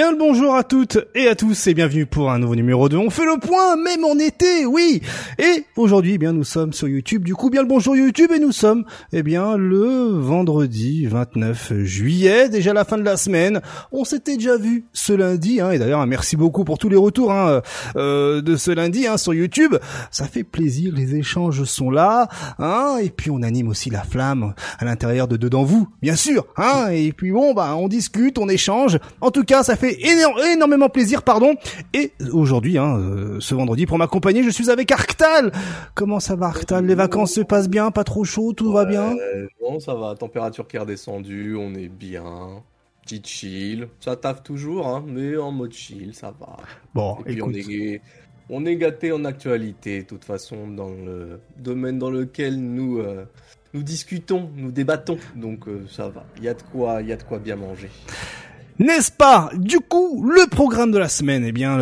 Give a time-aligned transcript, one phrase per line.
[0.00, 2.96] Bien le bonjour à toutes et à tous et bienvenue pour un nouveau numéro de
[2.96, 5.02] On fait le point, même en été, oui.
[5.38, 7.22] Et aujourd'hui, eh bien nous sommes sur YouTube.
[7.22, 12.48] Du coup, bien le bonjour YouTube et nous sommes, eh bien le vendredi 29 juillet,
[12.48, 13.60] déjà la fin de la semaine.
[13.92, 17.30] On s'était déjà vu ce lundi, hein, et d'ailleurs merci beaucoup pour tous les retours
[17.30, 17.60] hein,
[17.96, 19.76] euh, de ce lundi hein, sur YouTube.
[20.10, 24.54] Ça fait plaisir, les échanges sont là, hein, et puis on anime aussi la flamme
[24.78, 26.88] à l'intérieur de dedans vous, bien sûr, hein.
[26.90, 28.98] Et puis bon, bah on discute, on échange.
[29.20, 31.54] En tout cas, ça fait énormément plaisir, pardon.
[31.94, 35.52] Et aujourd'hui, hein, euh, ce vendredi, pour m'accompagner, je suis avec Arctal.
[35.94, 36.86] Comment ça va, Arctal?
[36.86, 39.16] Les vacances se passent bien, pas trop chaud, tout va bien?
[39.60, 40.14] Bon, ça va.
[40.14, 42.62] Température qui est redescendue, on est bien.
[43.02, 43.88] Petit chill.
[44.00, 46.56] Ça taffe toujours, hein, mais en mode chill, ça va.
[46.94, 48.00] Bon, et puis on est,
[48.48, 52.98] on est gâté en actualité, de toute façon, dans le domaine dans lequel nous.
[52.98, 53.24] Euh,
[53.72, 56.24] nous discutons, nous débattons, donc euh, ça va.
[56.38, 57.88] Il y a de quoi, il y a de quoi bien manger.
[58.80, 59.50] N'est-ce pas?
[59.54, 61.78] Du coup, le programme de la semaine, eh bien,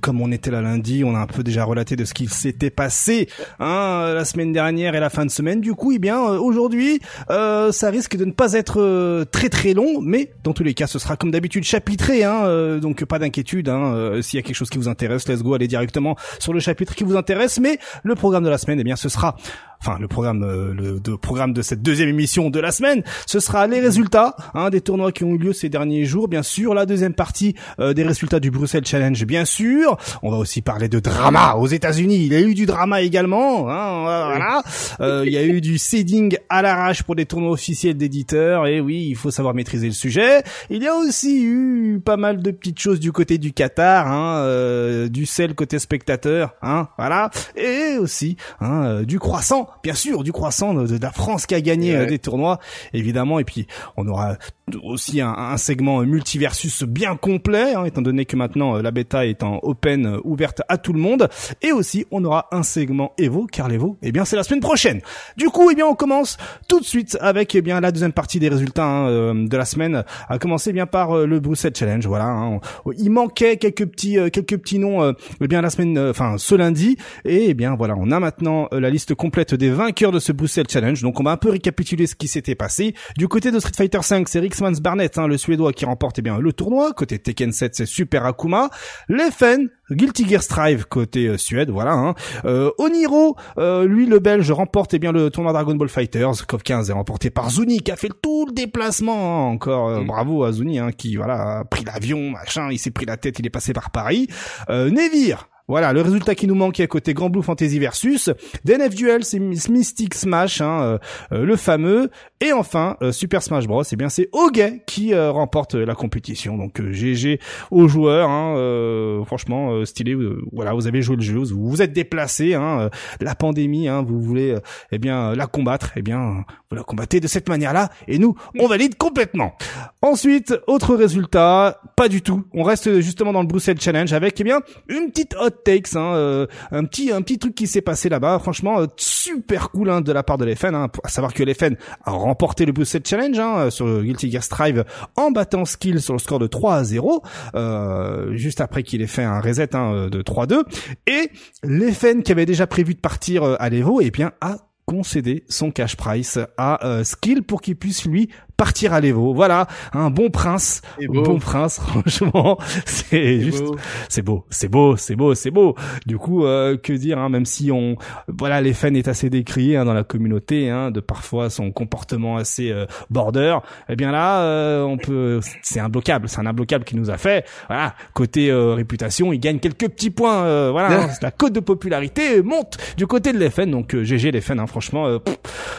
[0.00, 2.70] comme on était là lundi, on a un peu déjà relaté de ce qui s'était
[2.70, 5.60] passé hein, la semaine dernière et la fin de semaine.
[5.60, 9.50] Du coup, eh bien, euh, aujourd'hui, euh, ça risque de ne pas être euh, très
[9.50, 13.18] très long, mais dans tous les cas, ce sera comme d'habitude chapitré, hein, donc pas
[13.18, 13.68] d'inquiétude.
[13.68, 16.60] Hein, S'il y a quelque chose qui vous intéresse, let's go, allez directement sur le
[16.60, 17.60] chapitre qui vous intéresse.
[17.60, 19.36] Mais le programme de la semaine, eh bien, ce sera
[19.82, 23.40] enfin le programme euh, le de programme de cette deuxième émission de la semaine, ce
[23.40, 26.74] sera les résultats hein, des tournois qui ont eu lieu ces derniers jours, bien sûr,
[26.74, 29.96] la deuxième partie euh, des résultats du Bruxelles Challenge, bien sûr.
[30.22, 32.16] On va aussi parler de drama aux États-Unis.
[32.16, 34.62] Il y a eu du drama également, hein, voilà.
[35.00, 38.66] Euh, il y a eu du seeding à l'arrache pour des tournois officiels d'éditeurs.
[38.66, 40.42] Et oui, il faut savoir maîtriser le sujet.
[40.68, 45.06] Il y a aussi eu pas mal de petites choses du côté du Qatar, hein,
[45.08, 50.74] du sel côté spectateur, hein, voilà, et aussi hein, du croissant bien sûr, du croissant
[50.74, 52.58] de, la France qui a gagné euh, des tournois,
[52.92, 53.38] évidemment.
[53.38, 53.66] Et puis,
[53.96, 54.36] on aura
[54.82, 59.42] aussi un, segment multiversus bien complet, hein, étant donné que maintenant euh, la bêta est
[59.42, 61.28] en open euh, ouverte à tout le monde.
[61.62, 65.00] Et aussi, on aura un segment Evo, car l'Evo, eh bien, c'est la semaine prochaine.
[65.36, 66.36] Du coup, eh bien, on commence
[66.68, 70.04] tout de suite avec eh bien la deuxième partie des résultats hein, de la semaine,
[70.28, 72.06] à commencer bien par le Bruxelles Challenge.
[72.06, 72.60] Voilà, hein.
[72.96, 77.50] il manquait quelques petits quelques petits noms, eh bien la semaine, enfin ce lundi, et
[77.50, 81.00] eh bien voilà, on a maintenant la liste complète des vainqueurs de ce Bruxelles Challenge.
[81.02, 82.94] Donc on va un peu récapituler ce qui s'était passé.
[83.16, 86.22] Du côté de Street Fighter 5, c'est Rixmans Barnett, hein, le suédois qui remporte eh
[86.22, 86.92] bien le tournoi.
[86.92, 88.70] Côté Tekken 7, c'est Super Akuma.
[89.08, 91.92] Leffen, Guilty Gear Strive côté euh, Suède, voilà.
[91.92, 92.14] Hein.
[92.46, 96.46] Euh, Oniro, euh, lui le Belge remporte eh bien le tournoi Dragon Ball Fighters.
[96.48, 99.50] CoV 15 est remporté par Zuni qui a fait tout le déplacement.
[99.50, 99.52] Hein.
[99.52, 100.06] Encore euh, mm.
[100.06, 103.38] bravo à Zuni hein, qui voilà a pris l'avion, machin, il s'est pris la tête,
[103.38, 104.28] il est passé par Paris.
[104.70, 108.28] Nevir, voilà, le résultat qui nous manquait côté Grand Blue Fantasy versus
[108.64, 110.98] DNF Duel, c'est Mystic Smash, hein, euh,
[111.30, 112.10] euh, le fameux,
[112.40, 113.84] et enfin euh, Super Smash Bros.
[113.84, 116.56] Eh bien, c'est Ogay qui remporte la compétition.
[116.56, 117.38] Donc GG
[117.70, 120.16] aux joueurs, hein, franchement stylé.
[120.50, 122.54] voilà, vous avez joué le jeu, vous vous êtes déplacé.
[122.54, 124.56] Hein, la pandémie, vous voulez,
[124.90, 125.92] eh bien, la combattre.
[125.94, 129.54] Eh bien, vous la combattez de cette manière-là, et nous, on valide complètement.
[130.02, 132.44] Ensuite, autre résultat, pas du tout.
[132.54, 136.14] On reste justement dans le Bruxelles Challenge avec, eh bien, une petite hot takes, hein,
[136.14, 138.38] euh, un petit un petit truc qui s'est passé là-bas.
[138.38, 140.74] Franchement, euh, super cool hein, de la part de l'FN.
[140.74, 144.84] Hein, à savoir que l'FN a remporté le Boosted Challenge hein, sur Guilty Gear Strive
[145.16, 147.22] en battant Skill sur le score de 3 à 0,
[147.54, 150.62] euh, juste après qu'il ait fait un reset hein, de 3-2.
[151.06, 151.30] Et
[151.62, 154.56] l'FN qui avait déjà prévu de partir à l'Evo, eh bien a
[154.86, 158.28] concédé son cash price à Skill pour qu'il puisse lui
[158.60, 159.32] partir à l'Evo.
[159.32, 161.80] Voilà, un bon prince, bon prince.
[161.86, 163.64] Franchement, c'est juste,
[164.10, 165.74] c'est beau, c'est beau, c'est beau, c'est beau.
[166.04, 167.96] Du coup, euh, que dire, hein, même si on,
[168.28, 172.36] voilà, les fans est assez décrié hein, dans la communauté, hein, de parfois son comportement
[172.36, 173.56] assez euh, border.
[173.88, 177.46] Eh bien là, euh, on peut, c'est imbloquable, c'est un imbloquable qui nous a fait.
[177.68, 180.70] Voilà, côté réputation, il gagne quelques petits points.
[180.70, 183.70] voilà, la cote de popularité monte du côté de l'FN.
[183.70, 185.18] Donc GG les fans, hein, franchement,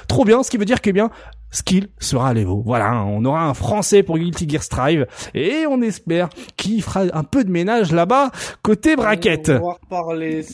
[0.07, 0.41] trop bien.
[0.41, 1.11] Ce qui veut dire que eh bien
[1.51, 2.63] Skill sera à l'Evo.
[2.65, 7.23] Voilà, on aura un Français pour Guilty Gear Strive et on espère qu'il fera un
[7.23, 8.31] peu de ménage là-bas
[8.63, 9.49] côté braquette.
[9.49, 10.45] On va reparler.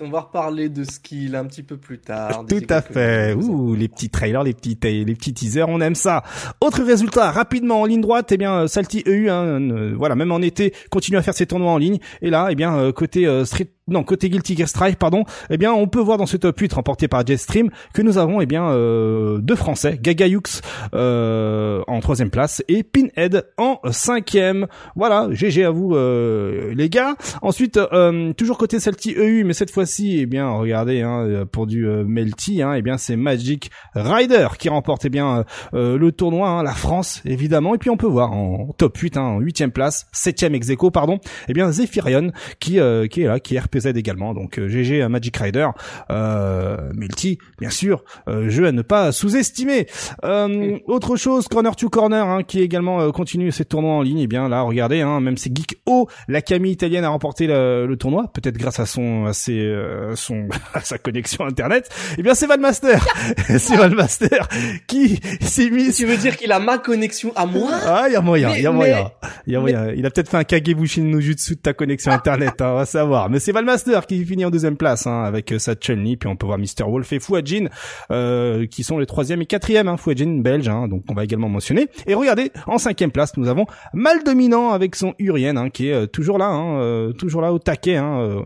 [0.00, 2.44] On va reparler de skill un petit peu plus tard.
[2.48, 3.34] Tout à fait.
[3.34, 6.22] Ouh, les petits trailers, les petits, les petits teasers, on aime ça.
[6.60, 10.38] Autre résultat, rapidement en ligne droite, eh bien, Salty EU, hein, euh, voilà, même en
[10.38, 11.98] été, continue à faire ses tournois en ligne.
[12.22, 14.68] Et là, eh bien, euh, côté euh, Street non côté Guilty Gear
[14.98, 18.18] pardon, eh bien on peut voir dans ce top 8 remporté par Jetstream que nous
[18.18, 20.60] avons eh bien euh, deux Français, Gagayux
[20.94, 24.66] euh, en troisième place et Pinhead en cinquième.
[24.96, 27.16] Voilà, GG à vous euh, les gars.
[27.42, 31.86] Ensuite euh, toujours côté Celti EU, mais cette fois-ci eh bien regardez hein, pour du
[31.86, 36.72] Melty, hein, eh bien c'est Magic Rider qui remporte eh bien le tournoi, hein, la
[36.72, 40.54] France évidemment, et puis on peut voir en top 8, hein, en huitième place, septième
[40.54, 41.18] ex pardon,
[41.48, 42.78] eh bien Zephyrion qui
[43.10, 44.34] qui est là, qui est RPZ également.
[44.34, 45.68] Donc GG à Magic Rider,
[46.10, 49.86] euh, Melty, bien sûr, euh, jeu à ne pas sous-estimer.
[50.24, 54.18] Euh, autre chose, Corner to Corner, hein, qui également euh, continue ses tournois en ligne.
[54.18, 57.46] Et eh bien là, regardez, hein, même c'est Geek O, la Camille italienne a remporté
[57.46, 61.88] le, tournoi, peut-être grâce à son, à ses, euh, son, à sa connexion internet.
[62.12, 63.04] Et eh bien c'est Valmaster,
[63.58, 64.48] c'est Valmaster
[64.86, 65.92] qui s'est mis.
[65.92, 67.70] Tu veux dire qu'il a ma connexion à moi?
[67.86, 69.10] Ah, il y a moyen, il y a moyen,
[69.46, 69.92] il y a moyen.
[69.96, 72.86] Il a peut-être fait un Kagebushin no Jutsu de ta connexion internet, hein, on va
[72.86, 73.30] savoir.
[73.30, 73.67] Mais c'est Valmaster
[74.06, 76.84] qui finit en deuxième place hein, avec sa Chun-Li, puis on peut voir Mr.
[76.86, 77.66] Wolf et Fouadjin
[78.10, 79.88] euh, qui sont les troisième et quatrième.
[79.88, 81.88] Hein, Fouadjin belge, hein, donc on va également mentionner.
[82.06, 85.92] Et regardez, en cinquième place, nous avons Mal Dominant avec son Urien, hein, qui est
[85.92, 87.96] euh, toujours là, hein, euh, toujours là au taquet.
[87.96, 88.42] Hein, euh,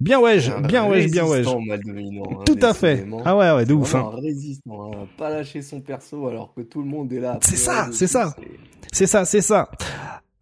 [0.00, 0.38] bien ouais,
[0.68, 1.42] bien ouais, bien ouais.
[2.44, 3.06] Tout à fait.
[3.24, 3.94] Ah ouais, ouais, de ouf.
[3.94, 4.10] Hein.
[4.14, 5.06] Résistant, hein.
[5.16, 7.38] pas lâcher son perso alors que tout le monde est là.
[7.42, 8.34] C'est ça, c'est ça.
[8.92, 9.68] C'est ça, c'est ça.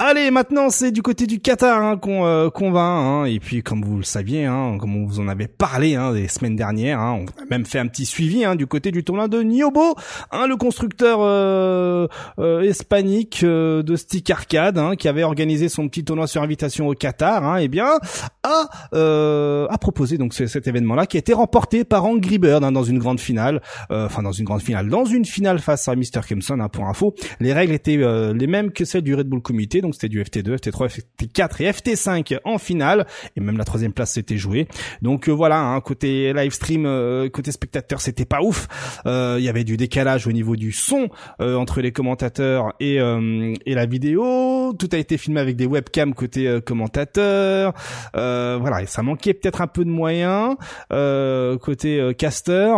[0.04, 2.80] Allez, maintenant c'est du côté du Qatar hein, qu'on euh, va.
[2.80, 6.10] Hein, et puis comme vous le saviez, hein, comme on vous en avait parlé hein,
[6.10, 9.28] les semaines dernières, hein, on a même fait un petit suivi du côté du tournoi
[9.28, 9.94] de Niobo,
[10.32, 12.08] le constructeur euh,
[12.40, 16.94] euh, hispanique euh, de stick arcade, qui avait organisé son petit tournoi sur invitation au
[16.94, 17.58] Qatar.
[17.58, 18.00] Et eh bien
[18.42, 22.98] a a proposé donc cet événement-là qui a été remporté par Angry Bird dans une
[22.98, 26.22] grande finale, enfin dans une grande finale, dans une finale face à Mr.
[26.50, 27.98] Hein, pour info, les règles étaient
[28.34, 29.80] les mêmes que celles du Red Bull Comité.
[29.92, 33.06] C'était du FT2, FT3, FT4 et FT5 en finale
[33.36, 34.66] et même la troisième place s'était jouée.
[35.00, 38.68] Donc euh, voilà, hein, côté live stream, euh, côté spectateur, c'était pas ouf.
[39.06, 41.08] Euh, il y avait du décalage au niveau du son
[41.40, 44.72] entre les commentateurs et et la vidéo.
[44.78, 47.74] Tout a été filmé avec des webcams côté commentateurs.
[48.12, 50.56] voilà, et ça manquait peut-être un peu de moyens
[50.90, 52.72] côté caster,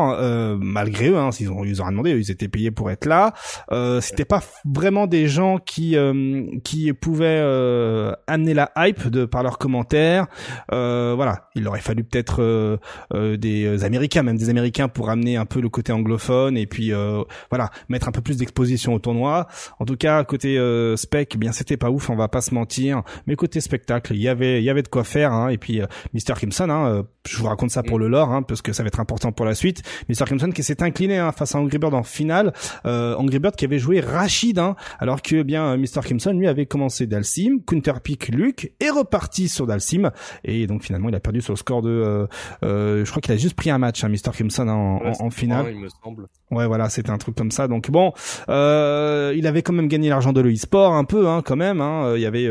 [0.61, 1.17] malgré eux.
[1.17, 3.35] Hein, ils ont ils ont rien demandé, ils étaient payés pour être là.
[4.01, 5.97] c'était pas vraiment des gens qui
[6.65, 10.27] qui pouvaient euh, amener la hype de par leurs commentaires.
[10.73, 15.47] Euh, voilà, il aurait fallu peut-être euh, des Américains, même des Américains, pour amener un
[15.47, 16.93] peu le côté anglophone et puis
[17.51, 19.47] voilà mettre un peu plus d'exposition au tournoi.
[19.79, 20.59] En tout cas, côté
[20.97, 23.03] spec, eh bien c'était pas ouf, on va pas se mentir.
[23.27, 25.33] Mais côté spectacle, il y avait il y avait de quoi faire.
[25.33, 25.81] Hein, et puis
[26.13, 26.35] Mr.
[26.39, 29.01] Kimson, hein, je vous raconte ça pour le lore, hein, parce que ça va être
[29.01, 29.83] important pour la suite.
[30.09, 30.25] Mr.
[30.27, 32.53] Kimson qui s'est incliné hein, face à Angry Bird en finale.
[32.85, 36.01] Angry Bird qui avait joué Rachid, hein, alors que eh bien Mr.
[36.05, 40.11] Kimson lui avait commencé Dalsim, counterpick Luke est reparti sur Dalsim
[40.45, 42.27] et donc finalement il a perdu sur le score de, euh,
[42.65, 44.33] euh, je crois qu'il a juste pris un match, hein, Mr.
[44.33, 45.67] Crimson en, en, finale.
[45.71, 46.27] il me semble.
[46.51, 47.69] Ouais voilà, c'était un truc comme ça.
[47.69, 48.13] Donc bon,
[48.49, 51.81] euh, il avait quand même gagné l'argent de l'e-sport un peu, hein, quand même.
[51.81, 52.15] Hein.
[52.17, 52.49] Il y avait,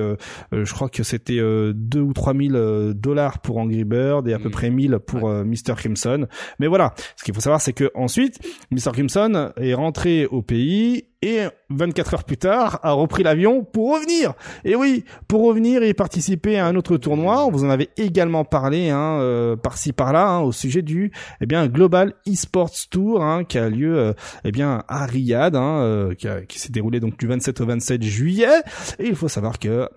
[0.51, 1.39] je crois que c'était
[1.73, 4.51] deux ou trois mille dollars pour Angry Bird et à peu mm.
[4.51, 5.75] près 1000 pour Mr.
[5.75, 6.27] Crimson.
[6.59, 8.39] Mais voilà, ce qu'il faut savoir, c'est que ensuite,
[8.71, 8.91] Mr.
[8.91, 14.33] Crimson est rentré au pays et 24 heures plus tard a repris l'avion pour revenir.
[14.65, 17.45] Et oui, pour revenir et participer à un autre tournoi.
[17.45, 21.45] On vous en avait également parlé hein, euh, par-ci par-là hein, au sujet du eh
[21.45, 24.13] bien Global Esports Tour hein, qui a lieu euh,
[24.43, 28.03] eh bien à Riyad, hein, euh, qui, qui s'est déroulé donc du 27 au 27
[28.03, 28.61] juillet.
[28.99, 29.87] Et il faut savoir que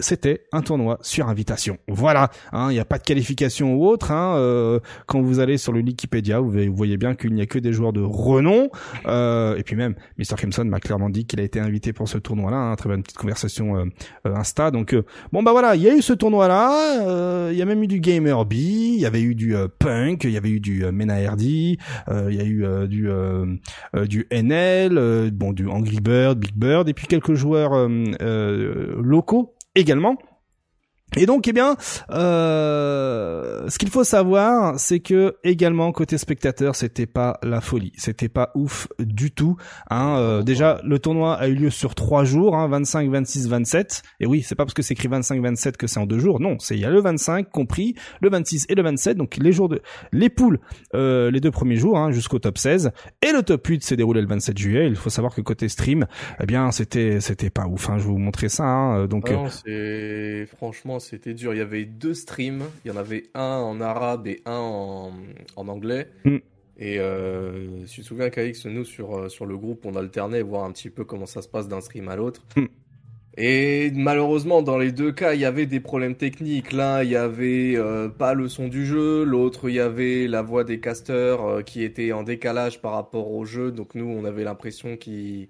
[0.00, 1.78] c'était un tournoi sur invitation.
[1.88, 4.10] Voilà, hein, il n'y a pas de qualification ou autre.
[4.10, 7.58] Hein, euh, quand vous allez sur le Wikipédia, vous voyez bien qu'il n'y a que
[7.58, 8.70] des joueurs de renom.
[9.06, 10.36] Euh, et puis même, Mr.
[10.36, 12.56] Crimson m'a clairement dit qu'il a été invité pour ce tournoi-là.
[12.56, 14.70] Hein, très bonne petite conversation euh, Insta.
[14.70, 14.94] Donc
[15.32, 17.50] bon bah voilà, il y a eu ce tournoi-là.
[17.50, 20.30] Il y a même eu du Gamer B, il y avait eu du Punk, il
[20.30, 21.76] y avait eu du Mena RD, il
[22.08, 23.08] y a eu du
[24.08, 30.16] du NL, bon du Angry Bird, Big Bird, et puis quelques joueurs locaux également.
[31.16, 31.76] Et donc, eh bien,
[32.12, 38.28] euh, ce qu'il faut savoir, c'est que également côté spectateur, c'était pas la folie, c'était
[38.28, 39.56] pas ouf du tout.
[39.90, 40.16] Hein.
[40.18, 44.02] Euh, déjà, le tournoi a eu lieu sur trois jours, hein, 25, 26, 27.
[44.20, 46.38] Et oui, c'est pas parce que c'est écrit 25, 27 que c'est en deux jours.
[46.38, 49.16] Non, c'est il y a le 25 compris, le 26 et le 27.
[49.16, 50.60] Donc les jours de les poules,
[50.94, 52.92] euh, les deux premiers jours hein, jusqu'au top 16.
[53.26, 54.86] Et le top 8 s'est déroulé le 27 juillet.
[54.86, 56.06] Il faut savoir que côté stream,
[56.40, 57.90] eh bien, c'était c'était pas ouf.
[57.90, 57.98] Hein.
[57.98, 58.64] Je vais vous montrer ça.
[58.64, 59.06] Hein.
[59.06, 61.54] Donc, ah c'est franchement c'était dur.
[61.54, 62.62] Il y avait deux streams.
[62.84, 65.12] Il y en avait un en arabe et un en,
[65.56, 66.08] en anglais.
[66.24, 66.36] Mm.
[66.78, 70.64] Et euh, je me souviens qu'Alix, nous, sur, euh, sur le groupe, on alternait, voir
[70.64, 72.46] un petit peu comment ça se passe d'un stream à l'autre.
[72.56, 72.66] Mm.
[73.36, 76.72] Et malheureusement, dans les deux cas, il y avait des problèmes techniques.
[76.72, 79.24] L'un, il y avait euh, pas le son du jeu.
[79.24, 83.30] L'autre, il y avait la voix des casters euh, qui était en décalage par rapport
[83.30, 83.70] au jeu.
[83.70, 85.48] Donc nous, on avait l'impression qu'ils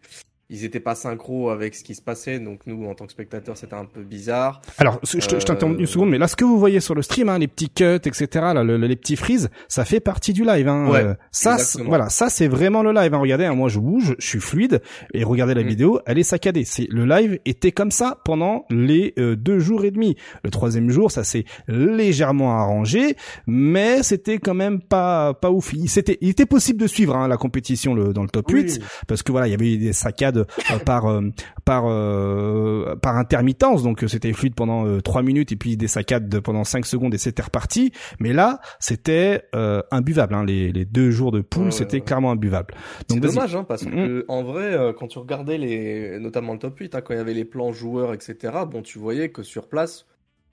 [0.50, 3.56] ils étaient pas synchro avec ce qui se passait, donc nous en tant que spectateurs
[3.56, 4.60] c'était un peu bizarre.
[4.78, 7.02] Alors je, je t'interromps une euh, seconde, mais là ce que vous voyez sur le
[7.02, 10.66] stream, hein, les petits cuts, etc., là, les petits freezes, ça fait partie du live.
[10.66, 10.90] Hein.
[10.90, 13.14] Ouais, euh, ça, voilà, ça c'est vraiment le live.
[13.14, 13.18] Hein.
[13.18, 14.82] Regardez, hein, moi je bouge, je suis fluide,
[15.14, 15.68] et regardez la mm.
[15.68, 16.64] vidéo, elle est saccadée.
[16.64, 20.16] C'est le live était comme ça pendant les euh, deux jours et demi.
[20.42, 23.16] Le troisième jour, ça s'est légèrement arrangé,
[23.46, 25.72] mais c'était quand même pas pas ouf.
[25.74, 28.80] Il, c'était, il était possible de suivre hein, la compétition le, dans le top 8
[29.06, 31.30] parce que voilà, il y avait des saccades euh, par euh,
[31.64, 33.82] par euh, par intermittence.
[33.82, 37.42] Donc c'était fluide pendant 3 minutes et puis des saccades pendant 5 secondes et c'était
[37.42, 37.92] reparti.
[38.18, 39.42] Mais là c'était
[39.90, 40.44] imbuvable hein.
[40.44, 42.74] les, les deux jours de poule c'était clairement imbuvable.
[43.08, 43.90] Donc c'est dommage hein, parce mm.
[43.90, 47.20] que en vrai quand tu regardais les notamment le top 8 hein, quand il y
[47.20, 50.06] avait les plans joueurs etc bon tu voyais que sur place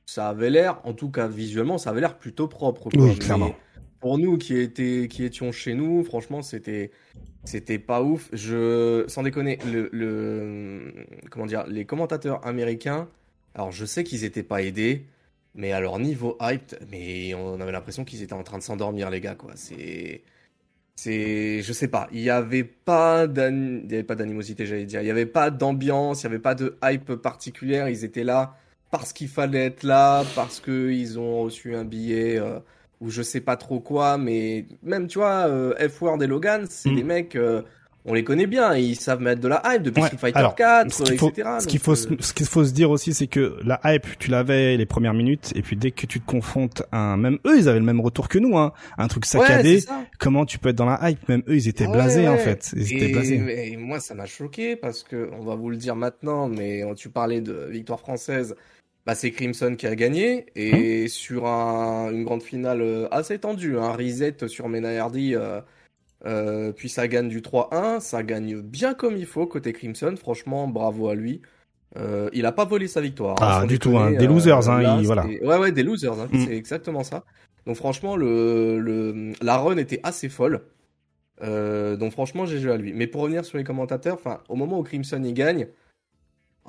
[0.06, 3.54] ça avait l'air en tout cas visuellement ça avait l'air plutôt propre clairement
[4.00, 6.92] pour nous qui étaient qui étions chez nous franchement c'était
[7.48, 8.30] c'était pas ouf.
[8.34, 10.94] Je, sans déconner, le,
[11.32, 13.08] comment dire, les commentateurs américains.
[13.56, 15.06] Alors, je sais qu'ils étaient pas aidés,
[15.56, 19.10] mais à leur niveau hype, mais on avait l'impression qu'ils étaient en train de s'endormir,
[19.10, 19.54] les gars, quoi.
[19.56, 20.24] C'est,
[20.96, 22.10] c'est, je sais pas.
[22.12, 25.02] Il y avait pas pas d'animosité, j'allais dire.
[25.02, 27.90] Il y avait pas d'ambiance, il y avait pas de hype particulière.
[27.90, 28.58] Ils étaient là
[28.92, 32.38] parce qu'il fallait être là, parce qu'ils ont reçu un billet.
[32.40, 32.60] Euh,
[33.02, 36.90] ou je sais pas trop quoi, mais même tu vois, euh, F-Word et Logan, c'est
[36.90, 36.96] mm.
[36.96, 37.62] des mecs, euh,
[38.06, 41.50] on les connaît bien, ils savent mettre de la hype depuis Street Fighter 4, etc.
[41.60, 44.32] Ce qu'il faut, euh, ce qu'il faut se dire aussi, c'est que la hype, tu
[44.32, 47.60] l'avais les premières minutes, et puis dès que tu te confrontes à un, même eux,
[47.60, 49.84] ils avaient le même retour que nous, hein, un truc saccadé.
[50.18, 51.30] comment tu peux être dans la hype?
[51.30, 53.72] Même eux, ils étaient blasés en fait, ils étaient blasés.
[53.72, 57.10] Et moi, ça m'a choqué parce que on va vous le dire maintenant, mais tu
[57.10, 58.56] parlais de victoire française
[59.08, 61.08] bah, c'est Crimson qui a gagné et mmh.
[61.08, 65.62] sur une grande finale euh, assez tendue, un reset sur Mena Hardy, euh,
[66.26, 70.68] euh, puis ça gagne du 3-1, ça gagne bien comme il faut côté Crimson, franchement
[70.68, 71.42] bravo à lui.
[72.34, 73.42] il a pas volé sa victoire.
[73.42, 74.12] Hein, ah du tout, hein.
[74.12, 75.26] des losers, hein, voilà.
[75.26, 76.46] Ouais ouais des losers, hein, mmh.
[76.46, 77.24] c'est exactement ça.
[77.66, 80.64] Donc franchement le, le la run était assez folle.
[81.42, 82.92] donc franchement j'ai joué à lui.
[82.92, 85.68] Mais pour revenir sur les commentateurs, enfin au moment où Crimson y gagne,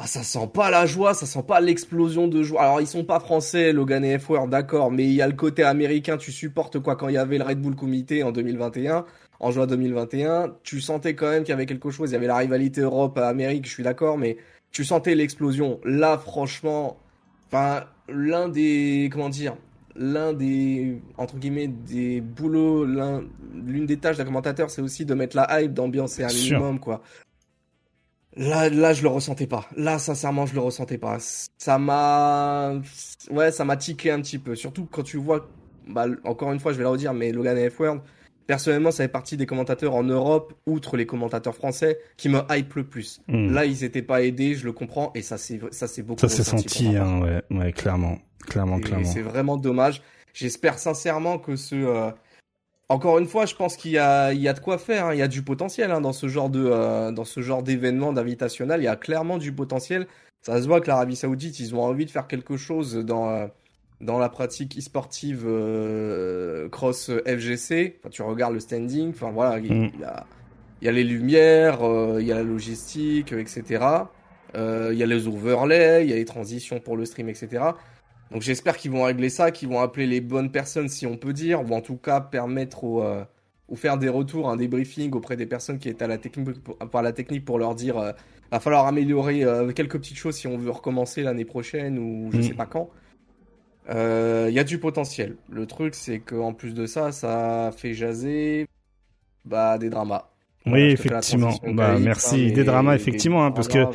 [0.00, 2.62] ah, ça sent pas la joie, ça sent pas l'explosion de joie.
[2.62, 5.64] Alors, ils sont pas français, Logan et f d'accord, mais il y a le côté
[5.64, 9.04] américain, tu supportes quoi quand il y avait le Red Bull Comité en 2021,
[9.40, 12.28] en juin 2021, tu sentais quand même qu'il y avait quelque chose, il y avait
[12.28, 14.36] la rivalité Europe-Amérique, je suis d'accord, mais
[14.70, 15.80] tu sentais l'explosion.
[15.84, 16.96] Là, franchement,
[17.48, 19.56] enfin, l'un des, comment dire,
[19.96, 25.36] l'un des, entre guillemets, des boulots, l'une des tâches d'un commentateur, c'est aussi de mettre
[25.36, 27.02] la hype, d'ambiancer un minimum, quoi.
[28.38, 29.68] Là, là, je le ressentais pas.
[29.76, 31.18] Là, sincèrement, je le ressentais pas.
[31.58, 32.74] Ça m'a,
[33.30, 34.54] ouais, ça m'a tiqué un petit peu.
[34.54, 35.48] Surtout quand tu vois,
[35.88, 37.98] bah, encore une fois, je vais le redire, mais Logan et F-Word,
[38.46, 42.74] personnellement, ça fait partie des commentateurs en Europe, outre les commentateurs français, qui me hype
[42.74, 43.20] le plus.
[43.26, 43.52] Hmm.
[43.52, 46.20] Là, ils étaient pas aidés, je le comprends, et ça, c'est, ça, c'est beaucoup.
[46.20, 49.04] Ça s'est senti, hein, ouais, ouais, clairement, clairement, clairement.
[49.04, 50.00] C'est vraiment dommage.
[50.32, 52.10] J'espère sincèrement que ce, euh,
[52.88, 55.06] encore une fois, je pense qu'il y a, il y a de quoi faire.
[55.06, 55.14] Hein.
[55.14, 58.12] Il y a du potentiel hein, dans ce genre de, euh, dans ce genre d'événement
[58.12, 58.80] d'invitationnel.
[58.80, 60.06] Il y a clairement du potentiel.
[60.40, 63.46] Ça se voit que l'Arabie Saoudite, ils ont envie de faire quelque chose dans, euh,
[64.00, 67.98] dans la pratique e-sportive euh, cross FGC.
[68.00, 69.10] Enfin, tu regardes le standing.
[69.10, 69.90] Enfin voilà, il, mm.
[70.00, 70.26] y, a,
[70.80, 71.80] il y a les lumières,
[72.18, 73.84] il y a la logistique, etc.
[74.54, 77.72] il y a les overlays, il y a les transitions pour le stream, etc.
[78.30, 81.32] Donc j'espère qu'ils vont régler ça, qu'ils vont appeler les bonnes personnes si on peut
[81.32, 83.24] dire, ou en tout cas permettre au, euh,
[83.68, 86.56] ou faire des retours, un débriefing auprès des personnes qui étaient à la technique,
[86.90, 88.12] par la technique pour leur dire, euh,
[88.50, 92.38] va falloir améliorer euh, quelques petites choses si on veut recommencer l'année prochaine ou je
[92.38, 92.42] mm.
[92.42, 92.90] sais pas quand.
[93.90, 95.36] Il euh, y a du potentiel.
[95.50, 98.66] Le truc c'est qu'en plus de ça, ça fait jaser
[99.44, 100.30] bah des dramas.
[100.66, 101.54] Oui, effectivement.
[101.72, 102.52] Bah, merci.
[102.52, 103.86] Des dramas, effectivement, hein, parce que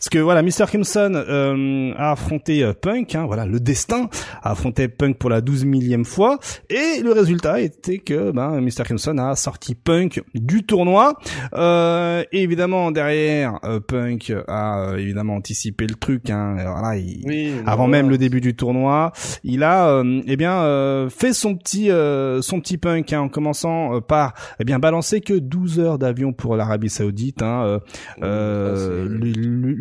[0.00, 0.64] parce que voilà, Mr.
[0.66, 4.08] Crimson euh, a affronté euh, Punk, hein, voilà, le destin
[4.42, 6.38] a affronté Punk pour la douze millième fois,
[6.70, 8.84] et le résultat était que ben, Mr.
[8.84, 11.18] Crimson a sorti Punk du tournoi.
[11.52, 16.30] Euh, et évidemment derrière, euh, Punk a évidemment anticipé le truc.
[16.30, 16.98] Hein, voilà,
[17.66, 19.12] avant même le début du tournoi,
[19.44, 21.90] il a eh bien fait son petit
[22.40, 26.56] son petit Punk hein, en commençant par eh bien balancer que 12 heures d'avion pour
[26.56, 27.42] l'Arabie Saoudite.
[27.42, 27.80] Hein,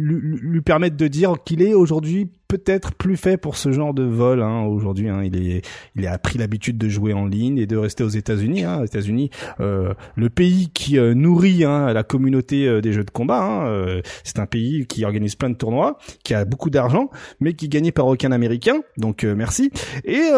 [0.09, 4.03] lui, lui, permettre de dire qu'il est aujourd'hui peut-être plus fait pour ce genre de
[4.03, 5.07] vol hein, aujourd'hui.
[5.07, 5.21] Hein.
[5.23, 5.61] Il est,
[5.95, 8.63] il a pris l'habitude de jouer en ligne et de rester aux États-Unis.
[8.63, 8.83] Hein.
[8.83, 9.29] États-Unis,
[9.59, 13.41] euh, le pays qui euh, nourrit hein, la communauté euh, des jeux de combat.
[13.41, 13.67] Hein.
[13.67, 17.69] Euh, c'est un pays qui organise plein de tournois, qui a beaucoup d'argent, mais qui
[17.69, 18.81] gagnait par aucun Américain.
[18.97, 19.69] Donc merci.
[20.03, 20.19] Et,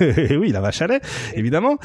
[0.00, 1.00] et oui, la vache à lait,
[1.34, 1.76] évidemment.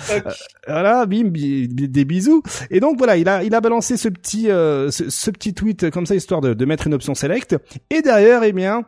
[0.67, 2.41] voilà, bim, des bisous.
[2.71, 6.07] Et donc voilà, il a, il a balancé ce petit, ce, ce, petit tweet comme
[6.07, 7.55] ça histoire de, de mettre une option select.
[7.91, 8.83] Et derrière, eh bien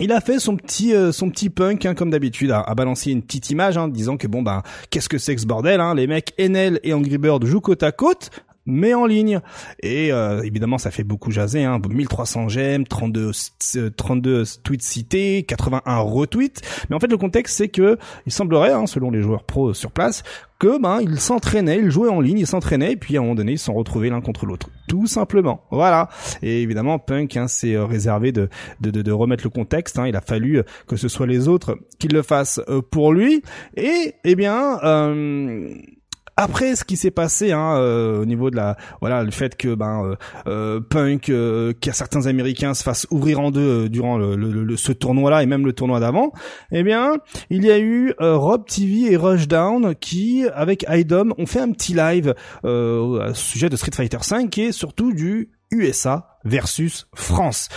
[0.00, 3.12] il a fait son petit euh, son petit punk hein, comme d'habitude a, a, balancé
[3.12, 5.94] une petite image hein, disant que bon bah qu'est-ce que c'est que ce bordel hein,
[5.94, 8.30] les mecs Enel et Angry Bird jouent côte à côte
[8.66, 9.40] mais en ligne.
[9.82, 11.64] Et euh, évidemment, ça fait beaucoup jaser.
[11.64, 11.80] Hein.
[11.88, 13.30] 1300 j'aime, 32
[13.96, 16.60] 32 tweets cités, 81 retweets.
[16.88, 19.90] Mais en fait, le contexte, c'est que il semblerait, hein, selon les joueurs pros sur
[19.90, 20.22] place,
[20.58, 23.34] que ben ils s'entraînaient, ils jouaient en ligne, ils s'entraînaient, et puis à un moment
[23.34, 24.70] donné, ils se sont retrouvés l'un contre l'autre.
[24.88, 25.64] Tout simplement.
[25.70, 26.08] Voilà.
[26.42, 28.48] Et évidemment, Punk, hein, c'est euh, réservé de,
[28.80, 29.98] de, de, remettre le contexte.
[29.98, 30.06] Hein.
[30.06, 33.42] Il a fallu que ce soit les autres qui le fassent euh, pour lui.
[33.76, 34.78] Et eh bien.
[34.84, 35.74] Euh,
[36.36, 39.74] après ce qui s'est passé hein, euh, au niveau de la voilà le fait que
[39.74, 44.36] ben euh, euh Punk euh, a certains Américains se fassent ouvrir en deux durant le,
[44.36, 46.32] le, ce tournoi là et même le tournoi d'avant
[46.72, 47.16] eh bien
[47.50, 51.94] il y a eu Rob TV et Rushdown qui avec IDOM ont fait un petit
[51.94, 57.68] live au sujet de Street Fighter 5 et surtout du USA versus France.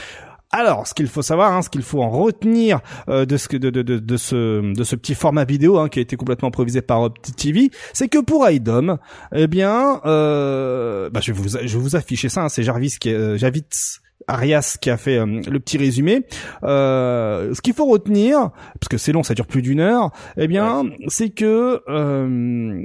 [0.52, 3.70] Alors, ce qu'il faut savoir, hein, ce qu'il faut en retenir euh, de, ce, de,
[3.70, 7.02] de, de, ce, de ce petit format vidéo hein, qui a été complètement improvisé par
[7.02, 8.98] OptiTV, c'est que pour IDOM,
[9.36, 12.96] eh bien, euh, bah, je, vais vous, je vais vous afficher ça, hein, c'est Jarvis
[13.00, 16.26] qui euh, Javits Arias qui a fait euh, le petit résumé.
[16.64, 20.48] Euh, ce qu'il faut retenir, parce que c'est long, ça dure plus d'une heure, eh
[20.48, 22.82] bien, c'est que euh,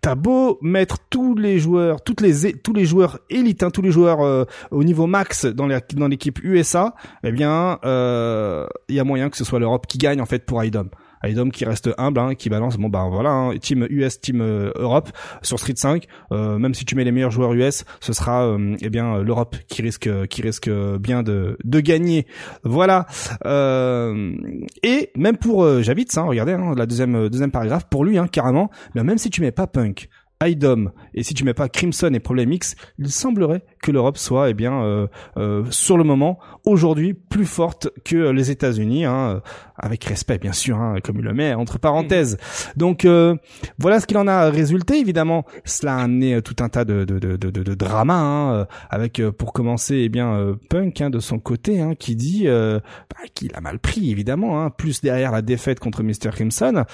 [0.00, 3.92] t'as beau mettre tous les joueurs, toutes les tous les joueurs élites, hein, tous les
[3.92, 9.30] joueurs euh, au niveau max dans dans l'équipe USA, eh bien, il y a moyen
[9.30, 10.90] que ce soit l'Europe qui gagne en fait pour IDOM.
[11.24, 14.72] Idom qui reste humble, hein, qui balance, bon bah voilà, hein, team US, team euh,
[14.76, 15.10] Europe
[15.42, 16.06] sur Street 5.
[16.32, 19.56] Euh, même si tu mets les meilleurs joueurs US, ce sera euh, eh bien l'Europe
[19.68, 22.26] qui risque qui risque bien de de gagner.
[22.64, 23.06] Voilà.
[23.44, 28.70] et même pour Javits, hein, regardez la deuxième deuxième paragraphe pour lui, carrément.
[28.94, 30.08] Mais même si tu mets pas Punk,
[30.42, 34.50] IDOM et si tu mets pas Crimson et Problem X, il semblerait que l'Europe soit
[34.50, 39.42] eh bien euh, euh, sur le moment aujourd'hui plus forte que les États-Unis hein,
[39.76, 42.36] avec respect bien sûr hein, comme il le met entre parenthèses.
[42.76, 43.36] Donc euh,
[43.78, 45.44] voilà ce qu'il en a résulté évidemment.
[45.64, 49.52] Cela a amené tout un tas de de de de, de drama hein, avec pour
[49.52, 53.78] commencer eh bien Punk hein, de son côté hein, qui dit bah, qu'il a mal
[53.78, 56.84] pris évidemment hein, plus derrière la défaite contre Mr Crimson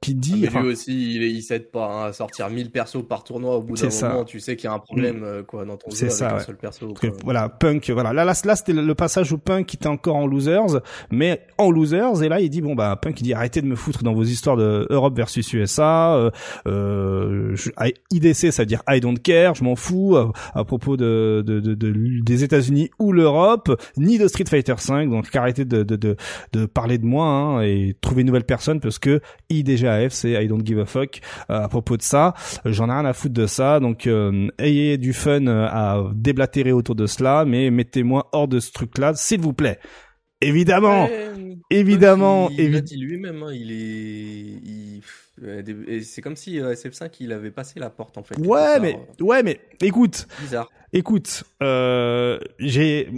[0.00, 3.24] qui dit ah, lui aussi il, il s'aide pas Hein, à sortir 1000 persos par
[3.24, 5.19] tournoi au bout d'un moment, tu sais qu'il y a un problème.
[5.22, 6.92] Euh, quoi dans ton jeu avec ça, un seul perso.
[7.24, 8.12] Voilà, Punk, voilà.
[8.12, 10.80] Là, là, là c'était le passage où Punk était encore en losers,
[11.10, 13.76] mais en losers et là il dit bon bah Punk il dit arrêtez de me
[13.76, 16.14] foutre dans vos histoires de Europe versus USA.
[16.14, 16.30] Euh,
[16.66, 17.56] euh,
[18.10, 20.16] IDC ça veut dire I don't care, je m'en fous
[20.54, 25.10] à, propos de, de, de, de des États-Unis ou l'Europe, ni de Street Fighter 5.
[25.10, 26.16] Donc arrêtez de, de, de,
[26.52, 30.48] de parler de moi hein, et trouver une nouvelle personne parce que IDGAF c'est I
[30.48, 31.20] don't give a fuck.
[31.50, 32.34] Euh, propos de ça.
[32.64, 33.80] J'en ai rien à foutre de ça.
[33.80, 38.60] Donc euh, ayez du fun euh, à déblatérer autour de cela, mais mettez-moi hors de
[38.60, 39.78] ce truc-là, s'il vous plaît.
[40.40, 41.08] Évidemment,
[41.70, 45.00] évidemment, il, il dit lui-même, hein, il est,
[46.02, 48.38] c'est comme si SF5 il avait passé la porte en fait.
[48.38, 50.26] Ouais, mais ouais, mais écoute.
[50.40, 50.70] Bizarre.
[50.92, 53.08] Écoute, euh, j'ai,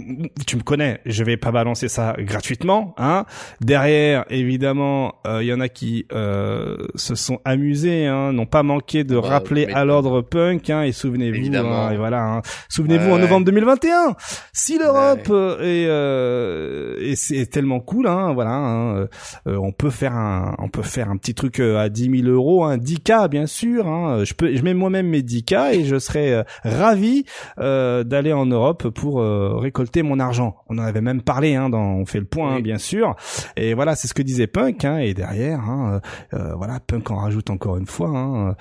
[0.45, 3.25] tu me connais, je vais pas balancer ça gratuitement, hein.
[3.61, 8.61] Derrière, évidemment, il euh, y en a qui euh, se sont amusés, hein, n'ont pas
[8.61, 13.09] manqué de bah, rappeler à l'ordre punk, hein, et souvenez-vous, hein, et voilà, hein, souvenez-vous
[13.09, 14.17] en novembre 2021,
[14.51, 15.31] si l'Europe
[15.61, 19.07] est, et c'est tellement cool, hein, voilà, hein,
[19.47, 22.77] on peut faire un, on peut faire un petit truc à 10 000 euros, hein,
[22.77, 27.25] 10K bien sûr, hein, je peux, je mets moi-même mes 10K et je serais ravi
[27.63, 30.57] euh, d'aller en Europe pour euh, récolter mon argent.
[30.67, 33.15] On en avait même parlé, hein, dans, on fait le point, hein, bien sûr.
[33.55, 34.83] Et voilà, c'est ce que disait Punk.
[34.83, 36.01] Hein, et derrière, hein,
[36.33, 38.55] euh, voilà, Punk en rajoute encore une fois, hein,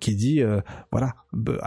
[0.00, 0.42] qui dit,
[0.90, 1.14] voilà,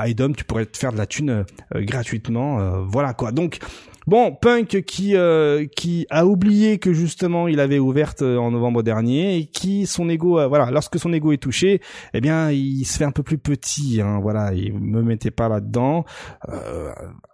[0.05, 2.81] IDOM, tu pourrais te faire de la thune gratuitement.
[2.83, 3.31] voilà quoi.
[3.31, 3.59] Donc
[4.07, 8.81] Bon, Punk qui euh, qui a oublié que justement il avait ouverte euh, en novembre
[8.81, 11.81] dernier et qui son ego euh, voilà lorsque son ego est touché
[12.13, 15.49] eh bien il se fait un peu plus petit hein, voilà il me mettait pas
[15.49, 16.05] là dedans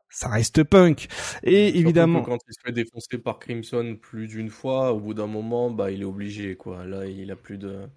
[0.10, 1.08] ça reste punk.
[1.43, 5.27] Et évidemment quand il se fait défoncer par Crimson plus d'une fois au bout d'un
[5.27, 6.86] moment bah il est obligé quoi.
[6.86, 7.88] Là il a plus de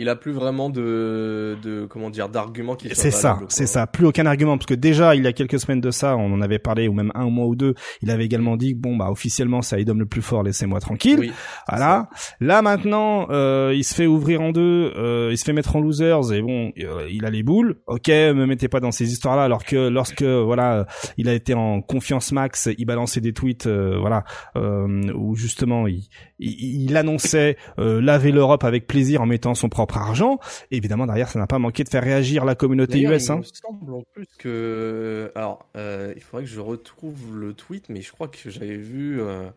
[0.00, 3.86] il a plus vraiment de, de comment dire d'arguments qui c'est ça c'est ça.
[3.86, 6.40] Plus aucun argument parce que déjà il y a quelques semaines de ça on en
[6.40, 9.60] avait parlé ou même un mois ou deux il avait également dit bon bah officiellement
[9.60, 11.18] c'est Idom le plus fort laissez-moi tranquille.
[11.20, 11.32] Oui,
[11.68, 12.08] voilà.
[12.40, 15.80] là maintenant euh, il se fait ouvrir en deux euh, il se fait mettre en
[15.80, 17.76] losers et bon euh, il a les boules.
[17.86, 20.86] Ok me mettez pas dans ces histoires là alors que lorsque voilà
[21.18, 24.24] il a été en confiance max il balançait des tweets euh, voilà
[24.56, 26.08] où justement il,
[26.40, 30.38] il, il annonçait laver l'Europe avec plaisir en mettant son propre argent.
[30.70, 33.26] évidemment, derrière, ça n'a pas manqué de faire réagir la communauté US.
[33.26, 33.36] Il hein.
[33.38, 38.00] me semble en plus que, alors, euh, il faudrait que je retrouve le tweet, mais
[38.00, 39.20] je crois que j'avais vu.
[39.20, 39.48] Euh,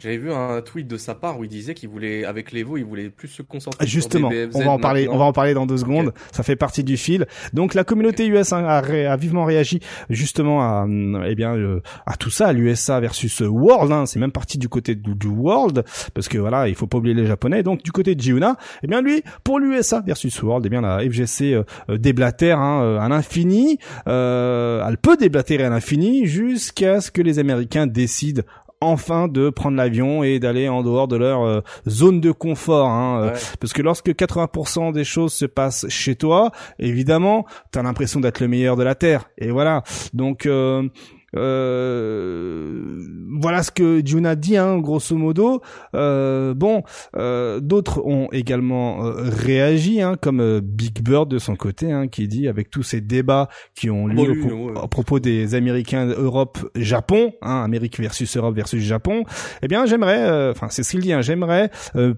[0.00, 2.84] j'avais vu un tweet de sa part où il disait qu'il voulait, avec l'Evo, il
[2.84, 5.66] voulait plus se concentrer Justement, sur on va en parler, on va en parler dans
[5.66, 6.12] deux secondes.
[6.32, 7.26] Ça fait partie du fil.
[7.52, 10.86] Donc la communauté US a, vivement réagi justement à,
[11.26, 13.92] eh bien, euh, à tout ça, à l'USA versus World.
[13.92, 14.06] Hein.
[14.06, 15.84] C'est même parti du côté du, World
[16.14, 17.62] parce que voilà, il faut pas oublier les Japonais.
[17.62, 21.00] Donc du côté de Jiuna, eh bien lui, pour l'USA versus World, eh bien la
[21.00, 23.78] FGC euh, déblatère hein, euh, à l'infini.
[24.06, 28.42] Euh, elle peut déblatérer à l'infini jusqu'à ce que les Américains décident
[28.80, 32.88] enfin de prendre l'avion et d'aller en dehors de leur euh, zone de confort.
[32.88, 38.20] Hein, euh, Parce que lorsque 80% des choses se passent chez toi, évidemment, t'as l'impression
[38.20, 39.30] d'être le meilleur de la Terre.
[39.38, 39.82] Et voilà.
[40.12, 40.46] Donc...
[40.46, 40.88] Euh,
[41.36, 42.98] euh,
[43.40, 45.62] voilà ce que Juna dit, hein, grosso modo.
[45.94, 46.82] Euh, bon,
[47.16, 52.08] euh, d'autres ont également euh, réagi, hein, comme euh, Big Bird de son côté, hein,
[52.08, 54.34] qui dit avec tous ces débats qui ont lieu
[54.76, 59.24] à propos des Américains Europe Japon, hein, Amérique versus Europe versus Japon.
[59.62, 61.70] Eh bien, j'aimerais, enfin c'est ce qu'il dit, hein, j'aimerais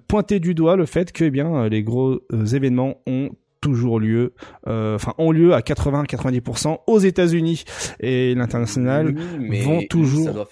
[0.09, 2.21] pointer du doigt le fait que eh bien les gros
[2.53, 3.31] événements ont
[3.63, 4.35] toujours lieu,
[4.67, 7.65] euh, enfin ont lieu à 80-90% aux États-Unis
[8.01, 9.15] et l'international
[9.65, 10.47] vont toujours.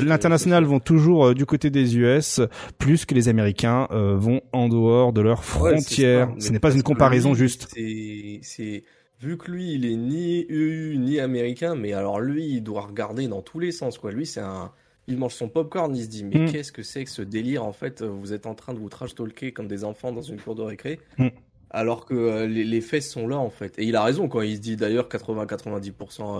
[0.00, 2.42] L'international vont toujours euh, du côté des US,
[2.76, 6.28] plus que les Américains euh, vont en dehors de leurs frontières.
[6.38, 7.68] Ce n'est pas une comparaison juste.
[7.74, 8.84] C'est
[9.18, 13.26] vu que lui, il est ni EU ni américain, mais alors lui, il doit regarder
[13.28, 14.12] dans tous les sens quoi.
[14.12, 14.70] Lui, c'est un
[15.08, 16.50] il mange son popcorn, il se dit mais hmm.
[16.50, 19.14] qu'est-ce que c'est que ce délire en fait Vous êtes en train de vous trash
[19.14, 20.98] talker comme des enfants dans une cour de récré.
[21.16, 21.28] Hmm
[21.76, 23.78] alors que euh, les, les, faits sont là en fait.
[23.78, 25.92] Et il a raison quand il se dit d'ailleurs 80-90%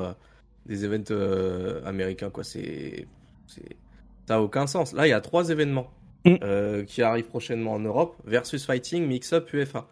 [0.03, 0.13] euh,
[0.65, 2.43] des événements euh, américains quoi.
[2.43, 3.07] C'est,
[4.27, 4.95] ça a aucun sens.
[4.95, 5.91] Là il y a trois événements
[6.25, 6.85] mm.
[6.87, 9.87] qui arrivent prochainement en Europe versus Fighting, Mix-Up, UFA.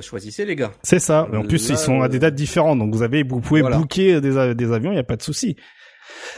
[0.00, 0.72] choisissez les gars.
[0.84, 1.28] C'est ça.
[1.34, 4.54] en plus ils sont à des dates différentes donc vous avez vous pouvez booker des,
[4.54, 5.56] des avions, il y a pas de souci.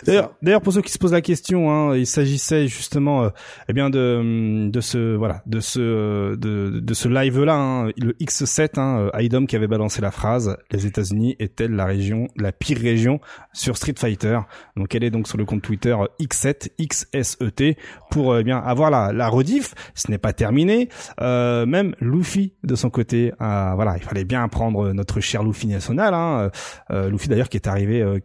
[0.04, 3.28] D'ailleurs, d'ailleurs, pour ceux qui se posent la question, hein, il s'agissait justement, euh,
[3.68, 8.12] eh bien, de de ce voilà, de ce de, de ce live là, hein, le
[8.14, 12.78] X7, hein, Idom qui avait balancé la phrase "Les États-Unis est-elle la région, la pire
[12.78, 13.20] région
[13.52, 14.40] sur Street Fighter?
[14.76, 17.76] Donc, elle est donc sur le compte Twitter X7 XSET
[18.10, 19.74] pour eh bien avoir la la rediff.
[19.94, 20.88] Ce n'est pas terminé.
[21.20, 25.66] Euh, même Luffy de son côté, euh, voilà, il fallait bien prendre notre cher Luffy
[25.66, 26.14] national.
[26.14, 26.50] Hein,
[26.90, 28.18] euh, Luffy d'ailleurs qui est arrivé euh,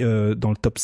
[0.00, 0.78] euh, dans le top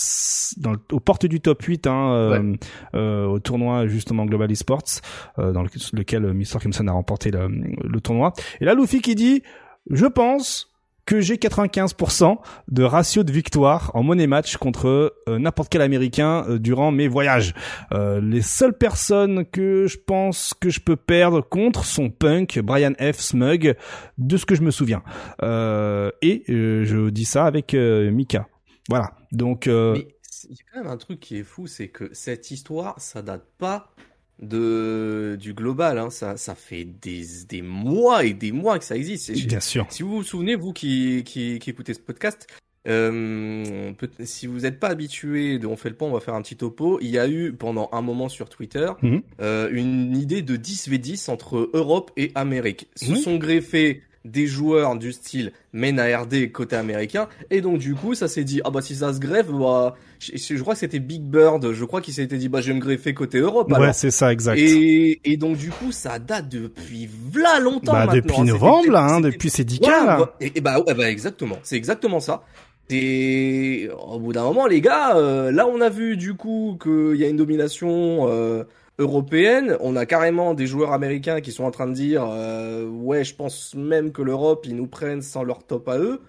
[0.56, 2.54] dans aux portes du top 8 hein, euh,
[2.94, 5.00] euh, au tournoi justement Global Esports
[5.38, 6.58] euh, dans lequel Mr.
[6.60, 8.32] Crimson a remporté le, le tournoi.
[8.60, 9.42] Et là Luffy qui dit
[9.90, 10.66] je pense
[11.06, 12.36] que j'ai 95%
[12.68, 17.52] de ratio de victoire en money match contre n'importe quel américain durant mes voyages.
[17.92, 22.92] Euh, les seules personnes que je pense que je peux perdre contre sont Punk, Brian
[23.00, 23.74] F, Smug,
[24.18, 25.02] de ce que je me souviens.
[25.42, 28.46] Euh, et je dis ça avec Mika.
[28.88, 29.12] Voilà.
[29.32, 29.66] Donc.
[29.66, 29.94] Euh...
[29.94, 30.08] Mais
[30.50, 33.22] il y a quand même un truc qui est fou, c'est que cette histoire, ça
[33.22, 33.92] date pas
[34.40, 35.98] de du global.
[35.98, 36.10] Hein.
[36.10, 39.30] Ça, ça fait des, des mois et des mois que ça existe.
[39.46, 39.86] Bien sûr.
[39.90, 42.48] Si vous vous souvenez, vous qui, qui, qui écoutez ce podcast,
[42.88, 43.92] euh,
[44.24, 46.56] si vous n'êtes pas habitué de On fait le pont, on va faire un petit
[46.56, 46.98] topo.
[47.00, 49.22] Il y a eu pendant un moment sur Twitter mhm.
[49.40, 52.88] euh, une idée de 10v10 entre Europe et Amérique.
[52.96, 57.28] Se sont greffés des joueurs du style MENA RD côté américain.
[57.50, 60.60] Et donc du coup ça s'est dit ah bah si ça se greffe bah je,
[60.60, 61.72] crois que c'était Big Bird.
[61.72, 64.32] Je crois qu'il s'était dit bah je vais me greffer côté Europe ouais c'est ça
[64.32, 64.58] exact.
[64.58, 69.20] Et, et donc du coup ça date depuis v'là longtemps bah, depuis novembre là hein,
[69.20, 70.34] depuis ces 10 cas là.
[70.40, 71.56] et, bah, ouais, bah exactement.
[71.62, 72.42] C'est exactement ça.
[72.90, 77.16] Et au bout d'un moment les gars euh, là on a vu du coup qu'il
[77.16, 78.64] y a une domination euh,
[79.00, 79.76] européenne.
[79.80, 83.34] On a carrément des joueurs américains qui sont en train de dire euh, ouais, je
[83.34, 86.20] pense même que l'Europe ils nous prennent sans leur top à eux.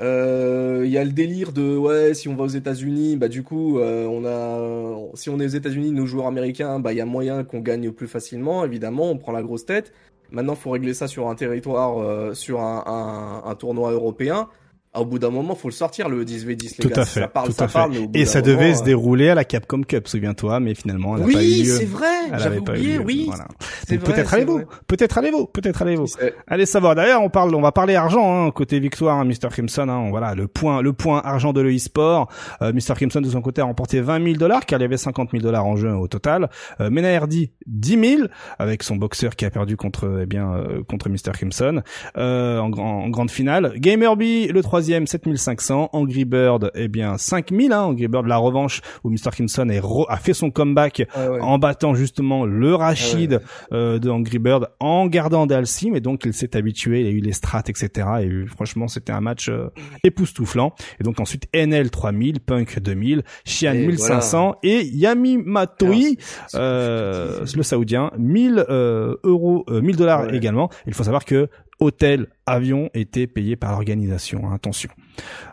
[0.00, 3.44] Il euh, y a le délire de ouais, si on va aux États-Unis, bah du
[3.44, 7.00] coup, euh, on a, si on est aux États-Unis, nos joueurs américains, bah il y
[7.00, 8.64] a moyen qu'on gagne plus facilement.
[8.64, 9.92] Évidemment, on prend la grosse tête.
[10.32, 14.48] Maintenant, faut régler ça sur un territoire, sur un, tournoi européen.
[14.94, 17.02] Au bout d'un moment, faut le sortir le 10v10 les tout gars.
[17.02, 18.08] À fait, ça parle, tout ça à parle, fait.
[18.14, 21.34] Et ça devait se euh, dérouler à la Capcom Cup, souviens-toi, mais finalement, elle oui,
[21.34, 21.76] pas eu lieu.
[21.78, 22.06] c'est vrai.
[22.38, 23.24] J'avais oublié, oui.
[23.26, 23.46] Voilà.
[23.88, 26.06] Peut-être allez-vous, peut-être allez-vous, peut-être allez-vous.
[26.46, 26.94] Allez savoir.
[26.94, 29.88] D'ailleurs, on parle, on va parler argent hein, côté victoire, hein, Mr Crimson.
[29.88, 32.28] Hein, voilà, le point, le point argent de l'e-sport.
[32.62, 34.96] Euh, Mr Crimson de son côté a remporté 20 000 dollars, car il y avait
[34.96, 36.48] 50 000 dollars en jeu au total.
[36.80, 38.22] Euh, Mena RD 10 000
[38.58, 41.82] avec son boxeur qui a perdu contre, eh bien, euh, contre Mr Crimson
[42.16, 43.74] euh, en, en grande finale.
[43.76, 45.90] Gamerby le troisième 7500.
[45.92, 47.72] Angry Bird, eh bien 5000.
[47.72, 49.68] Hein, Angry Bird la revanche où Mr Crimson
[50.08, 51.06] a fait son comeback
[51.40, 53.40] en battant justement le Rachid
[53.72, 57.20] euh, de Angry Bird en gardant Dalsim et donc il s'est habitué, il a eu
[57.20, 58.08] les strats etc.
[58.22, 59.68] Et franchement c'était un match euh,
[60.02, 60.74] époustouflant.
[61.00, 66.16] Et donc ensuite NL 3000, Punk 2000, Xian 1500 et Yami Matoi,
[66.54, 70.70] euh, le saoudien 1000 euh, euros, 1000 dollars également.
[70.86, 71.48] Il faut savoir que
[71.80, 74.42] hôtel, avion étaient payés par l'organisation.
[74.46, 74.90] Hein, attention.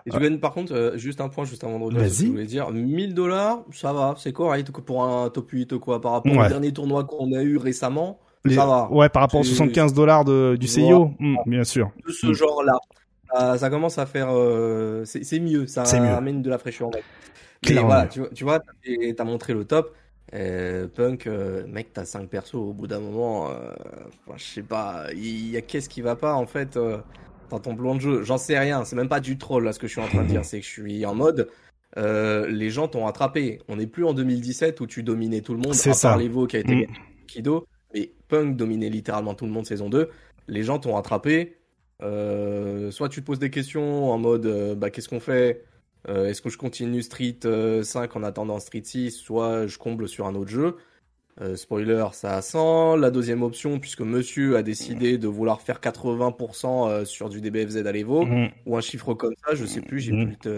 [0.05, 2.45] Et tu gagnes par contre, euh, juste un point juste avant de revenir je voulais
[2.45, 2.71] dire.
[2.71, 6.71] 1000 dollars, ça va, c'est correct pour un top 8 quoi, par rapport au dernier
[6.71, 8.19] tournoi qu'on a eu récemment.
[8.49, 8.91] Ça va.
[8.91, 11.91] Ouais, par rapport aux 75 dollars du CIO, hmm, bien sûr.
[12.05, 12.33] De ce hmm.
[12.33, 13.57] genre-là.
[13.57, 16.89] ça commence à faire, euh, c'est mieux, ça amène de la fraîcheur.
[17.69, 18.59] Mais voilà, tu, tu vois,
[19.15, 19.95] t'as montré le top.
[20.33, 23.49] Euh, Punk, euh, mec, t'as 5 persos au bout d'un moment.
[23.49, 23.71] Euh,
[24.35, 26.79] je sais pas, il y, a qu'est-ce qui va pas en fait
[27.49, 28.23] dans ton plan de jeu?
[28.23, 30.23] J'en sais rien, c'est même pas du troll là ce que je suis en train
[30.23, 31.49] de dire, c'est que je suis en mode.
[31.97, 33.59] les gens t'ont rattrapé.
[33.67, 36.15] On n'est plus en 2017 où tu dominais tout le monde, c'est ça.
[36.17, 36.93] l'Evo qui a été mm.
[37.27, 40.09] Kido, mais Punk dominait littéralement tout le monde saison 2.
[40.47, 41.57] Les gens t'ont rattrapé.
[41.99, 45.65] soit tu te poses des questions en mode bah qu'est-ce qu'on fait?
[46.09, 47.83] Euh, est-ce que je continue Street 5 euh,
[48.15, 50.77] en attendant Street 6, soit je comble sur un autre jeu?
[51.39, 52.97] Euh, spoiler, ça sent.
[52.97, 57.91] La deuxième option, puisque monsieur a décidé de vouloir faire 80% sur du DBFZ à
[57.91, 58.49] l'Evo, mhm.
[58.65, 60.35] ou un chiffre comme ça, je sais plus, j'ai mhm.
[60.35, 60.51] plus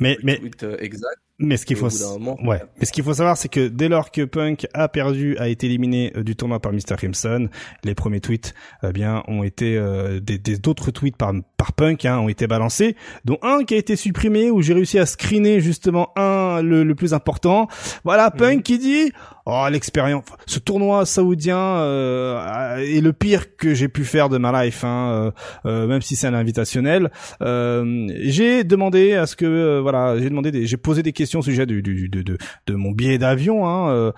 [0.00, 0.40] mais, mais,
[0.78, 1.20] exact.
[1.38, 2.62] Mais ce qu'il faut, ouais.
[2.78, 5.66] Mais ce qu'il faut savoir, c'est que dès lors que Punk a perdu, a été
[5.66, 6.96] éliminé du tournoi par Mr.
[6.96, 7.48] Crimson,
[7.84, 9.78] les premiers tweets, eh bien, ont été
[10.22, 13.96] des, d'autres tweets par par Punk hein, ont été balancés, dont un qui a été
[13.96, 17.68] supprimé où j'ai réussi à screener justement un le, le plus important.
[18.04, 19.12] Voilà, Punk qui dit
[19.48, 24.64] Oh, l'expérience, ce tournoi saoudien euh, est le pire que j'ai pu faire de ma
[24.64, 25.30] life, hein, euh,
[25.66, 27.12] euh même si c'est un invitationnel.
[27.42, 31.42] Euh, j'ai demandé à ce que, euh, voilà, j'ai demandé, j'ai posé des questions au
[31.42, 34.12] sujet du, du, de, de, de mon billet d'avion, hein,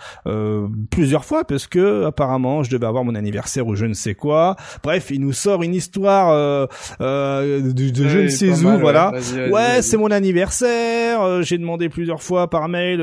[0.90, 4.56] plusieurs fois, parce que apparemment je devais avoir mon anniversaire ou je ne sais quoi.
[4.82, 6.68] Bref, il nous sort une histoire
[6.98, 9.12] de, de je ne sais où, voilà.
[9.50, 11.42] ouais, c'est mon anniversaire.
[11.42, 12.98] j'ai demandé plusieurs fois par mail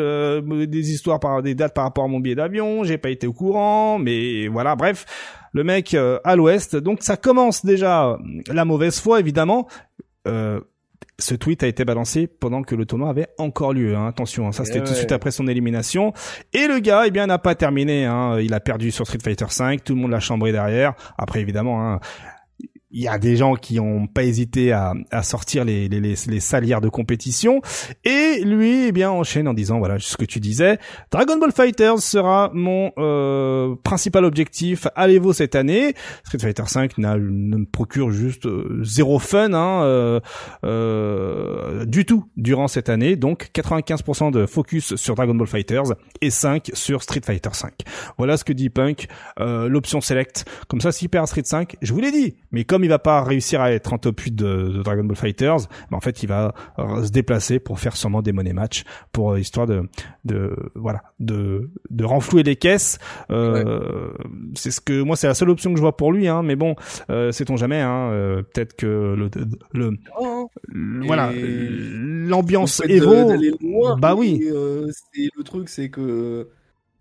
[0.68, 3.34] des histoires par des dates par rapport à mon billet d'avion, j'ai pas été au
[3.34, 5.06] courant, mais voilà, bref,
[5.54, 6.76] le mec euh, à l'ouest.
[6.76, 8.18] Donc ça commence déjà euh,
[8.52, 9.68] la mauvaise foi, évidemment.
[10.28, 10.60] Euh,
[11.18, 13.96] ce tweet a été balancé pendant que le tournoi avait encore lieu.
[13.96, 14.08] Hein.
[14.08, 16.14] Attention, hein, ça c'était tout de suite après son élimination.
[16.54, 18.06] Et le gars, eh bien, n'a pas terminé.
[18.06, 18.40] Hein.
[18.40, 19.84] Il a perdu sur Street Fighter 5.
[19.84, 20.94] Tout le monde l'a chambré derrière.
[21.18, 22.00] Après, évidemment, hein,
[22.96, 26.16] il y a des gens qui ont pas hésité à, à sortir les, les, les,
[26.28, 27.62] les, salières de compétition.
[28.06, 30.80] Et lui eh bien enchaîne en disant voilà ce que tu disais
[31.12, 34.88] Dragon Ball Fighters sera mon euh, principal objectif.
[34.96, 35.94] À l'Evo cette année?
[36.24, 40.22] Street Fighter 5 ne me procure juste euh, zéro fun hein, euh,
[40.64, 43.18] euh, du tout durant cette année.
[43.18, 47.74] Donc 95% de focus sur Dragon Ball Fighters et 5 sur Street Fighter 5
[48.18, 49.08] voilà ce que dit Punk
[49.42, 50.46] euh, l'option select.
[50.70, 53.24] Comme ça s'il perd Street 5 je vous l'ai dit mais comme il va pas
[53.24, 56.54] réussir à être en top 8 de, Dragon Ball Fighters, mais en fait il va
[56.80, 59.90] euh, se déplacer pour faire sûrement des money match pour euh, histoire de
[60.24, 63.00] de voilà de de renflouer les caisses.
[63.32, 64.12] Euh,
[64.56, 66.44] C'est ce que moi c'est la seule option que je vois pour lui, hein.
[66.44, 66.76] Mais bon,
[67.10, 68.10] euh, sait-on jamais, hein.
[68.12, 69.30] Euh, peut-être que le
[69.74, 70.50] le, oh,
[71.06, 73.32] voilà l'ambiance Evo.
[73.98, 74.40] Bah oui.
[74.50, 76.48] le truc c'est que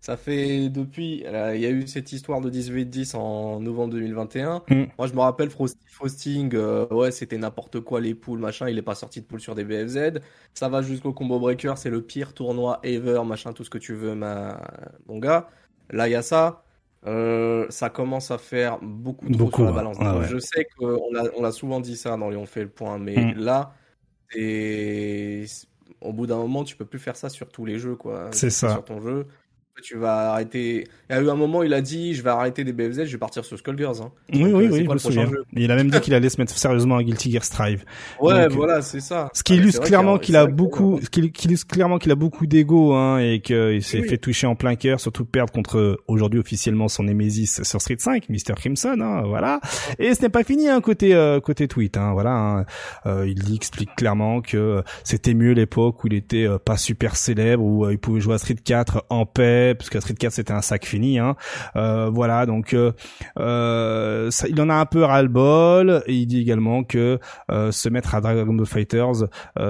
[0.05, 4.61] ça fait depuis, il y a eu cette histoire de 18-10 en novembre 2021.
[4.69, 4.83] Mm.
[4.99, 8.69] Moi, je me rappelle Frosting, euh, ouais, c'était n'importe quoi les poules, machin.
[8.69, 10.19] Il est pas sorti de poule sur des BFZ.
[10.53, 13.95] Ça va jusqu'au Combo Breaker, c'est le pire tournoi ever, machin, tout ce que tu
[13.95, 14.61] veux, ma...
[15.07, 15.49] mon gars.
[15.89, 16.61] Là, il y a ça.
[17.07, 19.97] Euh, ça commence à faire beaucoup trop beaucoup, sur la balance.
[19.99, 20.99] Ah je sais qu'on
[21.35, 23.39] on a souvent dit ça dans les On fait le point, mais mm.
[23.39, 23.73] là,
[26.01, 28.29] au bout d'un moment, tu peux plus faire ça sur tous les jeux, quoi.
[28.33, 28.69] C'est ça.
[28.69, 29.25] Sur ton jeu
[29.83, 30.85] tu vas arrêter.
[31.09, 33.11] Il y a eu un moment, il a dit, je vais arrêter des BFZ, je
[33.11, 34.01] vais partir sur Skullgirls.
[34.01, 34.11] Hein.
[34.33, 35.29] Oui, oui, euh, oui, je me souviens.
[35.53, 37.83] Il a même dit qu'il allait se mettre sérieusement à Guilty Gear Strive.
[38.21, 39.29] Ouais, voilà, c'est ça.
[39.33, 42.93] Ce qui illustre clairement qu'il a beaucoup, ce qui illustre clairement qu'il a beaucoup d'ego,
[42.93, 47.03] hein, et qu'il s'est fait toucher en plein cœur, surtout perdre contre aujourd'hui officiellement son
[47.03, 48.55] Nemesis sur Street 5, Mr.
[48.55, 49.59] Crimson, hein, voilà.
[49.99, 52.31] Et ce n'est pas fini, hein, côté euh, côté tweet, hein, voilà.
[52.31, 52.65] Hein.
[53.05, 57.89] Euh, il explique clairement que c'était mieux l'époque où il était pas super célèbre, où
[57.89, 60.85] il pouvait jouer à Street 4 en paix parce que Street 4 c'était un sac
[60.85, 61.19] fini.
[61.19, 61.35] Hein.
[61.75, 62.91] Euh, voilà, donc euh,
[63.39, 66.03] euh, ça, il en a un peu ras-le-bol.
[66.07, 69.27] Il dit également que se mettre à Dragon Ball Fighters,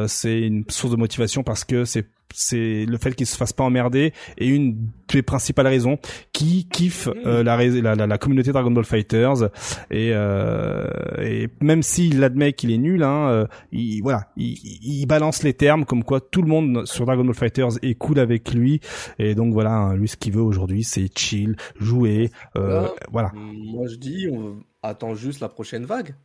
[0.07, 3.63] c'est une source de motivation parce que c'est c'est le fait qu'il se fasse pas
[3.63, 5.97] emmerder et une des principales raisons
[6.33, 7.55] qui kiffe euh, la,
[7.95, 9.49] la, la, communauté Dragon Ball Fighters.
[9.91, 10.87] Et, euh,
[11.21, 15.53] et même s'il admet qu'il est nul hein, euh, il voilà il, il, balance les
[15.53, 18.81] termes comme quoi tout le monde sur Dragon Ball Fighters est cool avec lui.
[19.19, 23.31] Et donc voilà hein, lui ce qu'il veut aujourd'hui c'est chill jouer euh, voilà.
[23.33, 26.15] moi je dis on attend juste la prochaine vague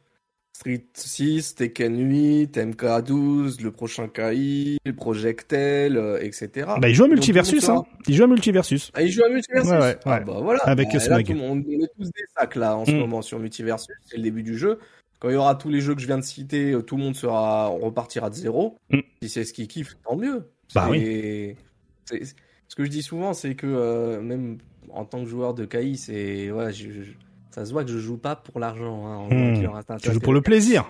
[0.60, 6.72] Street 6, Tekken 8, MK12, le prochain KI, Projectel, euh, etc.
[6.78, 7.82] Bah, il joue à Multiversus, hein.
[8.06, 8.90] Il joue à Multiversus.
[8.92, 9.70] Ah, il joue à Multiversus.
[9.70, 10.60] Ouais, ouais, ah, bah, voilà.
[10.64, 10.98] Avec bah.
[11.08, 12.98] Là, on est tous des sacs, là, en ce mm.
[12.98, 13.96] moment, sur Multiversus.
[14.04, 14.78] C'est le début du jeu.
[15.18, 17.04] Quand il y aura tous les jeux que je viens de citer, euh, tout le
[17.04, 18.76] monde sera, on repartira de zéro.
[18.90, 18.98] Mm.
[19.22, 20.50] Si c'est ce qu'il kiffe, tant mieux.
[20.74, 21.56] Bah oui.
[22.04, 24.58] Ce que je dis souvent, c'est que, euh, même
[24.90, 27.12] en tant que joueur de KI, c'est, ouais, je
[27.50, 29.06] ça se voit que je joue pas pour l'argent.
[29.06, 29.98] Hein, hmm.
[30.00, 30.88] Tu joues pour le plaisir.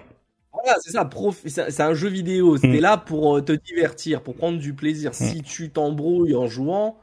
[0.53, 1.09] Voilà, c'est ça.
[1.70, 2.57] C'est un jeu vidéo.
[2.57, 2.83] C'était hmm.
[2.83, 5.14] là pour euh, te divertir, pour prendre du plaisir.
[5.14, 5.42] Si hmm.
[5.42, 6.99] tu t'embrouilles en jouant,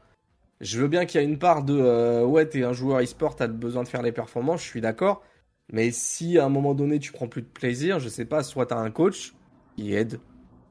[0.60, 3.36] je veux bien qu'il y a une part de euh, ouais, t'es un joueur e-sport,
[3.36, 4.62] t'as besoin de faire les performances.
[4.62, 5.22] Je suis d'accord.
[5.72, 8.66] Mais si à un moment donné tu prends plus de plaisir, je sais pas, soit
[8.66, 9.34] t'as un coach
[9.76, 10.18] qui aide,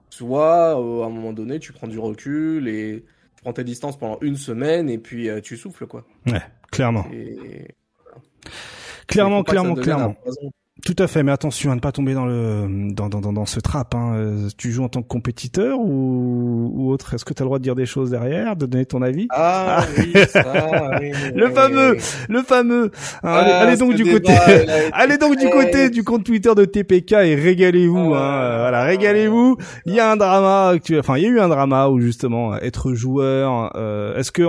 [0.10, 3.98] soit euh, à un moment donné tu prends du recul et tu prends tes distances
[3.98, 6.04] pendant une semaine et puis tu souffles quoi.
[6.26, 7.06] Ouais, clairement.
[9.08, 10.16] Clairement, clairement, clairement.
[10.86, 13.60] Tout à fait, mais attention à ne pas tomber dans le dans dans dans, ce
[13.60, 13.96] trap.
[13.96, 14.14] Hein.
[14.14, 17.16] Euh, tu joues en tant que compétiteur ou, ou autre?
[17.16, 19.28] Est-ce que tu as le droit de dire des choses derrière, de donner ton avis?
[19.32, 20.46] Ah, oui, ça,
[21.02, 21.98] oui, le fameux,
[22.30, 22.92] le fameux.
[23.24, 24.32] Hein, allez, ah, donc du côté,
[24.94, 28.14] allez donc du côté du compte Twitter de TPK et régalez-vous.
[28.14, 29.58] Ah, hein, voilà, régalez-vous.
[29.88, 32.94] Il y a un drama, enfin il y a eu un drama où justement être
[32.94, 33.72] joueur.
[33.76, 34.44] Euh, est-ce que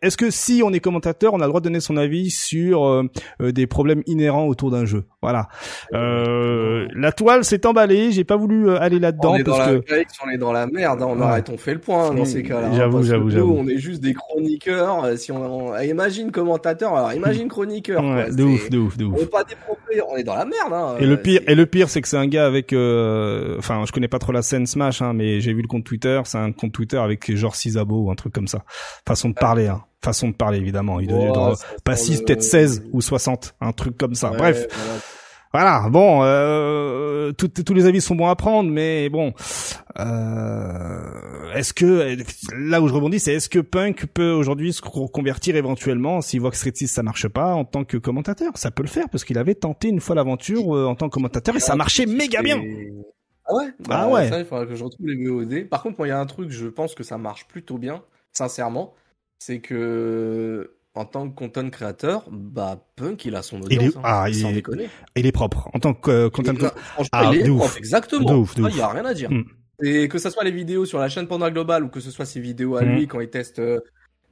[0.00, 2.86] est-ce que si on est commentateur, on a le droit de donner son avis sur
[2.86, 3.02] euh,
[3.40, 5.06] des problèmes inhérents autour d'un jeu?
[5.22, 5.48] Voilà.
[5.92, 9.82] Euh, la toile s'est emballée, j'ai pas voulu euh, aller là-dedans parce que
[10.24, 12.42] on est dans la merde, hein, on arrête, on fait le point hein, dans ces
[12.42, 12.68] cas-là.
[12.68, 13.56] Hein, j'avoue, j'avoue, j'avoue.
[13.58, 15.04] On est juste des chroniqueurs.
[15.04, 18.02] Euh, si on, imagine commentateur, alors imagine chroniqueur.
[18.02, 19.14] Ouais, de ouf, de ouf, de ouf.
[19.18, 19.54] On est pas des
[20.08, 20.72] on est dans la merde.
[20.72, 23.92] Hein, et le pire, et le pire, c'est que c'est un gars avec, enfin, je
[23.92, 26.52] connais pas trop la scène Smash, hein, mais j'ai vu le compte Twitter, c'est un
[26.52, 28.64] compte Twitter avec genre Cisabo ou un truc comme ça,
[29.06, 29.68] façon de parler.
[29.68, 31.00] Hein façon de parler évidemment.
[31.00, 31.54] Il doit
[31.84, 34.30] pas 6, peut-être 16 ou 60, un truc comme ça.
[34.30, 34.66] Bref.
[34.70, 35.00] Voilà,
[35.52, 39.34] bon, euh, tous les avis sont bons à prendre, mais bon,
[39.98, 42.16] euh, est-ce que
[42.56, 46.50] là où je rebondis, c'est est-ce que Punk peut aujourd'hui se convertir éventuellement s'il voit
[46.50, 48.52] que Street 6 ça marche pas en tant que commentateur?
[48.56, 51.14] Ça peut le faire parce qu'il avait tenté une fois l'aventure euh, en tant que
[51.14, 52.62] commentateur et ça marchait méga bien.
[53.44, 53.66] Ah ouais?
[53.68, 54.28] Ah bah, ouais.
[54.28, 55.68] Ça, il faudra que je retrouve les VOD.
[55.68, 58.02] Par contre, moi, il y a un truc, je pense que ça marche plutôt bien,
[58.32, 58.94] sincèrement,
[59.38, 63.82] c'est que en tant que content créateur, bah Punk il a son audience.
[63.82, 65.70] Il est, hein, ah, il, est, il est propre.
[65.72, 66.78] En tant que euh, content créateur,
[67.12, 68.44] ah, il est propre, exactement.
[68.56, 69.30] Il y a rien à dire.
[69.30, 69.44] Mm.
[69.84, 72.26] Et que ce soit les vidéos sur la chaîne Panda Global ou que ce soit
[72.26, 72.88] ses vidéos à mm.
[72.94, 73.80] lui quand il teste euh,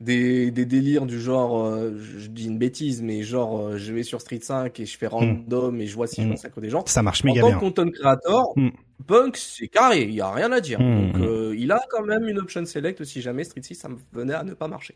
[0.01, 4.21] des, des délires du genre, euh, je, dis une bêtise, mais genre je vais sur
[4.21, 5.11] Street 5 et je fais mm.
[5.11, 6.85] random et je vois si je consacre des gens.
[6.87, 7.49] Ça marche méga bien.
[7.49, 8.45] En tant que content créateur,
[9.07, 10.81] Punk, c'est carré, il y a rien à dire.
[10.81, 11.13] Hmm.
[11.13, 14.35] Donc, euh, il a quand même une option select si jamais Street 6 ça venait
[14.35, 14.95] à ne pas marcher.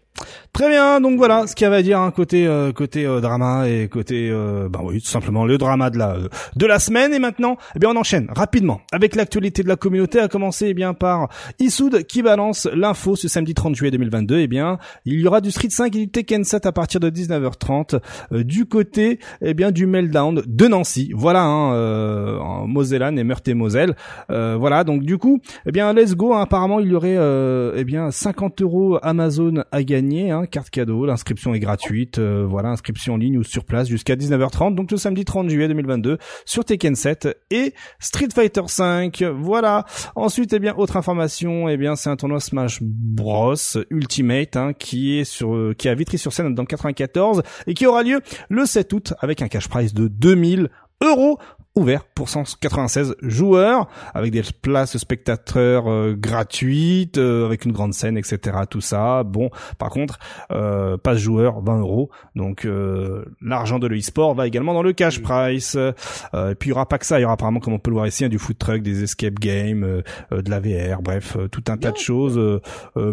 [0.52, 3.20] Très bien, donc voilà ce qu'il y avait à dire hein, côté euh, côté euh,
[3.20, 4.30] drama et côté
[4.70, 6.16] bah oui tout simplement le drama de la
[6.54, 10.20] de la semaine et maintenant eh bien on enchaîne rapidement avec l'actualité de la communauté
[10.20, 14.46] à commencer eh bien par Issoud qui balance l'info ce samedi 30 juillet 2022 eh
[14.46, 18.00] bien il y aura du Street 5 et du Tekken 7 à partir de 19h30
[18.42, 21.10] du côté eh bien du Meltdown de Nancy.
[21.14, 23.93] Voilà hein, en Mosellan et Meurthe et Moselle
[24.30, 26.34] euh, voilà, donc du coup, eh bien, let's go.
[26.34, 26.42] Hein.
[26.42, 31.06] apparemment, il y aurait euh, eh bien 50 euros Amazon à gagner, hein, carte cadeau.
[31.06, 32.18] L'inscription est gratuite.
[32.18, 34.74] Euh, voilà, inscription en ligne ou sur place jusqu'à 19h30.
[34.74, 39.22] Donc le samedi 30 juillet 2022 sur Tekken 7 et Street Fighter 5.
[39.34, 39.84] Voilà.
[40.14, 43.54] Ensuite, eh bien, autre information, eh bien, c'est un tournoi Smash Bros
[43.90, 48.02] Ultimate hein, qui est sur qui est à Vitry-sur-Seine dans le 94 et qui aura
[48.02, 50.68] lieu le 7 août avec un cash prize de 2000
[51.02, 51.38] euros
[51.76, 58.16] ouvert pour 196 joueurs avec des places spectateurs euh, gratuites, euh, avec une grande scène,
[58.16, 58.58] etc.
[58.70, 59.24] Tout ça.
[59.24, 60.18] Bon, par contre,
[60.52, 62.10] euh, passe joueur 20 euros.
[62.36, 65.74] Donc euh, l'argent de l'e-sport va également dans le cash price.
[65.74, 67.18] et puis il y aura pas que ça.
[67.18, 69.02] Il y aura apparemment, comme on peut le voir ici, hein, du food truck, des
[69.02, 72.40] escape games, de la VR, bref, tout un tas de choses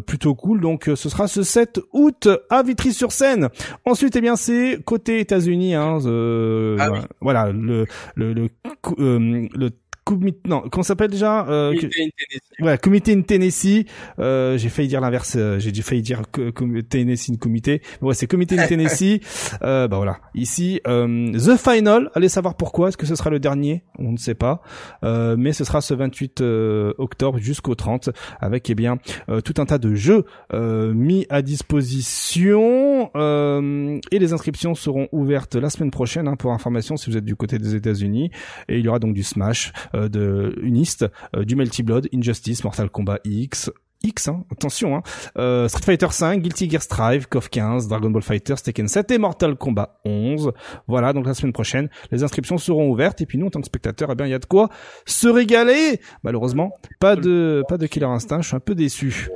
[0.05, 0.62] plutôt cool.
[0.62, 3.49] Donc ce sera ce 7 août à Vitry-sur-Seine.
[3.86, 5.74] Ensuite, eh bien, c'est côté États-Unis.
[5.74, 5.97] Hein,
[6.80, 6.89] ah
[7.22, 7.86] Voilà, le,
[8.16, 8.49] le, le
[8.99, 9.70] euh, le
[10.45, 12.51] non, comment s'appelle déjà euh, Comité in Tennessee.
[12.59, 13.86] Ouais, Comité in Tennessee.
[14.20, 15.36] Euh, j'ai failli dire l'inverse.
[15.38, 16.22] Euh, j'ai failli dire
[16.89, 17.82] Tennessee Comité.
[18.01, 19.20] Ouais, c'est Comité in Tennessee.
[19.64, 20.20] euh, bah voilà.
[20.36, 22.09] Ici, euh, The Final.
[22.16, 22.89] Allez savoir pourquoi.
[22.89, 23.84] Est-ce que ce sera le dernier?
[23.97, 24.62] On ne sait pas.
[25.03, 28.09] Euh, mais ce sera ce 28 euh, octobre jusqu'au 30,
[28.39, 28.97] avec eh bien
[29.43, 33.09] tout un tas de jeux mis à disposition.
[33.16, 36.28] et les inscriptions seront ouvertes la semaine prochaine.
[36.28, 38.32] Hein, pour information, si vous êtes du côté des États-Unis.
[38.68, 39.72] Et il y aura donc du Smash.
[40.02, 43.72] Euh, de Unist, euh, du Melty Blood, Injustice, Mortal Kombat X,
[44.04, 45.04] X, hein, attention, hein,
[45.38, 49.18] euh, Street Fighter 5, Guilty Gear Strive, KOF 15, Dragon Ball Fighter, Tekken 7 et
[49.20, 50.52] Mortal Kombat 11.
[50.88, 53.68] Voilà, donc la semaine prochaine, les inscriptions seront ouvertes et puis nous, en tant que
[53.68, 54.70] spectateurs, eh bien, il y a de quoi
[55.06, 56.02] se régaler.
[56.24, 59.30] Malheureusement, pas de, pas de Killer Instinct, je suis un peu déçu.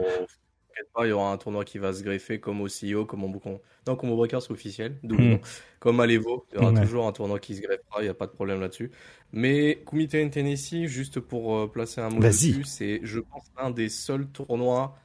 [1.04, 3.60] Il y aura un tournoi qui va se greffer comme au CEO, comme au boucon.
[3.88, 5.36] Non, comme au Breakers officiel, hmm.
[5.80, 8.14] Comme à l'Evo, il y aura toujours un tournoi qui se greffera, il n'y a
[8.14, 8.92] pas de problème là-dessus.
[9.34, 13.70] Mais Kumite in Tennessee, juste pour euh, placer un mot dessus, c'est, je pense, un
[13.70, 14.96] des seuls tournois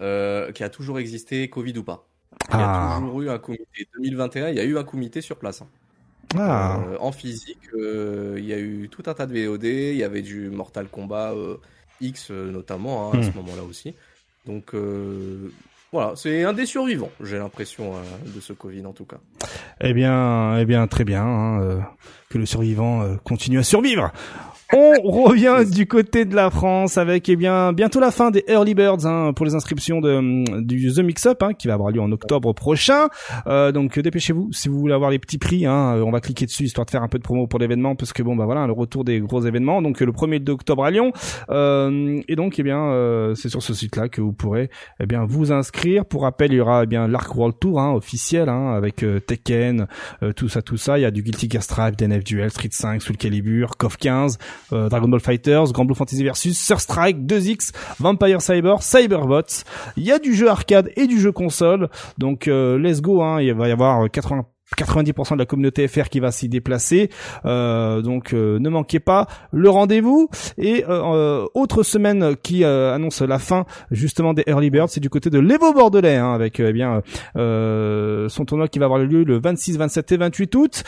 [0.00, 2.06] euh, qui a toujours existé, Covid ou pas.
[2.50, 2.98] Il y a ah.
[3.00, 3.88] toujours eu un comité.
[3.94, 5.62] 2021, il y a eu un comité sur place.
[5.62, 5.68] Hein.
[6.36, 6.80] Ah.
[6.86, 10.22] Euh, en physique, il y a eu tout un tas de VOD, il y avait
[10.22, 11.34] du Mortal Kombat
[12.00, 13.34] X notamment hein, à ce hmm.
[13.36, 13.94] moment-là aussi.
[14.46, 14.74] Donc
[15.92, 17.94] voilà, c'est un des survivants, j'ai l'impression
[18.26, 19.18] de ce Covid en tout cas.
[19.80, 21.24] Eh bien, eh bien, très bien.
[21.24, 21.82] Hein,
[22.30, 24.12] que le survivant euh, continue à survivre.
[24.72, 28.74] On revient du côté de la France avec eh bien bientôt la fin des early
[28.74, 31.90] birds hein, pour les inscriptions de mm, du The Mix Up hein, qui va avoir
[31.90, 33.08] lieu en octobre prochain.
[33.46, 35.66] Euh, donc dépêchez-vous si vous voulez avoir les petits prix.
[35.66, 37.96] Hein, euh, on va cliquer dessus histoire de faire un peu de promo pour l'événement
[37.96, 39.82] parce que bon bah voilà le retour des gros événements.
[39.82, 41.12] Donc le 1er octobre à Lyon.
[41.50, 45.24] Euh, et donc eh bien euh, c'est sur ce site-là que vous pourrez eh bien
[45.24, 46.04] vous inscrire.
[46.04, 49.86] Pour rappel il y aura eh bien l'Arc World Tour hein, officiel avec euh, Tekken,
[50.36, 50.98] tout ça tout ça.
[50.98, 54.38] Il y a du Guilty Gear Strive, DNF Duel, Street 5, Soul Calibur, KOF 15.
[54.72, 59.64] Euh, Dragon Ball Fighters, Grand Blue Fantasy Versus, Surstrike, 2X, Vampire Cyber, Cyberbots.
[59.96, 61.88] Il y a du jeu arcade et du jeu console.
[62.18, 63.40] Donc euh, let's go, hein.
[63.40, 64.46] il va y avoir 80
[64.76, 67.10] 90% de la communauté FR qui va s'y déplacer.
[67.44, 70.28] Euh, donc euh, ne manquez pas le rendez-vous.
[70.58, 75.30] Et euh, autre semaine qui annonce la fin justement des Early Birds, c'est du côté
[75.30, 77.02] de l'Evo Bordelais, hein, avec eh bien
[77.34, 80.84] son tournoi qui va avoir lieu le 26, 27 et 28 août.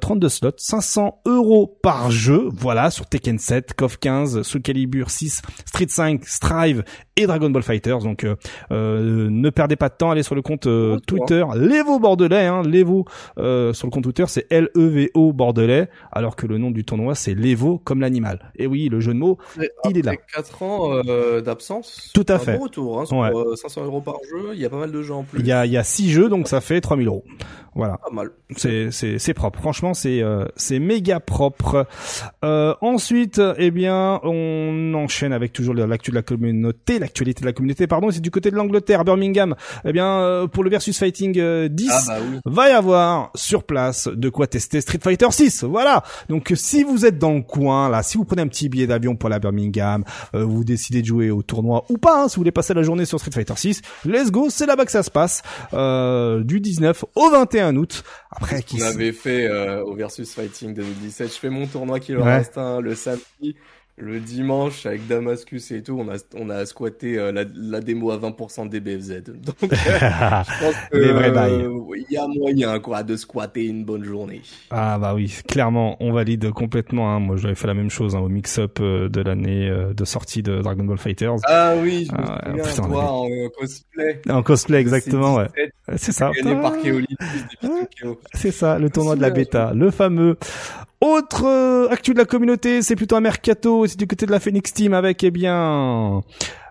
[0.00, 2.48] 32 slots, 500 euros par jeu.
[2.52, 6.84] Voilà sur Tekken 7, KOF 15, Soul Calibur 6, Street 5, Strive
[7.16, 8.00] et Dragon Ball Fighters.
[8.00, 8.26] Donc
[8.70, 10.68] ne perdez pas de temps, allez sur le compte
[11.06, 13.06] Twitter l'Evo Bordelais, hein, l'Evo
[13.38, 17.34] euh, sur le compte Twitter, c'est L-E-V-O Bordelais, alors que le nom du tournoi, c'est
[17.34, 18.52] l'Evo comme l'animal.
[18.56, 19.38] Et oui, le jeu de mots,
[19.88, 20.16] il est là.
[20.16, 22.10] 4 ans euh, d'absence.
[22.14, 22.56] Tout à fait.
[22.56, 24.50] Bon retour, hein, sur, 500 euh, euros par jeu.
[24.54, 25.40] Il y a pas mal de jeux en plus.
[25.40, 27.24] Il y a, il y a 6 jeux, donc ça fait 3000 euros.
[27.74, 27.98] Voilà.
[27.98, 28.30] Pas mal.
[28.56, 29.58] C'est c'est c'est propre.
[29.58, 31.86] Franchement, c'est euh, c'est méga propre.
[32.44, 37.52] Euh, ensuite, eh bien, on enchaîne avec toujours l'actu de la communauté, l'actualité de la
[37.52, 37.86] communauté.
[37.86, 39.56] Pardon, c'est du côté de l'Angleterre, Birmingham.
[39.84, 43.64] Eh bien, euh, pour le versus fighting 10, euh, ah bah va y avoir sur
[43.64, 45.64] place de quoi tester Street Fighter 6.
[45.64, 46.04] Voilà.
[46.28, 49.16] Donc, si vous êtes dans le coin là, si vous prenez un petit billet d'avion
[49.16, 52.52] pour la Birmingham, vous décidez de jouer au tournoi ou pas, hein, si vous voulez
[52.52, 54.48] passer la journée sur Street Fighter 6, let's go.
[54.50, 55.42] C'est là-bas que ça se passe.
[55.72, 58.04] du 19 au 21 un août.
[58.30, 61.32] Après, qui On avait fait euh, au Versus Fighting 2017.
[61.32, 63.56] Je fais mon tournoi qui leur reste le samedi
[63.96, 68.10] le dimanche avec Damascus et tout, on a on a squatté euh, la, la, démo
[68.10, 69.22] à 20% des BFZ.
[69.28, 74.02] Donc euh, je pense que euh, il y a moyen quoi de squatter une bonne
[74.02, 74.42] journée.
[74.70, 77.14] Ah bah oui, clairement, on valide complètement.
[77.14, 77.20] Hein.
[77.20, 80.84] Moi, j'avais fait la même chose hein, au mix-up de l'année de sortie de Dragon
[80.84, 81.36] Ball Fighters.
[81.44, 84.20] Ah oui, je me ah, souviens, toi, en cosplay.
[84.28, 85.46] En cosplay, exactement, ouais.
[85.96, 86.32] C'est ça.
[88.32, 90.36] C'est ça, le tournoi de la bêta, le fameux.
[91.04, 94.40] Autre euh, actu de la communauté, c'est plutôt un mercato, c'est du côté de la
[94.40, 96.22] Phoenix Team avec, eh bien,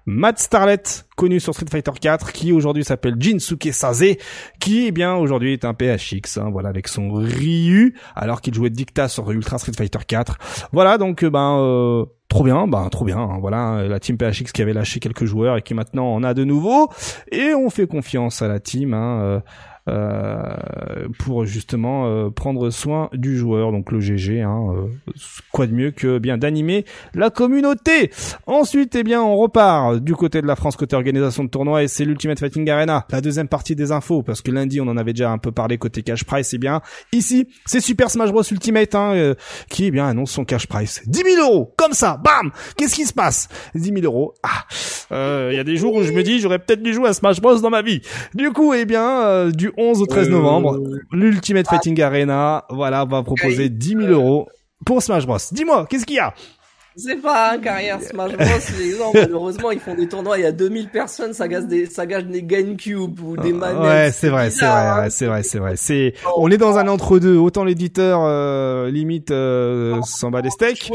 [0.08, 0.82] Matt Starlet,
[1.16, 4.16] connu sur Street Fighter 4, qui aujourd'hui s'appelle Jinsuke Sase,
[4.60, 8.72] qui, eh bien, aujourd'hui est un PHX, hein, voilà, avec son Ryu, alors qu'il jouait
[8.72, 10.40] Dicta sur Ultra Street Fighter 4.
[10.72, 13.20] Voilà, donc, euh, ben, euh, trop bien, ben trop bien.
[13.20, 16.34] Hein, voilà, la team PHX qui avait lâché quelques joueurs et qui maintenant en a
[16.34, 16.90] de nouveaux.
[17.32, 18.96] Et on fait confiance à la team.
[18.96, 19.44] Hein,
[19.86, 24.42] pour justement prendre soin du joueur, donc le GG.
[24.42, 24.88] Hein,
[25.52, 28.12] quoi de mieux que bien d'animer la communauté.
[28.48, 31.88] Ensuite, eh bien, on repart du côté de la France côté organisation de tournoi et
[31.88, 33.06] c'est l'Ultimate Fighting Arena.
[33.12, 35.78] La deuxième partie des infos, parce que lundi on en avait déjà un peu parlé
[35.78, 36.54] côté cash price.
[36.54, 36.82] Eh bien,
[37.12, 39.34] ici, c'est Super Smash Bros Ultimate hein,
[39.70, 42.52] qui eh bien annonce son cash price 10 000 euros, comme ça, bam.
[42.78, 43.50] Qu'est-ce qui se passe?
[43.76, 44.34] 10 000 euros.
[44.44, 44.66] Ah,
[45.52, 47.42] il y a des jours où je me dis j'aurais peut-être dû jouer à Smash
[47.42, 48.02] Bros dans ma vie.
[48.34, 50.80] Du coup, eh bien, euh, du 11 au 13 novembre,
[51.12, 54.48] l'Ultimate Fighting Arena, voilà, va proposer 10 000 euros
[54.86, 55.38] pour Smash Bros.
[55.52, 56.34] Dis-moi, qu'est-ce qu'il y a?
[56.96, 58.46] C'est pas un carrière Smash Bros.
[58.80, 61.88] Les gens, malheureusement, ils font des tournois, il y a 2000 personnes, ça gâche des,
[61.88, 63.82] ça gâche des GameCube ou des manettes.
[63.82, 65.76] Ouais, c'est vrai, c'est vrai, c'est vrai, c'est vrai.
[65.76, 67.38] C'est, on est dans un entre-deux.
[67.38, 70.92] Autant l'éditeur, euh, limite, euh, s'en bat des steaks.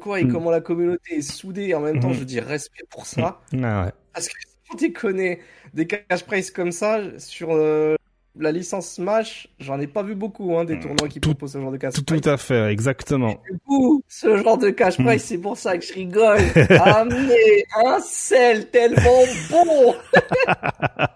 [0.00, 0.32] Quoi, et mm.
[0.32, 1.74] comment la communauté est soudée.
[1.74, 2.14] En même temps, mm.
[2.14, 3.40] je dis respect pour ça.
[3.62, 3.92] Ah ouais.
[4.12, 4.34] Parce que
[4.70, 5.40] si tu connais
[5.76, 7.96] des cash price comme ça sur euh,
[8.38, 11.72] la licence Smash, j'en ai pas vu beaucoup, hein, des tournois qui proposent ce genre
[11.72, 13.34] de cash tout, Tout à fait, exactement.
[13.50, 16.38] du coup, ce genre de cash price, c'est pour ça que je rigole.
[16.84, 19.94] Amener un sel tellement bon.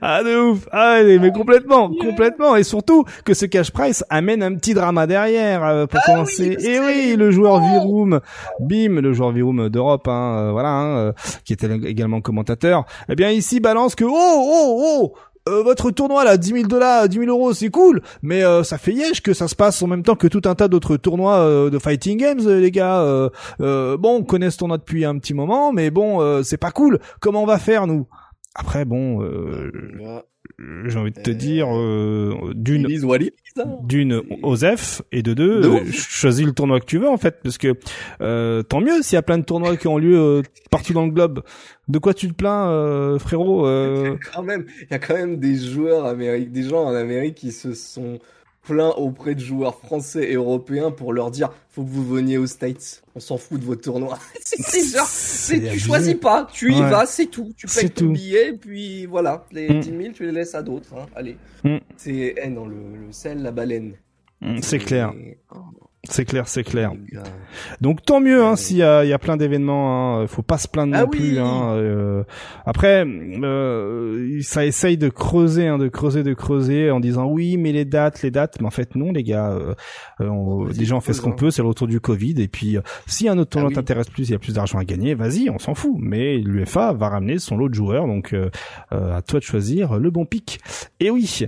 [0.00, 0.66] Ah de ouf.
[0.72, 2.56] Ah mais complètement, complètement.
[2.56, 6.56] Et surtout que ce cash price amène un petit drama derrière euh, pour ah commencer.
[6.58, 8.20] Et oui, le joueur Viroom,
[8.60, 11.12] Bim, le joueur Viroom d'Europe, hein, euh, voilà, hein, euh,
[11.44, 15.14] qui était également commentateur, eh bien ici balance que oh oh oh
[15.48, 18.78] euh, votre tournoi là, 10 000 dollars, 10 000 euros, c'est cool, mais euh, ça
[18.78, 21.38] fait yesh que ça se passe en même temps que tout un tas d'autres tournois
[21.38, 23.02] euh, de fighting games, les gars.
[23.58, 27.00] bon, on connaît ce tournoi depuis un petit moment, mais bon, c'est pas cool.
[27.20, 28.06] Comment on va faire nous?
[28.54, 29.20] Après, bon,
[30.58, 32.86] j'ai envie de te dire euh, d'une
[33.84, 37.58] d'une Osef et de deux euh, choisis le tournoi que tu veux en fait parce
[37.58, 37.74] que
[38.20, 41.04] euh, tant mieux s'il y a plein de tournois qui ont lieu euh, partout dans
[41.04, 41.42] le globe.
[41.88, 43.62] De quoi tu te plains euh, frérot
[44.34, 47.52] quand même il y a quand même des joueurs américains des gens en Amérique qui
[47.52, 48.18] se sont
[48.62, 52.46] plein auprès de joueurs français et européens pour leur dire faut que vous veniez aux
[52.46, 53.02] States.
[53.14, 54.18] On s'en fout de vos tournois.
[54.40, 55.08] c'est genre,
[55.72, 57.52] tu choisis pas, tu y vas, c'est tout.
[57.56, 59.46] Tu payes ton billet, puis voilà.
[59.52, 60.02] Les 10 mm.
[60.02, 60.94] 000, tu les laisses à d'autres.
[60.94, 61.06] Hein.
[61.14, 61.36] Allez.
[61.64, 61.78] Mm.
[61.96, 63.94] C'est eh, non, le, le, sel, la baleine.
[64.40, 65.12] Mm, c'est clair.
[65.54, 65.58] Oh.
[66.10, 66.90] C'est clair, c'est clair.
[67.80, 70.18] Donc tant mieux hein, s'il y a, y a plein d'événements.
[70.18, 71.38] Hein, faut pas se plaindre ah non plus.
[71.38, 72.24] Hein, euh,
[72.66, 77.70] après, euh, ça essaye de creuser, hein, de creuser, de creuser, en disant oui, mais
[77.70, 78.60] les dates, les dates.
[78.60, 79.52] Mais en fait non, les gars.
[79.52, 79.74] Euh,
[80.18, 81.52] on, déjà on fait ce qu'on peut.
[81.52, 82.34] C'est le retour du Covid.
[82.38, 84.84] Et puis si un autre tournoi ah t'intéresse plus, il y a plus d'argent à
[84.84, 85.94] gagner, vas-y, on s'en fout.
[86.00, 88.08] Mais l'UFA va ramener son lot de joueurs.
[88.08, 88.34] Donc
[88.90, 90.58] à toi de choisir le bon pic.
[90.98, 91.42] Et oui.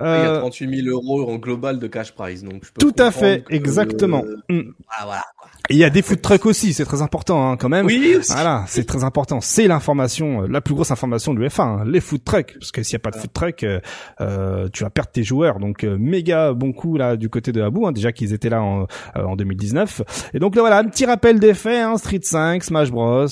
[0.00, 2.42] il y a 38 000 euros en global de cash prize.
[2.42, 4.24] Donc je peux tout à fait, exactement Exactement.
[4.50, 5.22] Euh, ah, voilà.
[5.68, 7.86] Et il y a des food trucks aussi, c'est très important hein, quand même.
[7.86, 8.16] Oui.
[8.28, 9.40] Voilà, c'est très important.
[9.40, 12.54] C'est l'information, euh, la plus grosse information de l'UFA, hein, les food trucks.
[12.58, 13.80] Parce que s'il y a pas de food truck, euh,
[14.20, 15.60] euh, tu vas perdre tes joueurs.
[15.60, 18.86] Donc méga bon coup là du côté de Abu, hein, déjà qu'ils étaient là en,
[19.14, 20.02] en 2019.
[20.34, 21.84] Et donc là, voilà, un petit rappel des faits.
[21.84, 23.26] Hein, Street 5, Smash Bros,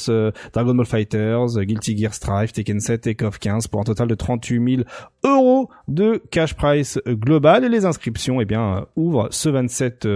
[0.53, 4.15] Dragon Ball Fighters, Guilty Gear Strive, Tekken 7 et KOF 15 pour un total de
[4.15, 4.83] 38 000
[5.25, 7.65] euros de cash price global.
[7.65, 10.07] Et les inscriptions, eh bien, ouvrent ce 27,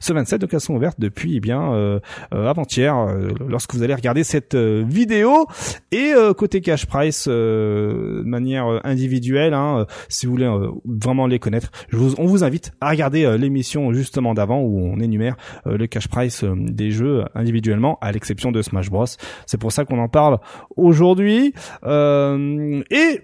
[0.00, 2.00] ce 27 de sont ouvertes depuis, eh bien euh,
[2.32, 5.46] euh, avant-hier euh, lorsque vous allez regarder cette vidéo.
[5.92, 10.50] Et côté cash price, de manière individuelle, hein, si vous voulez
[10.84, 14.98] vraiment les connaître, je vous, on vous invite à regarder l'émission justement d'avant où on
[15.00, 19.06] énumère le cash price des jeux individuellement, à l'exception de Smash Bros.
[19.46, 20.38] C'est pour ça qu'on en parle
[20.76, 21.54] aujourd'hui.
[21.84, 23.20] et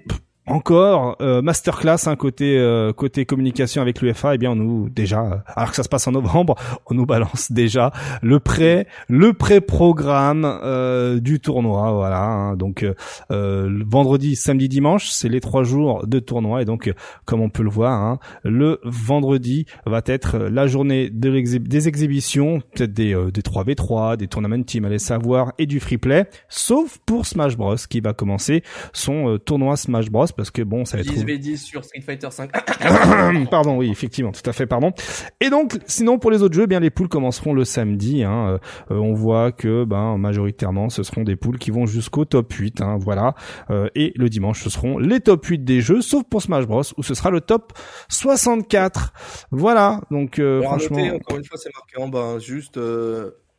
[0.51, 5.45] encore euh, masterclass hein, côté euh, côté communication avec l'UFA eh bien on nous déjà
[5.47, 9.61] alors que ça se passe en novembre on nous balance déjà le prêt le pré
[9.61, 12.57] programme euh, du tournoi voilà hein.
[12.57, 12.85] donc
[13.29, 16.93] vendredi samedi dimanche c'est les trois jours de tournoi et donc
[17.25, 21.31] comme on peut le voir hein, le vendredi va être la journée de
[21.61, 26.29] des exhibitions peut-être des des 3v3 des tournament team allez savoir et du free play
[26.49, 30.97] sauf pour Smash Bros qui va commencer son tournoi Smash Bros parce que bon, ça
[30.97, 32.51] va être 10 v sur Street Fighter 5.
[33.51, 34.95] pardon, oui, effectivement, tout à fait, pardon.
[35.39, 38.25] Et donc, sinon pour les autres jeux, eh bien les poules commenceront le samedi.
[38.25, 38.59] Hein.
[38.91, 42.81] Euh, on voit que ben majoritairement, ce seront des poules qui vont jusqu'au top 8.
[42.81, 43.35] Hein, voilà.
[43.69, 46.85] Euh, et le dimanche, ce seront les top 8 des jeux, sauf pour Smash Bros
[46.97, 47.75] où ce sera le top
[48.09, 49.13] 64.
[49.51, 50.01] Voilà.
[50.11, 51.05] Donc euh, franchement.
[51.17, 52.37] encore une fois, c'est marqué en bas.
[52.37, 52.79] Hein, juste.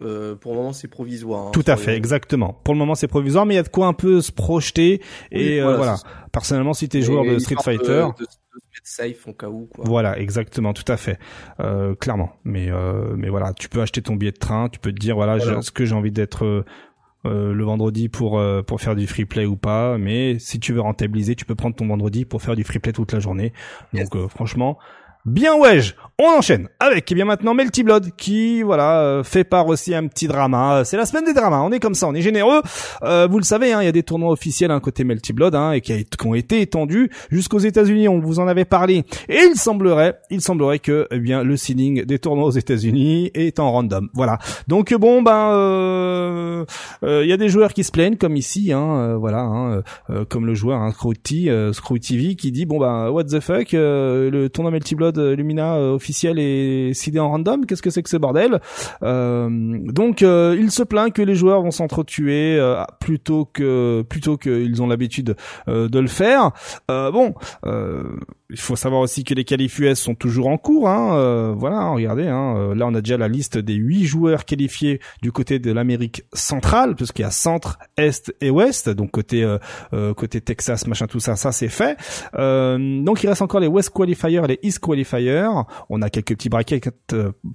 [0.01, 1.47] Euh, pour le moment, c'est provisoire.
[1.47, 2.59] Hein, Tout à fait, exactement.
[2.63, 5.01] Pour le moment, c'est provisoire, mais il y a de quoi un peu se projeter.
[5.31, 5.97] et euh, voilà.
[6.31, 8.25] Personnellement, si t'es joueur de Street Fighter, de,
[8.83, 9.67] safe en cas où.
[9.73, 9.85] Quoi.
[9.85, 11.19] Voilà, exactement, tout à fait,
[11.59, 12.31] euh, clairement.
[12.45, 15.15] Mais euh, mais voilà, tu peux acheter ton billet de train, tu peux te dire
[15.15, 16.63] voilà, ce que j'ai envie d'être
[17.27, 20.73] euh, le vendredi pour euh, pour faire du free play ou pas, mais si tu
[20.73, 23.53] veux rentabiliser, tu peux prendre ton vendredi pour faire du free play toute la journée.
[23.93, 24.79] Donc euh, franchement,
[25.25, 25.81] Bien ouais,
[26.17, 30.07] on enchaîne avec eh bien maintenant Melty Blood qui voilà euh, fait part aussi un
[30.07, 30.83] petit drama.
[30.83, 32.61] C'est la semaine des dramas, on est comme ça, on est généreux.
[33.03, 35.53] Euh, vous le savez, hein, il y a des tournois officiels hein, côté Melty Blood
[35.53, 38.07] hein, et qui, ont été étendus jusqu'aux États-Unis.
[38.07, 42.03] On vous en avait parlé et il semblerait, il semblerait que eh bien le seeding
[42.03, 44.09] des tournois aux États-Unis est en random.
[44.15, 44.39] Voilà.
[44.67, 46.65] Donc bon ben euh,
[47.03, 49.83] il y a des joueurs qui se plaignent comme ici, hein, voilà, hein,
[50.29, 51.49] comme le joueur hein, Scrooty,
[52.01, 56.39] TV qui dit bon ben what the fuck, le tournoi Melty Blood Lumina euh, officiel
[56.39, 57.65] et sidé en random.
[57.65, 58.59] Qu'est-ce que c'est que ce bordel
[59.03, 62.59] euh, Donc euh, il se plaint que les joueurs vont s'entretuer
[62.99, 65.35] plutôt que plutôt qu'ils ont l'habitude
[65.67, 66.51] de le faire.
[66.87, 67.33] bon
[68.51, 70.89] il faut savoir aussi que les qualifs US sont toujours en cours.
[70.89, 71.15] Hein.
[71.15, 72.27] Euh, voilà, hein, regardez.
[72.27, 72.55] Hein.
[72.57, 76.23] Euh, là, on a déjà la liste des huit joueurs qualifiés du côté de l'Amérique
[76.33, 78.89] centrale, puisqu'il y a centre, est et ouest.
[78.89, 81.97] Donc côté euh, côté Texas, machin, tout ça, ça c'est fait.
[82.33, 85.49] donc il reste encore les West Qualifiers, les East Qualifiers.
[85.89, 86.89] On a quelques petits brackets,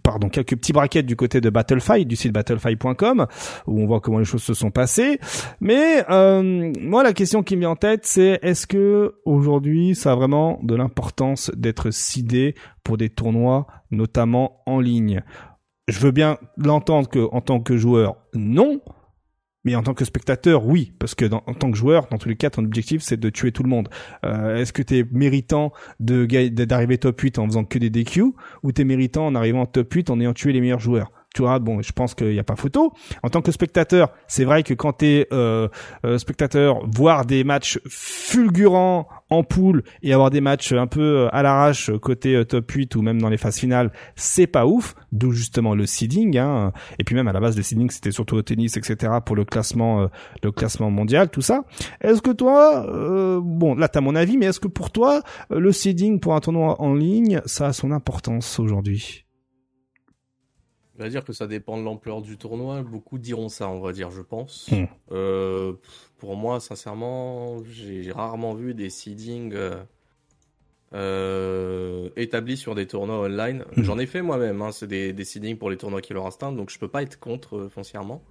[0.03, 3.27] pardon, quelques petits brackets du côté de Battlefight, du site battlefight.com,
[3.67, 5.19] où on voit comment les choses se sont passées.
[5.61, 10.15] Mais moi, la question qui me vient en tête, c'est est-ce que aujourd'hui, ça a
[10.15, 15.23] vraiment de l'importance d'être sidé pour des tournois, notamment en ligne.
[15.89, 18.81] Je veux bien l'entendre que, en tant que joueur, non.
[19.65, 22.37] Mais en tant que spectateur, oui, parce que en tant que joueur, dans tous les
[22.37, 23.89] cas, ton objectif c'est de tuer tout le monde.
[24.25, 28.33] Euh, est-ce que tu es méritant d'arriver top 8 en faisant que des DQ
[28.63, 31.11] ou t'es méritant en arrivant top 8 en ayant tué les meilleurs joueurs?
[31.35, 32.93] Tu vois, bon, je pense qu'il n'y a pas photo.
[33.25, 35.69] En tant que spectateur, c'est vrai que quand t'es euh,
[36.05, 41.29] euh, spectateur, voir des matchs fulgurants en poule et avoir des matchs un peu euh,
[41.35, 44.95] à l'arrache côté top 8 ou même dans les phases finales, c'est pas ouf.
[45.13, 46.37] D'où justement le seeding.
[46.37, 46.73] Hein.
[46.99, 49.15] Et puis même à la base, le seeding, c'était surtout au tennis, etc.
[49.25, 50.09] pour le classement,
[50.43, 51.65] le classement mondial, tout ça.
[52.03, 52.87] Est-ce que toi,
[53.41, 56.81] bon, là t'as mon avis, mais est-ce que pour toi, le seeding pour un tournoi
[56.83, 59.27] en ligne, ça a son importance aujourd'hui?
[60.99, 62.83] On va dire que ça dépend de l'ampleur du tournoi.
[62.83, 64.69] Beaucoup diront ça, on va dire, je pense.
[64.71, 64.87] Hmm.
[65.13, 65.75] Euh,
[66.19, 69.83] pour moi, sincèrement, j'ai rarement vu des seedings euh,
[70.95, 73.65] euh, établis sur des tournois online.
[73.77, 73.83] Hmm.
[73.83, 74.63] J'en ai fait moi-même.
[74.63, 77.03] Hein, c'est des, des, seedings pour les tournois qui leur Instinct, donc je peux pas
[77.03, 78.23] être contre foncièrement.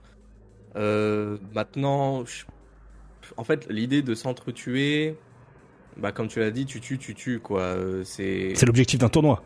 [0.75, 2.23] maintenant,
[3.37, 5.15] en fait, l'idée de s'entretuer,
[5.97, 7.77] bah comme tu l'as dit, tu tues, tu tues quoi.
[8.03, 9.41] c'est l'objectif d'un tournoi.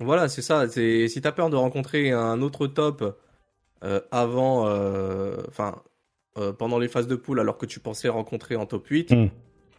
[0.00, 0.66] Voilà, c'est ça.
[0.68, 3.18] Si t'as peur de rencontrer un autre top
[3.82, 5.89] euh, avant, euh, enfin, euh,
[6.58, 9.28] pendant les phases de poule, alors que tu pensais rencontrer en top 8, hmm.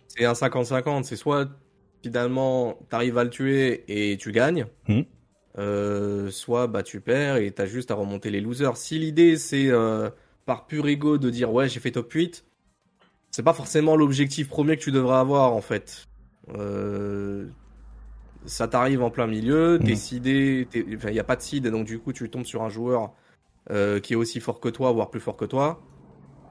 [0.07, 1.03] c'est un 50-50.
[1.03, 1.49] C'est soit
[2.03, 6.29] finalement t'arrives à le tuer et tu gagnes, hmm.
[6.29, 8.77] soit bah tu perds et t'as juste à remonter les losers.
[8.77, 9.71] Si l'idée c'est
[10.45, 12.45] par pur ego de dire ouais j'ai fait top 8,
[13.31, 16.07] c'est pas forcément l'objectif premier que tu devrais avoir en fait.
[16.55, 17.47] Euh,
[18.45, 20.69] ça t'arrive en plein milieu, t'es mmh.
[20.73, 23.13] il n'y a pas de seed, donc du coup tu tombes sur un joueur
[23.69, 25.81] euh, qui est aussi fort que toi, voire plus fort que toi.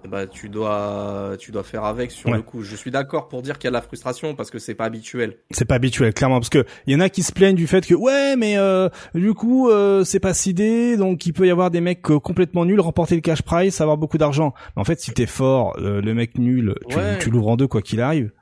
[0.08, 2.62] Bah, tu dois, tu dois faire avec sur le coup.
[2.62, 4.84] Je suis d'accord pour dire qu'il y a de la frustration parce que c'est pas
[4.84, 5.36] habituel.
[5.50, 7.86] C'est pas habituel, clairement, parce que il y en a qui se plaignent du fait
[7.86, 11.70] que ouais, mais euh, du coup euh, c'est pas sidé, donc il peut y avoir
[11.70, 14.54] des mecs euh, complètement nuls remporter le cash prize, avoir beaucoup d'argent.
[14.74, 17.68] Mais en fait, si t'es fort, euh, le mec nul, tu, tu l'ouvres en deux
[17.68, 18.32] quoi qu'il arrive.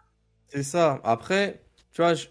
[0.48, 1.00] C'est ça.
[1.04, 1.60] Après,
[1.92, 2.26] tu vois, je,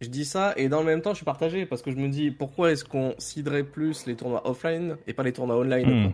[0.00, 2.08] je dis ça et dans le même temps, je suis partagé parce que je me
[2.08, 6.06] dis pourquoi est-ce qu'on ciderait plus les tournois offline et pas les tournois online?
[6.06, 6.12] Hmm.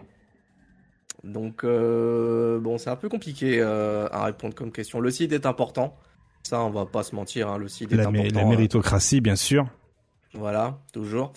[1.24, 5.00] Donc, euh, bon, c'est un peu compliqué euh, à répondre comme question.
[5.00, 5.96] Le seed est important.
[6.42, 7.48] Ça, on va pas se mentir.
[7.48, 8.40] Hein, le seed est important.
[8.40, 9.66] La méritocratie, bien sûr.
[10.34, 11.32] Voilà, toujours.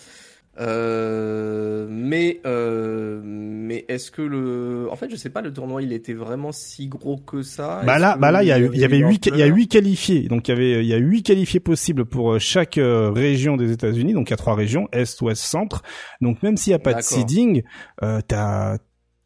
[0.60, 5.94] Euh, mais euh, mais est-ce que le en fait je sais pas le tournoi il
[5.94, 8.98] était vraiment si gros que ça bah là bah là il y, a, y avait
[8.98, 11.60] huit il y a huit qualifiés donc il y avait il y a huit qualifiés
[11.60, 15.18] possibles pour euh, chaque euh, région des États-Unis donc il y a trois régions est
[15.22, 15.80] ouest centre
[16.20, 17.62] donc même s'il y a pas de seeding
[18.02, 18.76] euh, t'as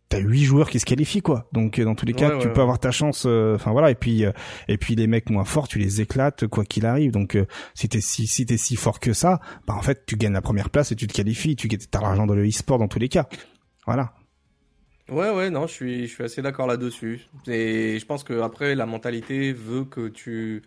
[0.09, 1.49] t'as huit joueurs qui se qualifient quoi.
[1.53, 3.25] Donc euh, dans tous les cas, tu peux avoir ta chance.
[3.27, 3.91] Euh, enfin voilà.
[3.91, 4.33] Et puis euh,
[4.69, 7.13] et puis les mecs moins forts, tu les éclates quoi qu'il arrive.
[7.13, 7.39] Donc
[7.75, 10.43] si t'es si si t'es si fort que ça, bah en fait tu gagnes la
[10.43, 11.57] première place et tu te qualifies.
[11.57, 13.29] Tu t'as l'argent dans le e-sport dans tous les cas.
[13.87, 14.13] Voilà.
[15.09, 17.27] Ouais ouais non, je suis je suis assez d'accord là-dessus.
[17.47, 20.63] Et je pense que après la mentalité veut que tu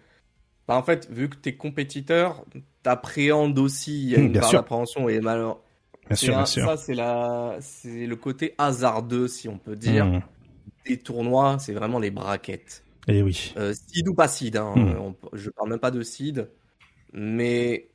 [0.70, 2.46] bah, en fait, vu que t'es compétiteur,
[2.84, 5.62] t'appréhendes aussi une part d'appréhension et malheur
[6.10, 6.66] Bien sûr, bien sûr.
[6.66, 10.22] Ça, c'est la, le côté hasardeux, si on peut dire, mmh.
[10.88, 11.58] des tournois.
[11.60, 12.84] C'est vraiment les braquettes.
[13.08, 13.54] Et eh oui.
[13.58, 14.58] Euh, seed ou pas seed.
[14.58, 15.14] Hein, mmh.
[15.34, 16.50] je parle même pas de seed,
[17.14, 17.92] mais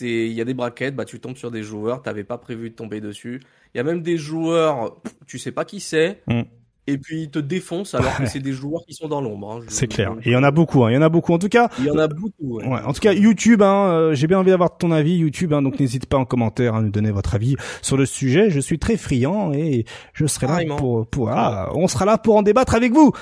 [0.00, 0.96] il y a des braquettes.
[0.96, 3.42] Bah, tu tombes sur des joueurs, t'avais pas prévu de tomber dessus.
[3.74, 6.22] Il y a même des joueurs, tu sais pas qui c'est.
[6.26, 6.42] Mmh.
[6.88, 9.52] Et puis ils te défoncent alors que c'est des joueurs qui sont dans l'ombre.
[9.52, 9.64] Hein.
[9.68, 10.14] C'est clair.
[10.22, 10.84] Et il y en a beaucoup.
[10.84, 10.90] Hein.
[10.90, 11.34] Il y en a beaucoup.
[11.34, 11.68] En tout cas.
[11.78, 12.60] Il y en a beaucoup.
[12.60, 12.64] Ouais.
[12.66, 13.60] en tout cas, YouTube.
[13.60, 15.52] Hein, euh, J'ai bien envie d'avoir ton avis, YouTube.
[15.52, 18.48] Hein, donc n'hésite pas en commentaire à nous donner votre avis sur le sujet.
[18.48, 19.84] Je suis très friand et
[20.14, 21.28] je serai là pour pour.
[21.28, 23.12] Ah, on sera là pour en débattre avec vous.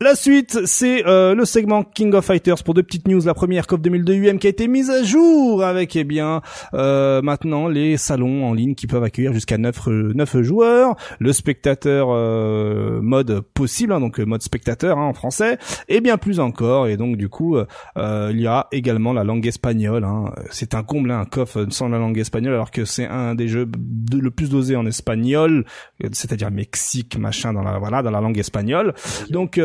[0.00, 3.20] La suite, c'est euh, le segment King of Fighters pour deux petites news.
[3.24, 6.42] La première, COP 2002 UM qui a été mise à jour avec, eh bien,
[6.74, 12.08] euh, maintenant les salons en ligne qui peuvent accueillir jusqu'à 9, 9 joueurs, le spectateur
[12.10, 16.88] euh, mode possible, hein, donc mode spectateur hein, en français, et bien plus encore.
[16.88, 17.56] Et donc du coup,
[17.96, 20.02] il y a également la langue espagnole.
[20.02, 20.24] Hein.
[20.50, 23.70] C'est un comble, un coffre sans la langue espagnole, alors que c'est un des jeux
[24.12, 25.64] le plus dosé en espagnol,
[26.10, 28.92] c'est-à-dire Mexique, machin, dans la voilà, dans la langue espagnole.
[29.30, 29.60] Donc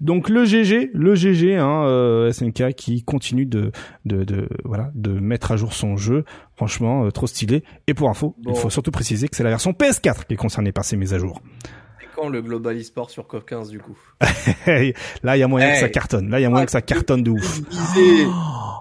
[0.00, 3.72] donc le GG, le GG, hein, euh, SNK qui continue de,
[4.04, 6.24] de, de, voilà, de mettre à jour son jeu.
[6.56, 7.62] Franchement, euh, trop stylé.
[7.86, 10.72] Et pour info, il faut surtout préciser que c'est la version PS4 qui est concernée
[10.72, 11.40] par ces mises à jour
[12.28, 13.96] le Global eSport sur CoF 15 du coup
[15.22, 16.30] Là, il y a moyen que ça cartonne.
[16.30, 17.60] Là, il y a moyen que ça cartonne de ouf.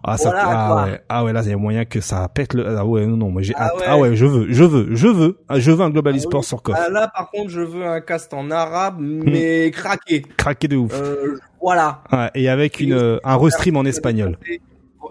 [0.04, 2.66] Ah, ça, ah ouais, ah ouais, là, il y a moyen que ça pète le,
[2.66, 4.16] ah ouais, non, non, moi j'ai ah, ah ouais.
[4.16, 6.62] je veux, je veux, je veux, je veux un Global ah eSport sur.
[6.74, 10.22] Ah, là, par contre, je veux un cast en arabe, mais craqué.
[10.38, 10.94] Craqué de ouf.
[10.94, 12.04] Euh, voilà.
[12.12, 14.38] Ouais, et avec une, un restream en espagnol.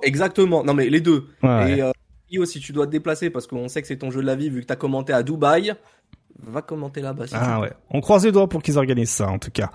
[0.03, 0.65] Exactement.
[0.65, 1.27] Non, mais les deux.
[1.43, 1.93] Ouais, et, euh,
[2.45, 4.51] si tu dois te déplacer parce qu'on sait que c'est ton jeu de la vie
[4.51, 5.75] vu que t'as commenté à Dubaï,
[6.45, 7.25] va commenter là-bas.
[7.33, 7.73] ah ouais.
[7.91, 9.71] On croise les doigts pour qu'ils organisent ça, en tout cas.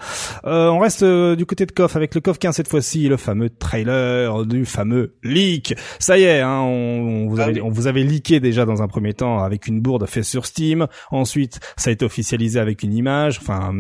[0.46, 3.18] Euh, on reste euh, du côté de KOF avec le KOF 15 cette fois-ci, le
[3.18, 5.76] fameux trailer du fameux leak.
[6.00, 8.88] Ça y est, hein, on, vous ah avait, on vous avait leaké déjà dans un
[8.88, 10.88] premier temps avec une bourde faite sur Steam.
[11.10, 13.40] Ensuite, ça a été officialisé avec une image.
[13.42, 13.74] Enfin,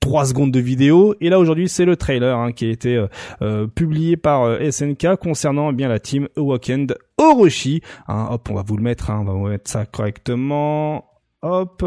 [0.00, 3.08] trois secondes de vidéo et là aujourd'hui c'est le trailer hein, qui a été euh,
[3.42, 8.62] euh publié par SNK concernant eh bien la team Awakened Orochi hein, hop on va
[8.62, 11.06] vous le mettre hein, on va vous mettre ça correctement
[11.42, 11.82] hop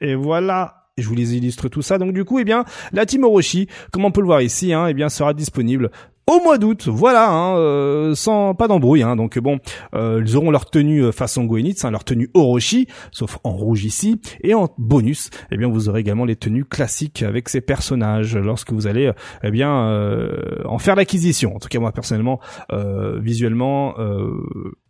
[0.00, 1.98] et voilà, je vous les illustre tout ça.
[1.98, 4.86] Donc du coup, eh bien, la Team Orochi, comme on peut le voir ici, hein,
[4.88, 5.90] eh bien, sera disponible
[6.30, 6.88] au mois d'août.
[6.88, 9.02] Voilà, hein, euh, sans pas d'embrouille.
[9.02, 9.16] Hein.
[9.16, 9.58] Donc bon,
[9.94, 13.84] euh, ils auront leur tenue euh, façon Goenitz, hein, leur tenue Orochi, sauf en rouge
[13.84, 14.20] ici.
[14.42, 18.72] Et en bonus, eh bien, vous aurez également les tenues classiques avec ces personnages lorsque
[18.72, 19.10] vous allez,
[19.42, 19.70] eh bien,
[20.64, 21.56] en faire l'acquisition.
[21.56, 22.40] En tout cas, moi personnellement,
[23.18, 23.94] visuellement,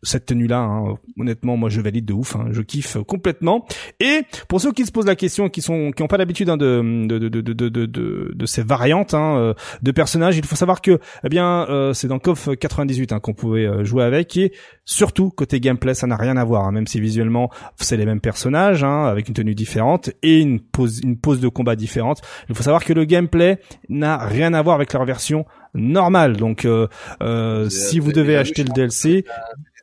[0.03, 2.37] cette tenue-là, hein, honnêtement, moi je valide de ouf.
[2.37, 3.67] Hein, je kiffe complètement.
[4.01, 7.07] Et pour ceux qui se posent la question, qui sont, qui n'ont pas l'habitude de,
[7.07, 11.29] de, de, de, de, de, de, ces variantes de personnages, il faut savoir que eh
[11.29, 14.37] bien, euh, c'est dans KOF 98 hein, qu'on pouvait euh, jouer avec.
[14.37, 14.53] Et
[14.85, 16.67] surtout côté gameplay, ça n'a rien à voir.
[16.67, 20.61] Hein, même si visuellement c'est les mêmes personnages, hein, avec une tenue différente et une
[20.61, 22.21] pose, une pose de combat différente.
[22.49, 25.45] Il faut savoir que le gameplay n'a rien à voir avec leur version
[25.75, 26.37] normale.
[26.37, 29.25] Donc, euh, si vous devez acheter le DLC,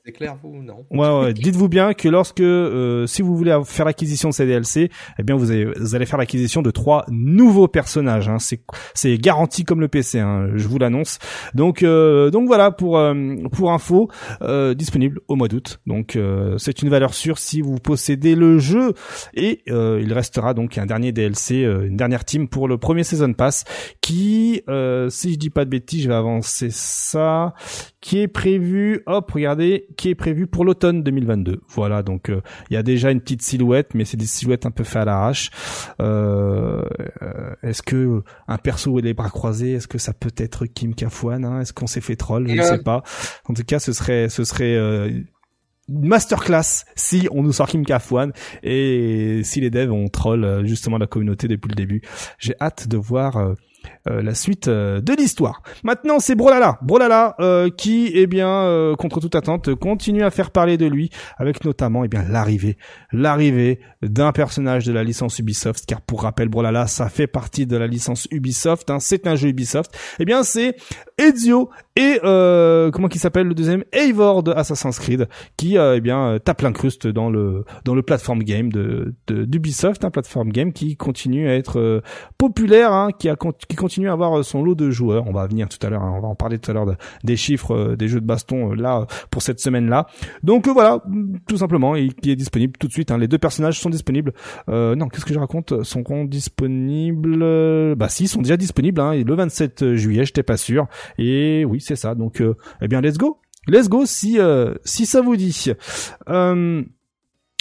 [0.08, 0.86] c'est clair, vous Non?
[0.89, 1.34] Ouais, ouais.
[1.34, 4.89] Dites-vous bien que lorsque, euh, si vous voulez faire l'acquisition de ces DLC,
[5.20, 8.30] eh bien, vous, allez faire l'acquisition de trois nouveaux personnages.
[8.30, 8.39] Hein.
[8.39, 8.62] C'est,
[8.93, 10.20] c'est garanti comme le PC.
[10.20, 11.20] Hein, je vous l'annonce.
[11.55, 14.10] Donc, euh, donc voilà pour euh, pour info,
[14.76, 15.82] disponible au mois d'août.
[15.86, 16.18] Donc,
[16.58, 18.93] c'est une valeur sûre si vous possédez le jeu.
[19.34, 23.66] Et il restera donc un dernier DLC, une dernière team pour le premier season pass,
[23.99, 24.62] qui,
[25.10, 27.53] si je dis pas de bêtises, je vais avancer ça,
[28.02, 29.02] qui est prévu.
[29.06, 31.62] Hop, regardez qui est prévu pour l'automne 2022.
[31.70, 34.72] Voilà, donc euh, il y a déjà une petite silhouette, mais c'est des silhouettes un
[34.72, 35.50] peu faites à l'arrache.
[36.02, 36.84] Euh,
[37.22, 40.93] euh, est-ce que un perso et les bras croisés, est-ce que ça peut être Kim
[40.93, 41.62] Kafwan hein?
[41.62, 42.48] Est-ce qu'on s'est fait troll?
[42.48, 43.04] Je ne sais pas.
[43.45, 44.78] En tout cas, ce serait, ce serait
[45.89, 51.08] masterclass si on nous sort Kim Kafwan et si les devs ont troll justement la
[51.08, 52.02] communauté depuis le début.
[52.39, 53.56] J'ai hâte de voir
[54.10, 55.62] euh, la suite euh, de l'histoire.
[55.84, 60.78] Maintenant, c'est Brolala, Brolala euh, qui, eh bien, contre toute attente, continue à faire parler
[60.78, 62.78] de lui, avec notamment, eh bien, l'arrivée,
[63.12, 67.78] l'arrivée d'un personnage de la licence Ubisoft, car pour rappel, Brolala, ça fait partie de
[67.78, 69.98] la licence Ubisoft, hein, c'est un jeu Ubisoft.
[70.20, 70.76] Eh bien, c'est
[71.18, 72.20] Ezio et
[72.91, 75.28] comment qui s'appelle le deuxième, Eivor de Assassin's Creed,
[75.58, 80.52] qui, eh bien, tape l'incruste dans le dans le platform game de d'Ubisoft, un platform
[80.52, 82.02] game qui continue à être
[82.38, 85.28] populaire, hein, qui a qui continue à avoir son lot de joueurs.
[85.28, 86.88] On va venir tout à l'heure, hein, on va en parler tout à l'heure
[87.24, 90.08] des chiffres euh, des jeux de baston euh, là pour cette semaine-là.
[90.43, 91.04] Donc euh, voilà,
[91.48, 93.12] tout simplement, qui est disponible tout de suite.
[93.12, 93.18] Hein.
[93.18, 94.34] Les deux personnages sont disponibles.
[94.68, 95.84] non, qu'est-ce que je raconte?
[95.84, 97.95] Sont disponibles?
[97.95, 99.02] Bah si, ils sont déjà disponibles.
[99.02, 100.88] Hein, et le 27 juillet, j'étais pas sûr.
[101.18, 102.16] Et oui, c'est ça.
[102.16, 102.42] Donc
[102.82, 103.40] eh bien, let's go.
[103.68, 104.40] Let's go si
[104.86, 105.72] si ça vous dit.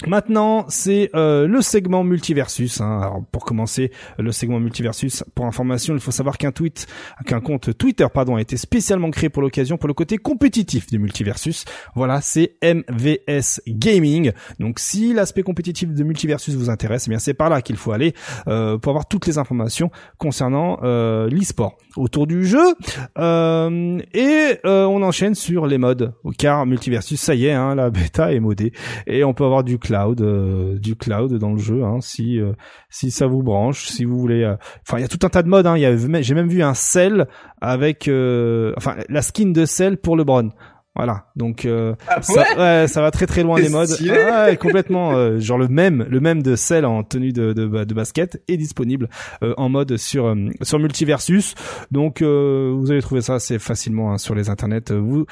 [0.05, 2.81] Maintenant, c'est euh, le segment multiversus.
[2.81, 2.99] Hein.
[3.01, 5.23] Alors, pour commencer, le segment multiversus.
[5.33, 6.85] Pour information, il faut savoir qu'un tweet,
[7.25, 10.99] qu'un compte Twitter, pardon, a été spécialement créé pour l'occasion pour le côté compétitif du
[10.99, 11.65] multiversus.
[11.95, 14.33] Voilà, c'est MVS Gaming.
[14.59, 17.91] Donc, si l'aspect compétitif de multiversus vous intéresse, eh bien c'est par là qu'il faut
[17.91, 18.13] aller
[18.47, 19.89] euh, pour avoir toutes les informations
[20.19, 22.75] concernant euh, l'e-sport autour du jeu.
[23.17, 27.89] Euh, et euh, on enchaîne sur les modes, car multiversus, ça y est, hein, la
[27.89, 28.71] bêta est modée
[29.07, 32.51] et on peut avoir du cloud, euh, du cloud dans le jeu, hein, si euh,
[32.89, 34.43] si ça vous branche, si vous voulez.
[34.43, 35.65] Euh, enfin, il y a tout un tas de modes.
[35.65, 35.75] Hein,
[36.21, 37.27] j'ai même vu un sel
[37.61, 38.09] avec,
[38.77, 40.49] enfin, la skin de sel pour LeBron.
[40.95, 43.89] Voilà, donc ah ça, ouais, ça va très très loin les modes.
[44.01, 48.41] Ouais, complètement, genre le même, le même de celle en tenue de, de, de basket
[48.47, 49.07] est disponible
[49.57, 51.53] en mode sur sur Multiversus.
[51.91, 54.91] Donc vous allez trouver ça assez facilement hein, sur les internets.
[54.91, 55.27] Vous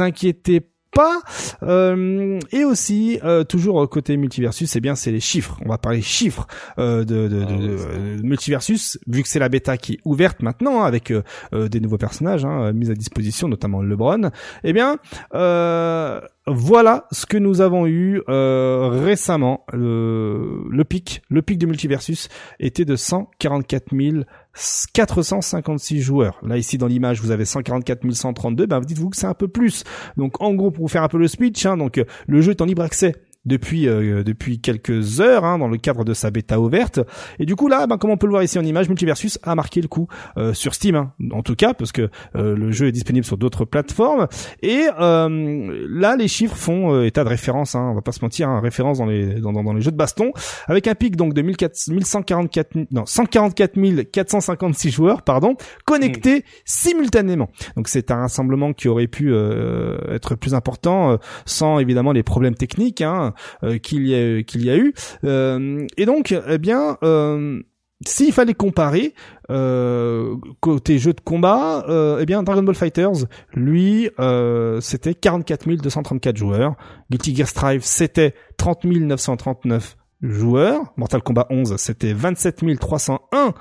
[0.00, 1.20] inquiétez pas.
[1.62, 5.58] Euh, et aussi, euh, toujours côté multiversus, eh bien c'est les chiffres.
[5.64, 6.46] On va parler chiffres
[6.78, 10.86] euh, de, de, ah multiversus, vu que c'est la bêta qui est ouverte maintenant hein,
[10.86, 11.12] avec
[11.52, 14.30] des nouveaux personnages hein, mis à disposition, notamment LeBron.
[14.64, 14.98] Eh bien,
[16.46, 19.64] voilà ce que nous avons eu récemment.
[19.72, 22.28] Le, le pic, le pic de multiversus
[22.58, 24.24] était de 144 000
[24.92, 26.38] 456 joueurs.
[26.42, 28.66] Là, ici, dans l'image, vous avez 144 132.
[28.66, 29.84] Ben, dites-vous que c'est un peu plus.
[30.16, 32.60] Donc, en gros, pour vous faire un peu le speech, hein, donc, le jeu est
[32.60, 33.14] en libre accès
[33.46, 37.00] depuis euh, depuis quelques heures hein, dans le cadre de sa bêta ouverte.
[37.38, 39.54] Et du coup là, ben, comme on peut le voir ici en image, Multiversus a
[39.54, 42.88] marqué le coup euh, sur Steam, hein, en tout cas parce que euh, le jeu
[42.88, 44.28] est disponible sur d'autres plateformes.
[44.62, 47.74] Et là, les chiffres font état de référence.
[47.74, 49.96] Hein, on va pas se mentir, hein, référence dans les dans, dans, les jeux de
[49.96, 50.32] baston,
[50.66, 56.42] avec un pic donc de 1144 non 144 456 joueurs pardon connectés mmh.
[56.64, 57.50] simultanément.
[57.76, 63.00] Donc c'est un rassemblement qui aurait pu être plus important sans évidemment les problèmes techniques.
[63.00, 63.29] Hein,
[63.62, 64.94] euh, qu'il y a eu.
[65.24, 67.62] Euh, et donc, eh bien euh,
[68.06, 69.12] s'il fallait comparer
[69.50, 75.68] euh, côté jeu de combat, euh, eh bien Dragon Ball Fighters, lui, euh, c'était 44
[75.68, 76.76] 234 joueurs.
[77.10, 80.94] Guilty Gear Strive, c'était 30 939 joueurs.
[80.96, 83.52] Mortal Kombat 11, c'était 27 301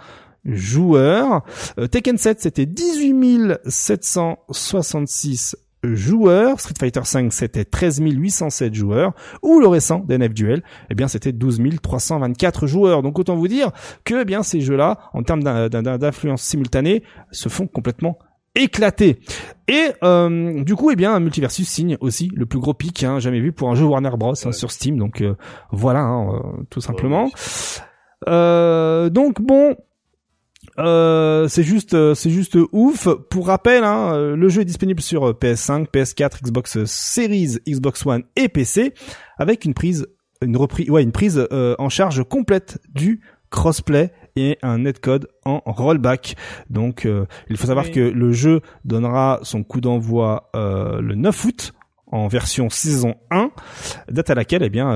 [0.45, 1.43] joueurs.
[1.91, 6.59] Tekken 7, c'était 18 766 joueurs.
[6.59, 9.13] Street Fighter 5 c'était 13 807 joueurs.
[9.41, 13.01] Ou le récent DNF Duel, eh bien c'était 12 324 joueurs.
[13.01, 13.71] Donc autant vous dire
[14.03, 18.17] que eh bien ces jeux-là, en termes d'influence simultanée, se font complètement
[18.55, 19.19] éclater.
[19.67, 23.39] Et euh, du coup, eh bien, Multiversus signe aussi le plus gros pic hein, jamais
[23.39, 24.97] vu pour un jeu Warner Bros hein, sur Steam.
[24.97, 25.35] Donc euh,
[25.71, 27.29] voilà, hein, euh, tout simplement.
[28.27, 29.75] donc bon,
[30.79, 33.07] euh, c'est juste, euh, c'est juste ouf.
[33.29, 38.23] Pour rappel, hein, euh, le jeu est disponible sur PS5, PS4, Xbox Series, Xbox One
[38.35, 38.93] et PC,
[39.37, 40.07] avec une prise,
[40.41, 46.35] une reprise, ouais, une prise en charge complète du crossplay et un netcode en rollback.
[46.69, 47.07] Donc,
[47.49, 51.73] il faut savoir que le jeu donnera son coup d'envoi le 9 août
[52.11, 53.51] en version saison 1,
[54.09, 54.95] date à laquelle eh bien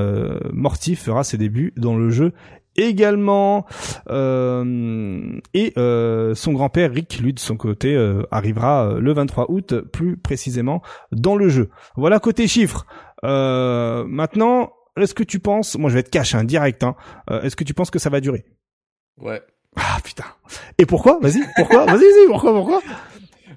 [0.53, 2.31] Morty fera ses débuts dans le jeu
[2.76, 3.65] également
[4.09, 9.82] euh, et euh, son grand-père Rick lui de son côté euh, arrivera le 23 août
[9.82, 11.69] plus précisément dans le jeu.
[11.95, 12.86] Voilà côté chiffres.
[13.24, 16.95] maintenant, est-ce que tu penses, moi je vais être cash hein, direct, hein,
[17.43, 18.45] est-ce que tu penses que ça va durer?
[19.17, 19.41] Ouais.
[19.76, 20.26] Ah putain.
[20.78, 21.19] Et pourquoi?
[21.21, 21.86] Vas-y, pourquoi?
[21.86, 22.82] Vas-y, vas-y, pourquoi, pourquoi?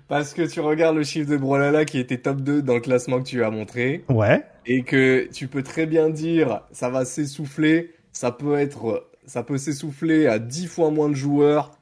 [0.09, 3.19] Parce que tu regardes le chiffre de Brolala qui était top 2 dans le classement
[3.19, 4.05] que tu as montré.
[4.09, 4.45] Ouais.
[4.65, 9.59] Et que tu peux très bien dire ça va s'essouffler ça peut être, ça peut
[9.59, 11.73] s'essouffler à 10 fois moins de joueurs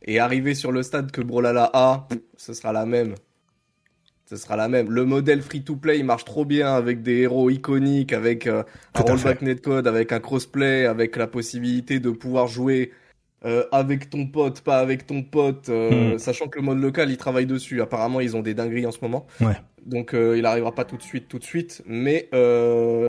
[0.00, 2.08] et arriver sur le stade que Brolala a,
[2.38, 3.16] ce sera la même.
[4.24, 4.90] Ce sera la même.
[4.90, 8.62] Le modèle free-to-play, marche trop bien avec des héros iconiques, avec euh,
[8.94, 12.90] un rollback netcode, avec un crossplay, avec la possibilité de pouvoir jouer
[13.44, 16.18] euh, avec ton pote, pas avec ton pote, euh, hmm.
[16.18, 17.82] sachant que le mode local, il travaille dessus.
[17.82, 19.26] Apparemment, ils ont des dingueries en ce moment.
[19.40, 19.56] Ouais.
[19.84, 21.82] Donc euh, il arrivera pas tout de suite, tout de suite.
[21.86, 22.30] Mais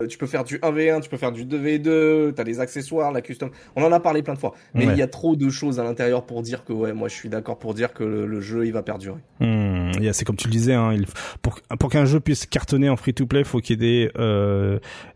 [0.10, 3.50] tu peux faire du 1v1, tu peux faire du 2v2, t'as les accessoires, la custom.
[3.78, 4.54] On en a parlé plein de fois.
[4.74, 7.14] Mais il y a trop de choses à l'intérieur pour dire que ouais, moi je
[7.14, 9.22] suis d'accord pour dire que le, jeu il va perdurer.
[9.40, 11.06] Hmm, c'est comme tu le disais, hein, il,
[11.42, 14.12] pour, pour qu'un jeu puisse cartonner en free-to-play, faut qu'il y ait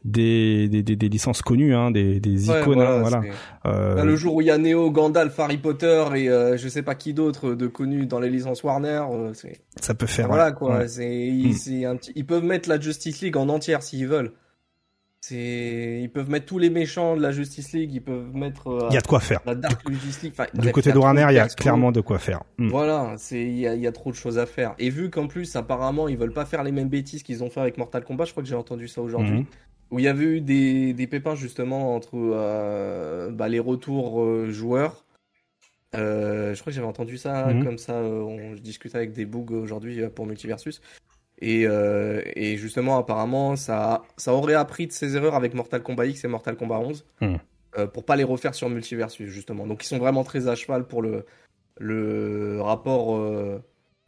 [0.05, 2.79] des, des, des, des, licences connues, hein, des, des icônes.
[2.79, 3.21] Hein, voilà.
[3.65, 4.03] Euh...
[4.05, 6.95] le jour où il y a Neo, Gandalf, Harry Potter et euh, je sais pas
[6.95, 9.33] qui d'autre de connus dans les licences Warner, euh,
[9.81, 10.27] ça peut faire.
[10.27, 10.87] Voilà quoi.
[10.87, 11.97] C'est Hmm.
[12.15, 14.33] Ils peuvent mettre la Justice League en entière s'ils veulent.
[15.21, 18.67] C'est, ils peuvent mettre tous les méchants de la Justice League, ils peuvent mettre.
[18.67, 19.41] Euh, il y a de quoi faire.
[19.45, 20.33] La Dark Justice League.
[20.53, 22.43] du côté de Warner, il y a clairement de quoi faire.
[22.57, 22.69] Hmm.
[22.69, 24.75] Voilà, c'est, il y, a, il y a trop de choses à faire.
[24.79, 27.59] Et vu qu'en plus, apparemment, ils veulent pas faire les mêmes bêtises qu'ils ont fait
[27.59, 29.41] avec Mortal Kombat, je crois que j'ai entendu ça aujourd'hui.
[29.41, 29.45] Hmm.
[29.91, 35.05] Où il y avait eu des, des pépins justement entre bah, les retours joueurs.
[35.93, 37.63] je crois que j'avais entendu ça mhm.
[37.63, 37.93] comme ça.
[37.95, 40.81] on, je discutais avec des bugs aujourd'hui pour Multiversus.
[41.41, 46.23] Et, et, justement, apparemment, ça, ça aurait appris de ses erreurs avec Mortal Kombat X
[46.25, 47.39] et Mortal Kombat 11 mhm.
[47.93, 49.65] pour pas les refaire sur Multiversus, justement.
[49.65, 51.25] Donc, ils sont vraiment très à cheval pour le,
[51.79, 53.17] le rapport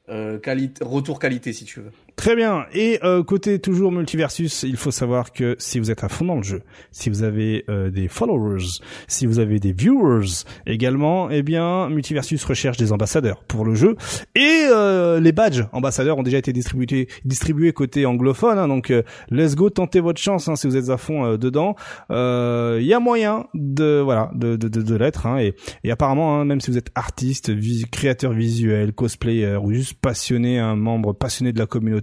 [0.09, 1.91] euh, qualité, retour qualité si tu veux.
[2.15, 2.65] Très bien.
[2.73, 6.35] Et euh, côté toujours multiversus, il faut savoir que si vous êtes à fond dans
[6.35, 8.65] le jeu, si vous avez euh, des followers,
[9.07, 13.95] si vous avez des viewers également, eh bien multiversus recherche des ambassadeurs pour le jeu.
[14.35, 18.59] Et euh, les badges ambassadeurs ont déjà été distribués distribués côté anglophone.
[18.59, 18.93] Hein, donc
[19.29, 21.75] let's go, tentez votre chance hein, si vous êtes à fond dedans.
[22.09, 25.25] Il y a moyen de voilà de de, de, de l'être.
[25.25, 27.51] Hein, et, et apparemment, hein, même si vous êtes artiste,
[27.91, 32.00] créateur visuel, cosplayer ou juste passionné, un membre passionné de la communauté,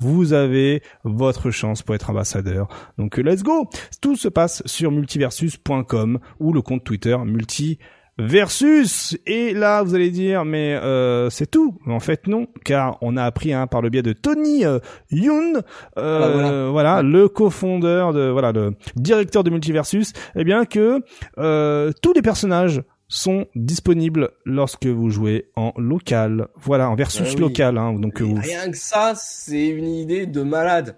[0.00, 2.68] vous avez votre chance pour être ambassadeur.
[2.98, 3.68] Donc let's go
[4.00, 7.78] Tout se passe sur multiversus.com ou le compte Twitter multi
[8.18, 13.16] versus et là vous allez dire mais euh, c'est tout en fait non car on
[13.16, 14.78] a appris hein, par le biais de Tony euh,
[15.10, 15.60] Yoon
[15.98, 17.02] euh, ah, voilà.
[17.02, 21.02] le cofondeur de voilà le directeur de Multiversus eh bien que
[21.38, 26.48] euh, tous les personnages sont disponibles lorsque vous jouez en local.
[26.56, 27.78] Voilà, en versus ah local.
[27.78, 30.96] Hein, donc Rien que ça, c'est une idée de malade.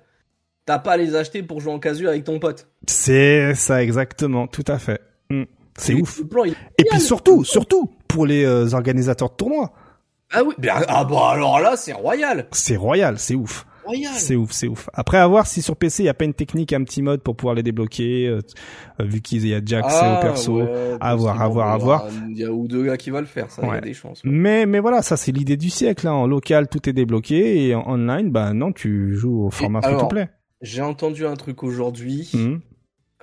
[0.64, 2.68] T'as pas à les acheter pour jouer en casu avec ton pote.
[2.86, 5.00] C'est ça exactement, tout à fait.
[5.30, 5.44] Hmm.
[5.78, 6.20] C'est ouf.
[6.76, 9.72] Et puis surtout, surtout pour les euh, organisateurs de tournois.
[10.30, 10.54] Ah oui,
[10.88, 12.48] ah bah alors là, c'est royal.
[12.52, 13.64] C'est royal, c'est ouf.
[14.14, 14.88] C'est ouf, c'est ouf.
[14.92, 17.22] Après, à voir si sur PC il y a pas une technique, un petit mode
[17.22, 18.40] pour pouvoir les débloquer, euh,
[19.00, 20.60] vu qu'il y a Jax ah, au perso.
[21.00, 22.08] à voir, à voir, à voir.
[22.28, 23.94] Il y a ou deux gars qui vont le faire, ça, il y a des
[23.94, 24.20] chances.
[24.24, 26.06] Mais, mais voilà, ça c'est l'idée du siècle.
[26.06, 26.12] Hein.
[26.12, 30.28] En local, tout est débloqué et en online, bah non, tu joues au format free-to-play.
[30.60, 32.30] J'ai entendu un truc aujourd'hui.
[32.34, 32.56] Mmh.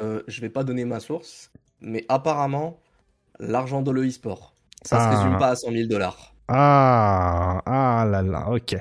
[0.01, 1.51] Euh, je vais pas donner ma source,
[1.82, 2.80] mais apparemment,
[3.39, 4.53] l'argent de le e-sport,
[4.84, 5.18] ça se ah.
[5.18, 6.35] résume pas à 100 000 dollars.
[6.48, 8.78] Ah, ah là là, ok.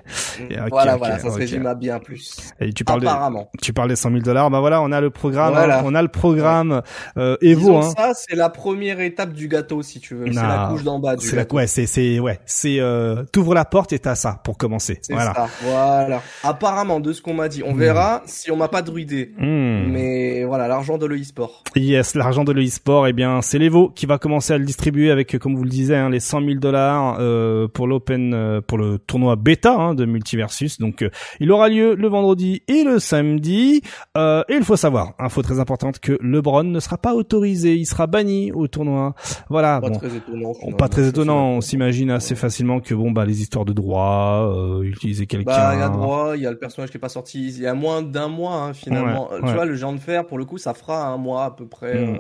[0.69, 2.37] voilà, voilà, ça se résume à bien plus.
[2.61, 3.49] Et tu parles Apparemment.
[3.62, 4.51] tu parles des 100 000 dollars.
[4.51, 5.55] Bah voilà, on a le programme,
[5.85, 6.83] on a le programme
[7.17, 7.79] euh, Evo.
[7.79, 7.91] Hein.
[7.97, 10.27] Ça, c'est la première étape du gâteau, si tu veux.
[10.27, 13.55] C'est la couche d'en bas du c'est La, ouais, c'est, c'est, ouais, c'est, euh, t'ouvres
[13.55, 15.01] la porte et t'as ça pour commencer.
[15.09, 15.33] Voilà.
[15.33, 16.21] Ça, voilà.
[16.43, 17.79] Apparemment, de ce qu'on m'a dit, on hmm.
[17.79, 19.33] verra si on m'a pas druidé.
[19.39, 19.91] Hmm.
[19.91, 21.65] Mais voilà, l'argent de l'e-sport.
[21.77, 25.39] Yes, l'argent de l'e-sport, eh bien, c'est l'Evo qui va commencer à le distribuer avec,
[25.39, 27.17] comme vous le disiez, hein, les 100 000 dollars.
[27.21, 30.79] Euh, pour l'open euh, pour le tournoi bêta hein, de Multiversus.
[30.79, 33.83] Donc euh, il aura lieu le vendredi et le samedi.
[34.17, 38.07] et il faut savoir, info très importante, que LeBron ne sera pas autorisé, il sera
[38.07, 39.15] banni au tournoi.
[39.49, 39.81] Voilà.
[39.81, 40.53] Pas très étonnant.
[40.79, 41.49] Pas très étonnant.
[41.51, 44.53] On s'imagine assez facilement que bon bah les histoires de droit,
[44.83, 45.53] utiliser quelqu'un.
[45.53, 47.63] Bah il y a droit, il y a le personnage qui est pas sorti il
[47.63, 49.29] y a moins d'un mois hein, finalement.
[49.45, 51.67] Tu vois le genre de fer pour le coup ça fera un mois à peu
[51.67, 52.05] près.
[52.05, 52.19] Hmm.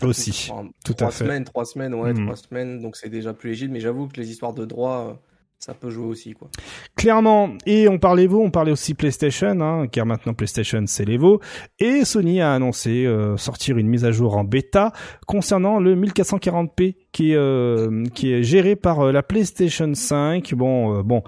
[0.00, 0.50] Aussi,
[0.84, 1.24] tout à fait.
[1.24, 2.24] Semaines, trois semaines, ouais, hmm.
[2.24, 3.72] trois semaines, donc c'est déjà plus légitime.
[3.72, 5.14] Mais j'avoue que les histoires de droit, euh,
[5.58, 6.48] ça peut jouer aussi, quoi.
[6.96, 7.50] Clairement.
[7.66, 11.40] Et on parlait Evo, on parlait aussi PlayStation, hein, car maintenant PlayStation c'est l'Evo.
[11.78, 14.92] Et Sony a annoncé euh, sortir une mise à jour en bêta
[15.26, 20.54] concernant le 1440p qui est euh, qui est géré par euh, la PlayStation 5.
[20.54, 21.22] Bon, euh, bon,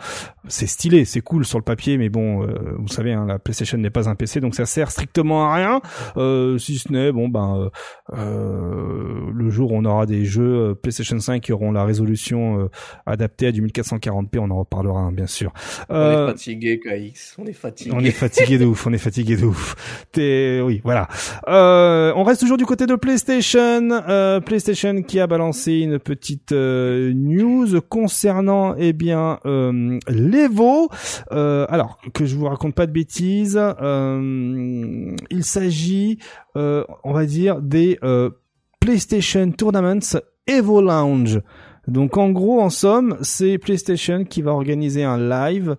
[0.48, 2.46] c'est stylé, c'est cool sur le papier, mais bon,
[2.78, 5.80] vous savez, hein, la PlayStation n'est pas un PC, donc ça sert strictement à rien,
[6.58, 7.70] si ce n'est bon ben
[8.12, 12.68] le jour où on aura des jeux PlayStation 5 qui auront la résolution
[13.06, 15.52] adaptée à du 1440p, on en reparlera hein, bien sûr.
[15.88, 17.90] on est fatigué, KX, on est fatigué.
[17.94, 20.04] On est fatigué de ouf, on est fatigué de ouf.
[20.12, 21.08] T'es, oui, voilà.
[21.46, 23.88] on reste toujours du côté de PlayStation,
[24.44, 30.88] PlayStation qui a balancé une petite euh, news concernant eh bien euh, l'Evo.
[31.32, 36.18] Euh, alors que je vous raconte pas de bêtises, euh, il s'agit,
[36.54, 37.98] on va dire, des
[38.80, 41.40] PlayStation Tournaments Evo Lounge.
[41.86, 45.76] Donc en gros, en somme, c'est PlayStation qui va organiser un live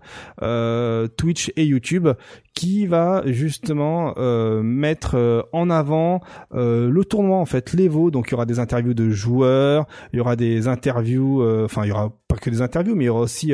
[1.16, 2.08] Twitch et YouTube
[2.56, 6.22] qui va justement euh, mettre euh, en avant
[6.54, 8.10] euh, le tournoi en fait l'Evo.
[8.10, 11.88] Donc il y aura des interviews de joueurs il y aura des interviews enfin il
[11.88, 13.52] y aura pas que des interviews mais il y aura aussi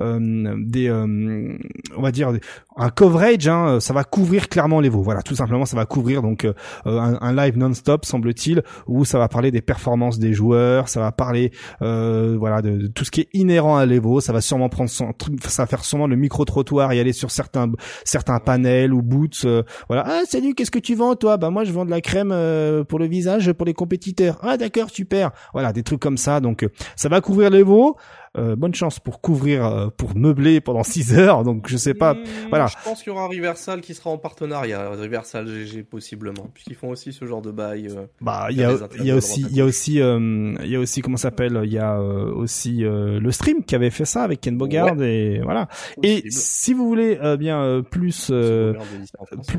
[0.00, 2.32] des on va dire
[2.76, 5.02] un coverage hein, ça va couvrir clairement l'Evo.
[5.02, 6.46] Voilà tout simplement ça va couvrir donc
[6.84, 11.10] un, un, live non-stop semble-t-il où ça va parler des performances des joueurs ça va
[11.10, 11.50] parler
[11.80, 14.20] voilà de, de, tout ce qui est inhérent à l'Evo.
[14.20, 15.12] Ça va sûrement prendre son,
[15.44, 17.72] ça va faire sûrement le micro trottoir et aller sur certains
[18.04, 19.44] certains panel ou Boots.
[19.44, 20.04] Euh, voilà.
[20.06, 21.36] Ah salut, qu'est-ce que tu vends toi?
[21.36, 24.38] Bah moi je vends de la crème euh, pour le visage pour les compétiteurs.
[24.42, 25.32] Ah d'accord, super.
[25.52, 26.40] Voilà, des trucs comme ça.
[26.40, 27.96] Donc euh, ça va couvrir les veaux.
[28.36, 31.44] Euh, bonne chance pour couvrir, euh, pour meubler pendant 6 heures.
[31.44, 32.16] Donc je sais pas.
[32.48, 32.66] Voilà.
[32.66, 36.88] Je pense qu'il y aura Riversal qui sera en partenariat, Riversal GG possiblement, puisqu'ils font
[36.88, 37.88] aussi ce genre de bail.
[37.88, 40.76] Euh, bah il y a, il y a aussi, il y a aussi, il y
[40.76, 44.40] a aussi comment s'appelle, il y a aussi le stream qui avait fait ça avec
[44.40, 45.68] Ken Bogard et voilà.
[46.02, 48.32] Et si vous voulez bien plus,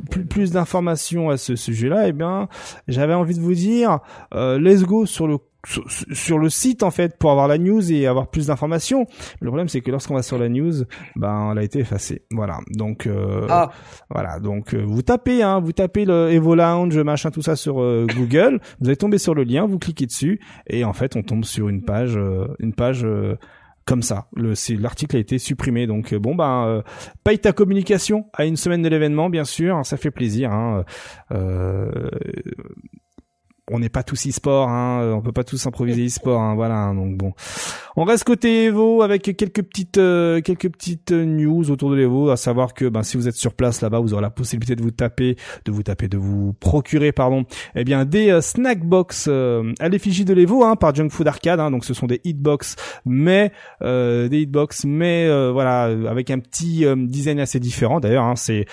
[0.09, 2.49] plus, plus d'informations à ce sujet-là, eh bien
[2.87, 3.99] j'avais envie de vous dire,
[4.33, 5.37] let's go sur le
[5.67, 9.07] sur, le site en fait pour avoir la news et avoir plus d'informations.
[9.39, 10.83] Le problème c'est que lorsqu'on va sur la news,
[11.15, 12.23] ben elle a été effacée.
[12.31, 12.59] Voilà.
[12.71, 13.71] Donc euh, ah.
[14.09, 14.39] voilà.
[14.39, 18.05] Donc euh, vous tapez hein, vous tapez le Evo Lounge machin tout ça sur euh,
[18.15, 21.45] Google, vous allez tomber sur le lien, vous cliquez dessus et en fait on tombe
[21.45, 22.19] sur une page
[22.59, 23.05] une page
[23.85, 24.27] comme ça.
[24.35, 25.87] Le l'article a été supprimé.
[25.87, 26.83] Donc bon ben
[27.23, 30.51] paye ta communication à une semaine de l'événement bien sûr, ça fait plaisir.
[30.51, 30.83] Hein.
[31.31, 32.09] Euh,
[33.71, 36.75] on n'est pas tous e-sport, hein, on peut pas tous improviser e-sport, hein, voilà.
[36.75, 37.33] Hein, donc bon,
[37.95, 42.37] on reste côté Evo avec quelques petites euh, quelques petites news autour de l'Evo, à
[42.37, 44.91] savoir que ben, si vous êtes sur place là-bas, vous aurez la possibilité de vous
[44.91, 45.35] taper,
[45.65, 47.45] de vous taper, de vous procurer, pardon,
[47.75, 51.27] eh bien des euh, snack box euh, à l'effigie de l'Evo, hein, par Junk Food
[51.27, 51.59] Arcade.
[51.59, 53.51] Hein, donc ce sont des hitbox, mais
[53.81, 57.99] des hitbox, mais voilà, avec un petit design assez différent.
[57.99, 58.65] D'ailleurs, hein, c'est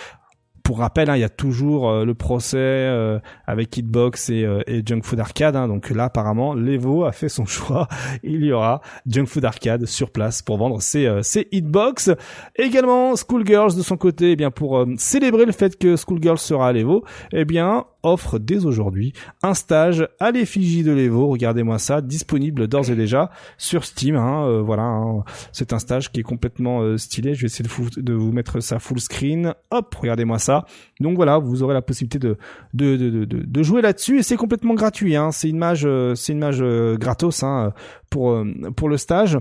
[0.63, 4.63] pour rappel, hein, il y a toujours euh, le procès euh, avec Hitbox et, euh,
[4.67, 5.57] et, Junk Food Arcade.
[5.57, 7.89] Hein, donc là, apparemment, Levo a fait son choix.
[8.23, 12.11] Il y aura Junk Food Arcade sur place pour vendre ses, ses Hitbox.
[12.57, 16.73] Également, Schoolgirls de son côté, eh bien pour célébrer le fait que Schoolgirls sera à
[16.73, 21.29] l'Evo, eh bien offre dès aujourd'hui un stage à l'effigie de l'Evo.
[21.29, 24.17] Regardez-moi ça, disponible d'ores et déjà sur Steam.
[24.17, 25.25] Hein, euh, voilà, hein.
[25.53, 27.35] c'est un stage qui est complètement euh, stylé.
[27.35, 27.65] Je vais essayer
[27.97, 29.55] de, vous mettre ça full screen.
[29.71, 30.65] Hop, regardez-moi ça.
[31.01, 32.37] Donc voilà, vous aurez la possibilité de
[32.75, 35.17] de, de, de, de jouer là-dessus et c'est complètement gratuit.
[35.17, 35.31] Hein.
[35.33, 36.63] C'est une mage, euh, c'est une mage
[36.99, 37.73] gratos hein,
[38.11, 38.45] pour
[38.77, 39.39] pour le stage.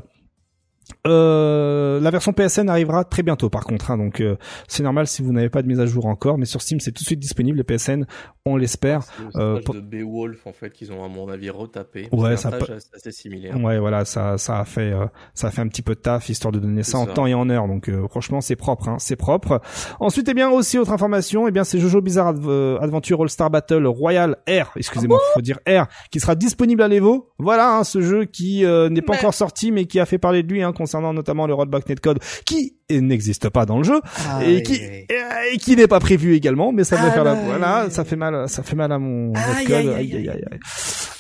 [1.08, 4.36] Euh, la version PSN arrivera très bientôt par contre, hein, donc euh,
[4.68, 6.92] c'est normal si vous n'avez pas de mise à jour encore, mais sur Steam c'est
[6.92, 8.06] tout de suite disponible, le PSN,
[8.46, 9.04] on l'espère.
[9.04, 9.76] C'est euh, pour...
[9.76, 12.08] de Beowulf en fait qu'ils ont à mon avis retapé.
[12.12, 12.52] Ouais, ça
[12.96, 13.60] assez similaire.
[13.62, 16.30] Ouais, voilà, ça ça a fait euh, ça a fait un petit peu de taf
[16.30, 19.16] histoire de donner ça, en temps et en heure, donc franchement c'est propre, hein, c'est
[19.16, 19.62] propre.
[20.00, 23.86] Ensuite, eh bien aussi autre information, eh bien c'est Jojo Bizarre Adventure All Star Battle
[23.86, 27.30] Royal Air, excusez-moi, ah faut dire Air, qui sera disponible à l'Evo.
[27.38, 30.52] Voilà, hein, ce jeu qui n'est pas encore sorti mais qui a fait parler de
[30.52, 30.62] lui.
[30.62, 34.76] Hein, concernant notamment le rollback netcode qui n'existe pas dans le jeu ah et, qui,
[34.76, 38.16] et, qui n'est pas prévu également mais ça va ah faire la voilà ça fait
[38.16, 39.34] mal ça fait mal à mon
[39.66, 39.96] code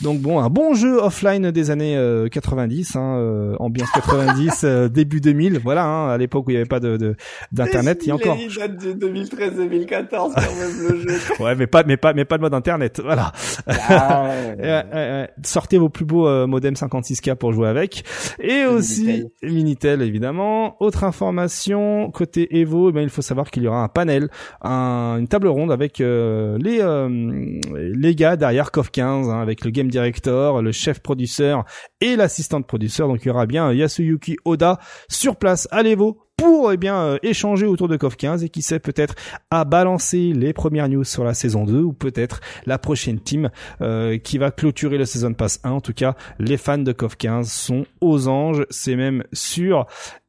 [0.01, 1.97] donc bon un bon jeu offline des années
[2.31, 6.53] 90 euh, hein, euh, ambiance 90 euh, début 2000 voilà hein, à l'époque où il
[6.53, 7.15] n'y avait pas de
[7.51, 8.37] d'internet il y a encore.
[8.37, 11.19] 2013 2014 quand même le jeu.
[11.39, 13.31] Ouais mais pas mais pas mais pas de mode internet voilà.
[13.67, 14.29] Ah,
[15.43, 18.03] sortez vos plus beaux modems 56k pour jouer avec.
[18.39, 20.81] Et aussi Minitel évidemment.
[20.81, 21.60] Autre information
[22.13, 24.29] côté Evo, eh bien, il faut savoir qu'il y aura un panel,
[24.63, 29.71] une table ronde avec euh, les euh, les gars derrière CoF 15, hein, avec le
[29.71, 31.65] game director, le chef producteur
[31.99, 33.07] et l'assistante producteur.
[33.07, 37.17] Donc il y aura bien Yasuyuki Oda sur place à l'Evo pour eh bien euh,
[37.21, 39.13] échanger autour de CoF 15 et qui sait peut-être
[39.51, 43.51] à balancer les premières news sur la saison 2 ou peut-être la prochaine team
[43.81, 45.69] euh, qui va clôturer le season pass 1.
[45.69, 49.85] En tout cas, les fans de CoF 15 sont aux anges, c'est même sûr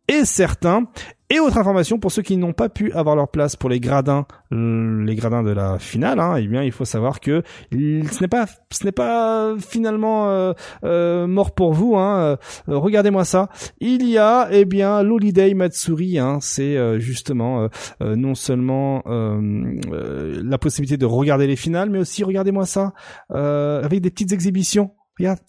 [0.07, 0.87] et certain.
[1.33, 4.26] Et autre information pour ceux qui n'ont pas pu avoir leur place pour les gradins,
[4.53, 8.28] euh, les gradins de la finale, hein, eh bien il faut savoir que ce n'est
[8.28, 10.53] pas, ce n'est pas finalement euh,
[10.85, 11.97] euh, mort pour vous.
[11.97, 12.37] Hein.
[12.66, 13.49] Regardez-moi ça.
[13.80, 16.18] Il y a eh bien l'Holiday Matsuri.
[16.18, 17.66] Hein, c'est justement
[18.01, 22.93] non seulement la possibilité de regarder les finales, mais aussi regardez-moi ça
[23.30, 25.40] avec des petites exhibitions Regarde,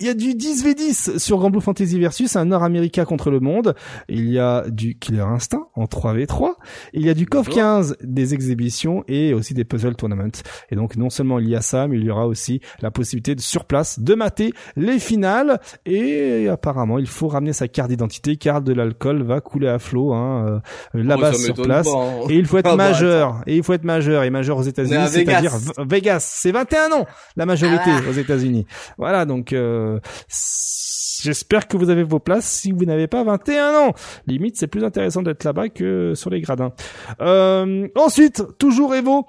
[0.00, 3.74] il y a du 10v10 sur Grand Blue Fantasy Versus, un Nord-Américain contre le monde.
[4.08, 6.52] Il y a du Killer Instinct en 3v3.
[6.94, 10.28] Il y a du KOF 15, des exhibitions et aussi des puzzle tournaments.
[10.70, 13.34] Et donc non seulement il y a ça, mais il y aura aussi la possibilité
[13.34, 15.60] de sur place de mater les finales.
[15.84, 20.14] Et apparemment, il faut ramener sa carte d'identité car de l'alcool va couler à flot
[20.14, 20.62] hein,
[20.94, 21.86] euh, là-bas sur place.
[21.86, 22.24] Hein.
[22.30, 23.42] Et il faut être ah bah, majeur.
[23.46, 26.20] et il faut être majeur et majeur aux États-Unis, c'est-à-dire Vegas.
[26.20, 28.08] C'est 21 ans la majorité ah.
[28.08, 28.38] aux États-Unis.
[28.96, 30.00] Voilà, donc euh,
[31.22, 33.94] j'espère que vous avez vos places si vous n'avez pas 21 ans.
[34.26, 36.72] Limite, c'est plus intéressant d'être là-bas que sur les gradins.
[37.20, 39.26] Euh, ensuite, toujours Evo,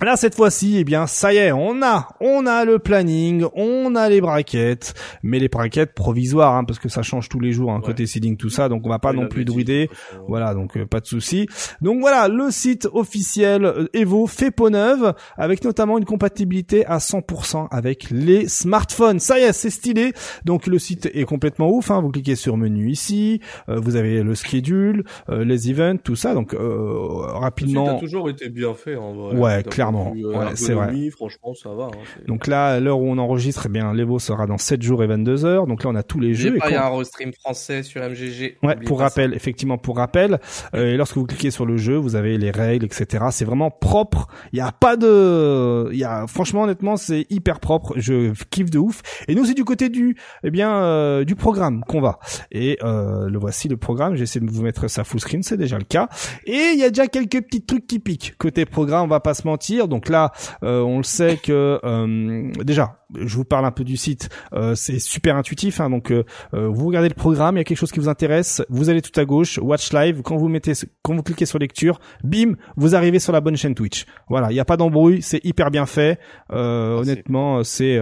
[0.00, 3.96] Là cette fois-ci, eh bien ça y est, on a, on a le planning, on
[3.96, 4.94] a les braquettes,
[5.24, 8.36] mais les braquettes provisoires, hein, parce que ça change tous les jours, hein, côté seeding
[8.36, 9.90] tout ça, donc on va pas non plus druider,
[10.28, 11.48] voilà, donc euh, pas de souci.
[11.80, 16.98] Donc voilà, le site officiel euh, Evo fait peau neuve, avec notamment une compatibilité à
[16.98, 19.18] 100% avec les smartphones.
[19.18, 20.12] Ça y est, c'est stylé.
[20.44, 21.90] Donc le site est complètement ouf.
[21.90, 22.02] Hein.
[22.02, 26.34] Vous cliquez sur menu ici, euh, vous avez le schedule, les events, tout ça.
[26.34, 27.84] Donc rapidement.
[27.84, 29.36] Le site a toujours été bien fait en vrai.
[29.36, 30.92] Ouais, clairement euh, c'est vrai.
[31.10, 31.84] Franchement, ça va.
[31.84, 35.02] Hein, donc là, à l'heure où on enregistre, eh bien, l'Evo sera dans 7 jours
[35.02, 35.66] et 22 heures.
[35.66, 36.58] Donc là, on a tous les jeux.
[36.66, 38.58] Il y a un restream français sur MGG.
[38.62, 40.40] Ouais, pour rappel, effectivement, pour rappel.
[40.74, 43.26] Euh, et lorsque vous cliquez sur le jeu, vous avez les règles, etc.
[43.30, 44.28] C'est vraiment propre.
[44.52, 47.94] Il n'y a pas de, il y a, franchement, honnêtement, c'est hyper propre.
[47.96, 49.02] Je kiffe de ouf.
[49.28, 52.18] Et nous, c'est du côté du, eh bien, euh, du programme qu'on va.
[52.50, 54.16] Et euh, le voici le programme.
[54.16, 56.08] J'essaie de vous mettre ça full screen, c'est déjà le cas.
[56.44, 59.04] Et il y a déjà quelques petits trucs qui piquent côté programme.
[59.04, 59.77] On va pas se mentir.
[59.86, 60.32] Donc là,
[60.62, 64.28] euh, on le sait que euh, déjà, je vous parle un peu du site.
[64.52, 65.80] Euh, c'est super intuitif.
[65.80, 66.12] Hein, donc
[66.52, 69.18] vous regardez le programme, il y a quelque chose qui vous intéresse, vous allez tout
[69.18, 70.22] à gauche, Watch Live.
[70.22, 70.72] Quand vous mettez,
[71.02, 74.06] quand vous cliquez sur lecture, bim, vous arrivez sur la bonne chaîne Twitch.
[74.28, 76.18] Voilà, il n'y a pas d'embrouille, c'est hyper bien fait.
[76.50, 78.00] honnêtement, c'est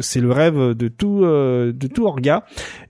[0.00, 2.44] c'est le rêve de tout de tout orga.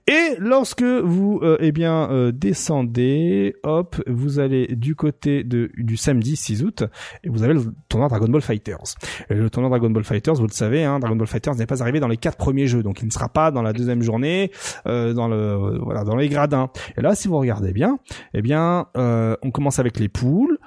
[0.07, 6.63] Et lorsque vous eh bien descendez, hop, vous allez du côté de du samedi 6
[6.63, 6.83] août
[7.23, 8.95] et vous avez le tournoi Dragon Ball Fighters.
[9.29, 11.81] Et le tournoi Dragon Ball Fighters, vous le savez, hein, Dragon Ball Fighters n'est pas
[11.81, 14.51] arrivé dans les quatre premiers jeux, donc il ne sera pas dans la deuxième journée,
[14.87, 16.69] euh, dans le voilà, dans les gradins.
[16.97, 17.99] Et là, si vous regardez bien,
[18.33, 20.57] eh bien, euh, on commence avec les poules.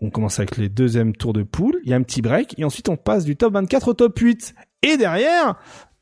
[0.00, 1.80] On commence avec les deuxièmes tours de poules.
[1.82, 4.16] Il y a un petit break et ensuite on passe du top 24 au top
[4.16, 4.54] 8.
[4.82, 5.56] Et derrière,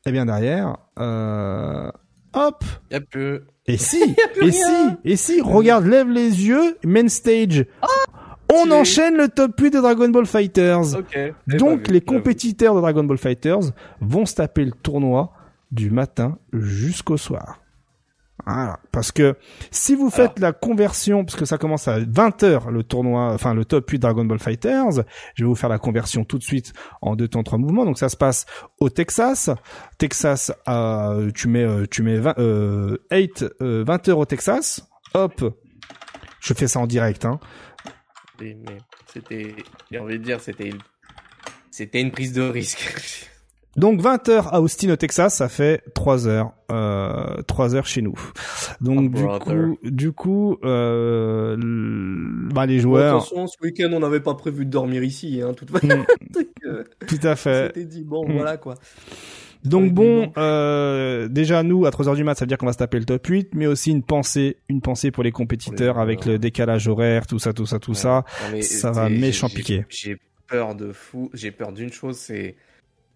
[0.05, 1.89] eh bien derrière, euh,
[2.33, 2.63] hop.
[2.91, 3.39] Il y a plus.
[3.65, 4.61] Et si, et si,
[5.03, 7.65] et si, regarde, lève les yeux, main stage.
[7.81, 7.87] Oh
[8.53, 11.01] on enchaîne le top 8 de Dragon Ball Fighters.
[11.47, 13.71] Donc les compétiteurs de Dragon Ball Fighters
[14.01, 15.31] vont se taper le tournoi
[15.71, 17.59] du matin jusqu'au soir.
[18.45, 18.79] Voilà.
[18.91, 19.35] Parce que
[19.71, 23.65] si vous faites la conversion, parce que ça commence à 20h le tournoi, enfin le
[23.65, 25.03] top 8 Dragon Ball Fighters,
[25.35, 26.71] je vais vous faire la conversion tout de suite
[27.01, 27.83] en deux temps trois mouvements.
[27.83, 28.45] Donc ça se passe
[28.79, 29.49] au Texas.
[29.97, 34.87] Texas, euh, tu mets euh, tu mets 20, euh, 8 20h au Texas.
[35.13, 35.43] Hop,
[36.39, 37.25] je fais ça en direct.
[37.25, 37.39] Hein
[38.39, 38.77] mais
[39.11, 39.55] c'était,
[39.91, 40.71] j'ai envie de dire, c'était,
[41.71, 43.29] c'était une prise de risque.
[43.77, 48.01] Donc 20 heures à Austin au Texas, ça fait 3 heures, euh, 3 heures chez
[48.01, 48.15] nous.
[48.81, 53.17] Donc oh, du coup, du coup, euh, bah les joueurs.
[53.17, 55.87] attention, ce week-end on n'avait pas prévu de dormir ici, hein, toute façon.
[56.67, 56.83] Mm.
[57.07, 57.67] Tout à fait.
[57.67, 58.33] C'était dit bon, mm.
[58.33, 58.75] voilà quoi.
[59.63, 62.77] Donc bon, euh, déjà nous à 3h du mat, ça veut dire qu'on va se
[62.77, 66.39] taper le top 8, mais aussi une pensée, une pensée pour les compétiteurs avec le
[66.39, 68.23] décalage horaire, tout ça, tout ça, tout ça.
[68.61, 69.85] ça va méchant piquer.
[69.89, 70.17] J'ai
[70.47, 71.29] peur de fou.
[71.33, 72.55] J'ai peur d'une chose, c'est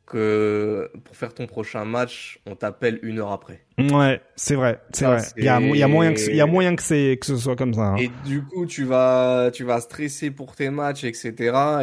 [0.06, 3.64] que pour faire ton prochain match, on t'appelle une heure après.
[3.78, 5.22] Ouais, c'est vrai, c'est vrai.
[5.38, 7.26] Il y a, il y a moyen que, il y a moyen que c'est que
[7.26, 7.94] ce soit comme ça.
[7.94, 7.96] Hein.
[7.96, 11.34] Et du coup, tu vas, tu vas stresser pour tes matchs, etc.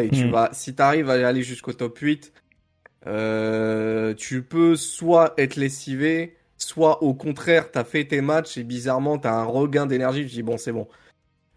[0.02, 0.30] Et tu hmm.
[0.30, 2.32] vas, si t'arrives à aller jusqu'au top 8,
[3.07, 9.19] euh, tu peux soit être lessivé, soit au contraire, t'as fait tes matchs et bizarrement,
[9.19, 10.23] t'as un regain d'énergie.
[10.23, 10.89] Je dis, bon, c'est bon.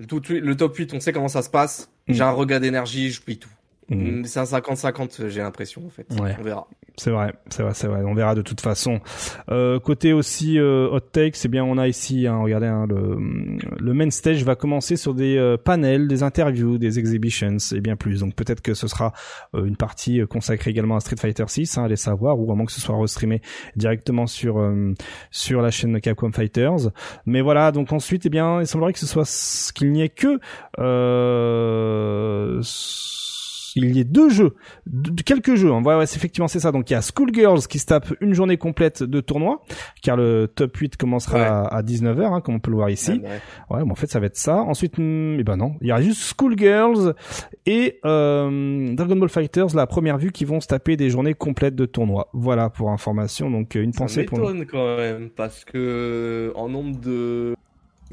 [0.08, 1.90] Tout, le top 8, on sait comment ça se passe.
[2.08, 2.14] Mm.
[2.14, 3.50] J'ai un regain d'énergie, je plie tout.
[3.96, 4.24] Mm.
[4.26, 6.08] C'est un 50-50, j'ai l'impression, en fait.
[6.10, 6.68] On verra.
[6.98, 8.04] C'est vrai, c'est vrai, c'est vrai.
[8.04, 9.00] On verra de toute façon.
[9.50, 13.18] Euh, côté aussi euh, hot take, c'est bien, on a ici, hein, regardez, hein, le,
[13.80, 17.96] le main stage va commencer sur des euh, panels, des interviews, des exhibitions et bien
[17.96, 18.20] plus.
[18.20, 19.14] Donc peut-être que ce sera
[19.56, 22.72] euh, une partie consacrée également à Street Fighter 6, hein, allez savoir, ou vraiment que
[22.72, 23.42] ce soit restreamé
[23.76, 24.62] directement sur
[25.32, 26.92] sur la chaîne Capcom Fighters.
[27.26, 30.40] Mais voilà, donc ensuite, eh bien, il semblerait que ce soit qu'il n'y ait que
[33.76, 34.56] il y a deux jeux,
[35.26, 35.72] quelques jeux.
[35.72, 35.84] Hein.
[35.84, 36.72] Ouais, ouais, effectivement c'est ça.
[36.72, 39.62] Donc il y a Schoolgirls qui se tape une journée complète de tournoi,
[40.02, 43.22] car le top 8 commencera à 19h, hein, comme on peut le voir ici.
[43.70, 44.58] Ouais, en fait ça va être ça.
[44.58, 47.14] Ensuite, hmm, eh ben non, il y a juste Schoolgirls
[47.66, 51.76] et euh, Dragon Ball Fighters, la première vue, qui vont se taper des journées complètes
[51.76, 52.30] de tournoi.
[52.34, 53.50] Voilà pour information.
[53.50, 54.38] Donc une pensée pour.
[54.38, 57.56] Ça quand même parce que en nombre de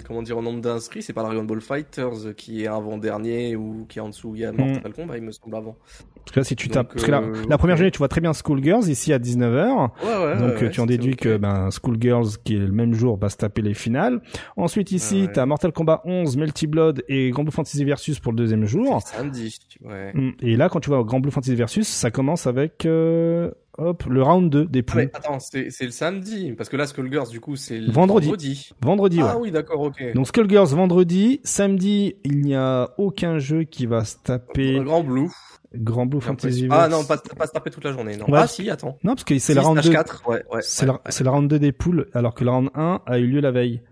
[0.06, 3.98] comment dire, en nombre d'inscrits, c'est pas Dragon Ball Fighters qui est avant-dernier ou qui
[3.98, 4.32] est en dessous.
[4.34, 4.94] Il y a Mortal mm.
[4.94, 5.76] Kombat, il me semble, avant.
[6.24, 8.88] Parce que là, si tu tapes, euh, la, première journée, tu vois très bien Schoolgirls
[8.88, 9.90] ici à 19h.
[10.04, 13.28] Ouais, ouais, donc tu en déduis que ben Schoolgirls qui est le même jour va
[13.30, 14.20] se taper les finales.
[14.56, 18.32] Ensuite ici, tu as Mortal Kombat 11, Melty Blood et Grand Blue Fantasy Versus pour
[18.32, 19.00] le deuxième jour.
[19.02, 20.12] Samedi, ouais.
[20.12, 20.32] Mm.
[20.42, 24.22] Et là, quand tu vois Grand Blue Fantasy Versus, ça commence avec euh, hop, le
[24.22, 25.10] round 2 des poules.
[25.14, 28.26] Ah, attends, c'est le samedi, parce que là, Skullgirls, du coup, c'est le vendredi.
[28.26, 30.12] Vendredi, vendredi Ah oui, d'accord, ok.
[30.14, 34.80] Donc Skullgirls vendredi, samedi, il n'y a aucun jeu qui va se taper.
[34.80, 35.28] Grand Blue.
[35.74, 38.16] Grand Blue Fantasy Ah non, pas, pas se taper toute la journée.
[38.16, 38.26] Non.
[38.32, 38.98] ah si, attends.
[39.04, 39.90] Non, parce que c'est le round 2.
[39.90, 43.02] 4, ouais, ouais, c'est le, le round 2 des poules, alors que le round 1
[43.06, 43.82] a eu lieu la veille.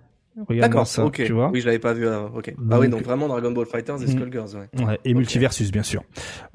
[0.51, 1.25] D'accord, ok.
[1.25, 2.07] Tu vois oui, je l'avais pas vu.
[2.07, 2.55] ok.
[2.59, 4.09] bah oui, donc vraiment Dragon Ball Fighters et mm.
[4.09, 4.85] Skullgirls, ouais.
[4.85, 6.03] ouais et Multiversus, bien sûr.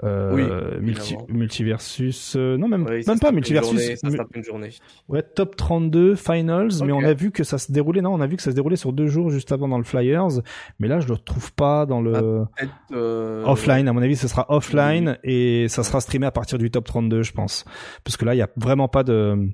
[0.03, 0.81] Euh, oui.
[0.81, 3.95] Multi Multiversus, euh, non même, même pas Multiversus.
[3.95, 4.69] ça tape une journée.
[5.09, 8.01] Ouais, top 32 finals, mais on a vu que ça se déroulait.
[8.01, 9.83] Non, on a vu que ça se déroulait sur deux jours juste avant dans le
[9.83, 10.41] Flyers,
[10.79, 13.43] mais là je le trouve pas dans le ah, euh...
[13.45, 13.87] offline.
[13.87, 17.23] À mon avis, ce sera offline et ça sera streamé à partir du top 32,
[17.23, 17.65] je pense,
[18.03, 19.49] parce que là il y a vraiment pas de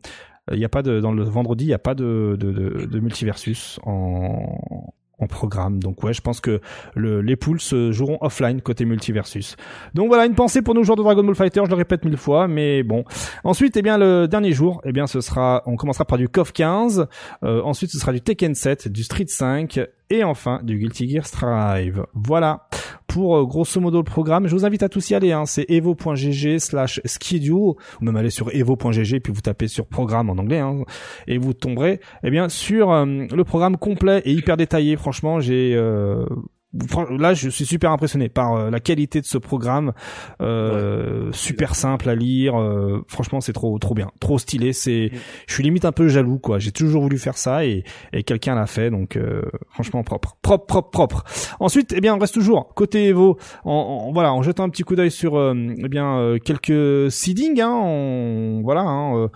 [0.52, 2.86] il n'y a pas de dans le vendredi, il n'y a pas de, de, de,
[2.86, 4.58] de multiversus en,
[5.20, 5.80] en programme.
[5.80, 6.62] Donc ouais, je pense que
[6.96, 9.56] le, les poules se joueront offline côté multiversus.
[9.94, 12.18] Donc voilà, une pensée pour nos joueurs de Dragon Ball Fighter, je le répète mille
[12.18, 13.04] fois, mais bon.
[13.44, 16.52] Ensuite, eh bien le dernier jour, eh bien ce sera, on commencera par du KOF
[16.54, 17.08] 15,
[17.44, 19.80] euh, ensuite ce sera du Tekken 7, du Street 5
[20.10, 22.06] et enfin du Guilty Gear Strive.
[22.14, 22.67] Voilà
[23.08, 24.48] pour euh, grosso modo le programme.
[24.48, 25.32] Je vous invite à tous y aller.
[25.32, 25.46] Hein.
[25.46, 30.34] C'est evo.gg slash schedule ou même aller sur evo.gg puis vous tapez sur programme en
[30.34, 30.84] anglais hein,
[31.28, 34.98] et vous tomberez eh bien sur euh, le programme complet et hyper détaillé.
[34.98, 36.26] Franchement, j'ai euh,
[37.18, 39.94] là je suis super impressionné par euh, la qualité de ce programme.
[40.42, 44.12] Euh, super simple à lire euh, franchement c'est trop trop bien.
[44.20, 45.18] Trop stylé c'est mm.
[45.48, 46.60] je suis limite un peu jaloux quoi.
[46.60, 50.66] J'ai toujours voulu faire ça et, et quelqu'un l'a fait donc euh, franchement propre propre
[50.66, 51.24] propre propre.
[51.60, 53.38] Ensuite eh bien on reste toujours côté Evo.
[53.64, 58.62] En, voilà en jetant un petit coup d'œil sur eh bien quelques seedings hein, on,
[58.64, 59.30] voilà hein,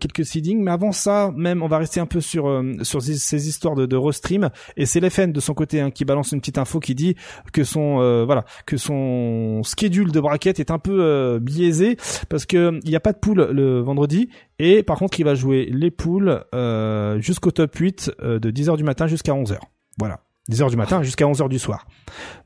[0.00, 0.62] quelques seedings.
[0.62, 3.96] Mais avant ça même on va rester un peu sur sur ces, histoires de, de
[3.96, 4.50] restream.
[4.76, 7.16] Et c'est l'FN de son côté hein, qui balance une petite info qui dit
[7.52, 11.96] que son euh, voilà que son schedule de bracket est un peu euh, biaisé
[12.28, 15.34] parce que il n'y a pas de poule le vendredi et par contre il va
[15.34, 19.58] jouer les poules euh, jusqu'au top 8 de 10h du matin jusqu'à 11h.
[19.98, 20.20] Voilà.
[20.50, 21.88] 10h du matin jusqu'à 11h du soir.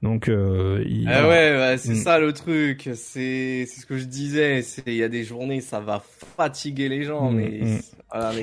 [0.03, 1.97] Donc il, ah ouais, c'est mm.
[1.97, 5.61] ça le truc, c'est c'est ce que je disais, c'est il y a des journées
[5.61, 6.03] ça va
[6.37, 7.79] fatiguer les gens mm, mais mm.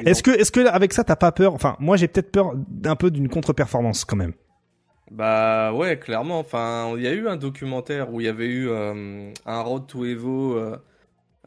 [0.05, 1.53] Est-ce que est-ce que avec ça t'as pas peur?
[1.53, 4.33] Enfin, moi j'ai peut-être peur d'un peu d'une contre-performance quand même.
[5.11, 6.39] Bah ouais, clairement.
[6.39, 9.87] Enfin, il y a eu un documentaire où il y avait eu euh, un Road
[9.87, 10.57] to Evo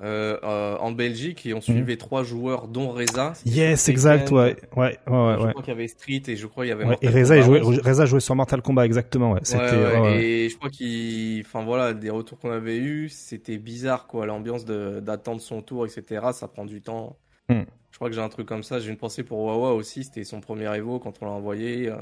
[0.02, 1.98] euh, euh, en Belgique et on suivait mhm.
[1.98, 3.34] trois joueurs, dont Reza.
[3.44, 5.36] Yes, exact, ouais, ouais, ouais, ouais.
[5.38, 6.86] Je crois qu'il y avait Street et je crois qu'il y avait.
[6.86, 9.40] Ouais, et Reza, jouait, Reza jouait sur Mortal Kombat, exactement, ouais.
[9.42, 9.60] C'était.
[9.60, 14.24] Ouais, et je crois qu'il, enfin voilà, des retours qu'on avait eu, c'était bizarre quoi,
[14.24, 16.28] l'ambiance d'attendre son tour, etc.
[16.32, 17.18] Ça prend du temps.
[17.50, 17.64] Hmm.
[17.90, 18.80] Je crois que j'ai un truc comme ça.
[18.80, 20.04] J'ai une pensée pour Wawa aussi.
[20.04, 21.92] C'était son premier Evo quand on l'a envoyé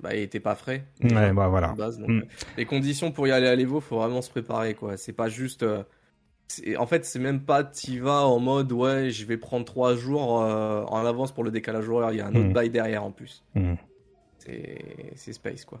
[0.00, 0.84] bah, il était pas frais.
[1.02, 1.74] Ouais, bah voilà.
[1.74, 2.22] Mm.
[2.56, 4.96] Les conditions pour y aller à l'Evo, faut vraiment se préparer, quoi.
[4.96, 5.62] C'est pas juste.
[5.62, 5.82] Euh,
[6.78, 10.42] en fait, c'est même pas t'y vas en mode ouais, je vais prendre trois jours
[10.42, 12.12] euh, en avance pour le décalage horaire.
[12.12, 12.52] Il y a un autre mm.
[12.52, 13.42] bail derrière en plus.
[13.54, 13.74] Mm
[15.16, 15.80] c'est space quoi.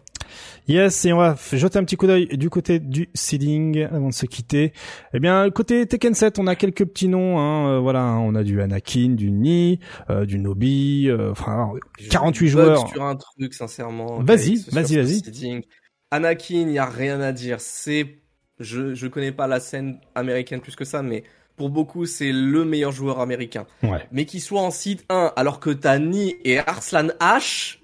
[0.68, 4.14] Yes, et on va jeter un petit coup d'œil du côté du seeding avant de
[4.14, 4.72] se quitter.
[5.12, 7.38] Eh bien, côté Tekken 7, on a quelques petits noms.
[7.38, 9.80] Hein, euh, voilà, hein, on a du Anakin, du Ni,
[10.10, 11.72] euh, du Nobi, euh, enfin
[12.10, 12.88] 48 joueurs.
[12.88, 14.20] sur un truc, sincèrement.
[14.20, 15.62] Vas-y, vas-y, vas-y.
[16.10, 17.60] Anakin, il y a rien à dire.
[17.60, 18.22] C'est,
[18.60, 21.24] je je connais pas la scène américaine plus que ça, mais
[21.56, 23.66] pour beaucoup, c'est le meilleur joueur américain.
[23.82, 24.08] Ouais.
[24.10, 27.78] Mais qu'il soit en seed 1 alors que t'as Ni et Arslan H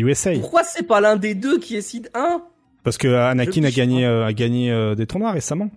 [0.00, 0.32] USA.
[0.32, 2.42] Pourquoi c'est pas l'un des deux qui est seed 1
[2.82, 5.70] Parce que Anakin a gagné, euh, a gagné euh, des tournois récemment.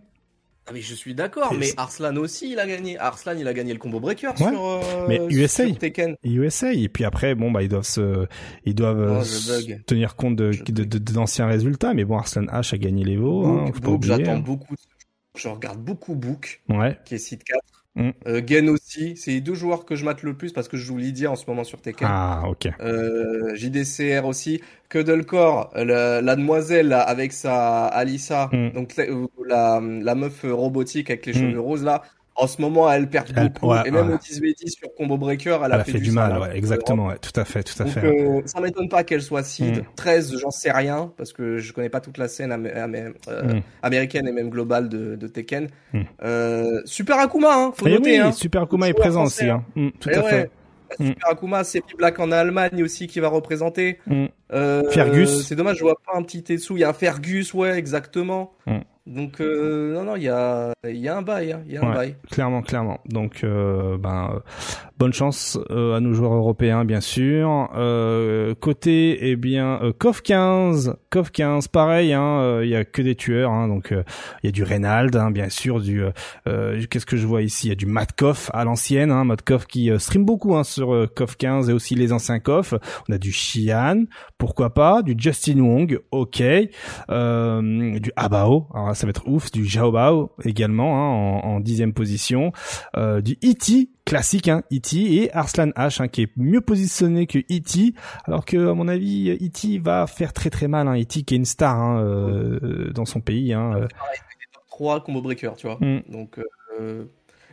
[0.68, 2.98] Ah mais je suis d'accord, mais Arslan aussi il a gagné.
[2.98, 6.16] Arslan il a gagné le combo breaker sur, euh, mais USA, Tekken.
[6.24, 8.26] USA et puis après bon bah ils doivent se,
[8.66, 11.94] ils doivent oh, tenir compte de, d'anciens résultats.
[11.94, 13.46] Mais bon Arslan H a gagné les veaux.
[13.46, 13.72] Hein,
[14.02, 14.74] J'attends beaucoup.
[15.36, 16.98] Je regarde beaucoup Book, ouais.
[17.06, 17.85] qui est seed 4.
[17.96, 18.10] Mm.
[18.28, 20.98] Euh, aussi, c'est les deux joueurs que je mate le plus parce que je joue
[20.98, 22.08] Lydia en ce moment sur Tekken.
[22.10, 22.68] Ah, ok.
[22.82, 24.62] Euh, JDCR aussi.
[24.90, 28.72] Cuddlecore, la, la demoiselle avec sa Alissa, mm.
[28.72, 28.96] donc
[29.46, 31.36] la, la meuf robotique avec les mm.
[31.36, 32.04] cheveux roses là,
[32.36, 33.74] en ce moment, elle perd beaucoup.
[33.86, 36.38] et même au 10 v sur Combo Breaker, elle, a, fait, du, mal.
[36.38, 38.06] ouais, exactement, ouais, tout à fait, tout à Donc, fait.
[38.06, 39.84] Euh, ça m'étonne pas qu'elle soit seed.
[39.96, 40.38] 13, mm.
[40.40, 43.62] j'en sais rien, parce que je connais pas toute la scène euh, mm.
[43.82, 45.70] américaine et même globale de, de Tekken.
[45.94, 46.02] Mm.
[46.24, 48.12] Euh, Super Akuma, hein, faut et eh noter.
[48.12, 48.32] Oui, hein.
[48.34, 49.64] Super Akuma est présent aussi, hein.
[49.76, 50.50] Mm, tout et à fait.
[51.00, 54.00] Super Akuma, c'est Black en Allemagne aussi qui va représenter.
[54.54, 55.48] Euh, Fergus.
[55.48, 56.74] C'est dommage, je vois pas un petit Tetsu.
[56.74, 58.54] Il y a un Fergus, ouais, exactement.
[59.08, 61.78] Donc euh, non non il y a il y a un bail hein, il y
[61.78, 62.16] a un bail.
[62.32, 63.02] clairement clairement.
[63.06, 64.42] Donc euh, ben
[64.98, 67.70] bonne chance euh, à nos joueurs européens bien sûr.
[67.76, 73.04] Euh, côté eh bien euh, CoF 15 CoF 15 pareil hein il y a que
[73.04, 76.04] des tueurs hein, donc il y a du Reynald hein, bien sûr du
[76.46, 77.68] qu'est-ce que je vois ici?
[77.68, 79.24] Il y a du Matkov à l'ancienne hein.
[79.24, 82.74] Matkov qui stream beaucoup hein, sur CoF 15 et aussi les anciens CoF
[83.08, 84.06] on a du Xian
[84.38, 86.44] pourquoi pas du Justin Wong ok
[87.10, 89.52] du Abao alors ça va être ouf.
[89.52, 92.52] Du Zhao Bao également hein, en, dixième position.
[92.98, 93.90] Euh, du E.T.
[94.06, 94.98] classique, hein, E.T.
[94.98, 97.94] et Arslan H hein, qui est mieux positionné que E.T.
[98.26, 99.80] Alors que à mon avis, E.T.
[99.80, 100.88] va faire très très mal.
[100.88, 101.24] Hein, E.T.
[101.24, 103.54] qui est une star hein, euh, dans son pays.
[103.54, 103.88] Hein,
[104.70, 105.78] 3 combo breaker, tu vois.
[105.80, 106.02] Mm.
[106.10, 106.40] Donc
[106.80, 107.06] euh,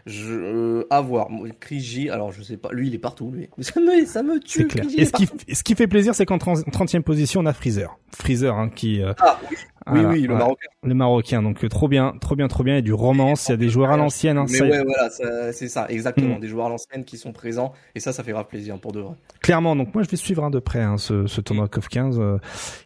[0.06, 1.28] je, euh, à voir.
[1.60, 3.48] Kriji, alors je sais pas, lui il est partout, lui.
[3.60, 4.66] Ça me, ça me tue.
[4.66, 4.86] Clair.
[4.96, 7.98] Et ce qui, ce qui fait plaisir, c'est qu'en 30e position, on a Freezer.
[8.10, 9.02] Freezer, hein, qui.
[9.02, 9.56] Euh, ah oui.
[9.90, 10.68] Oui, oui, le Marocain.
[10.84, 12.74] Le Marocain, donc euh, trop bien, trop bien, trop bien.
[12.74, 14.38] Il y a du romance, il y a des joueurs à l'ancienne.
[14.38, 15.10] Hein, Mais ouais, voilà,
[15.52, 16.36] c'est ça, exactement.
[16.36, 16.40] Mm.
[16.40, 19.00] Des joueurs à l'ancienne qui sont présents, et ça, ça fait grave plaisir pour de
[19.00, 19.14] vrai.
[19.40, 22.18] Clairement, donc moi je vais suivre hein, de près hein, ce, ce tournoi CoF 15
[22.20, 22.38] euh,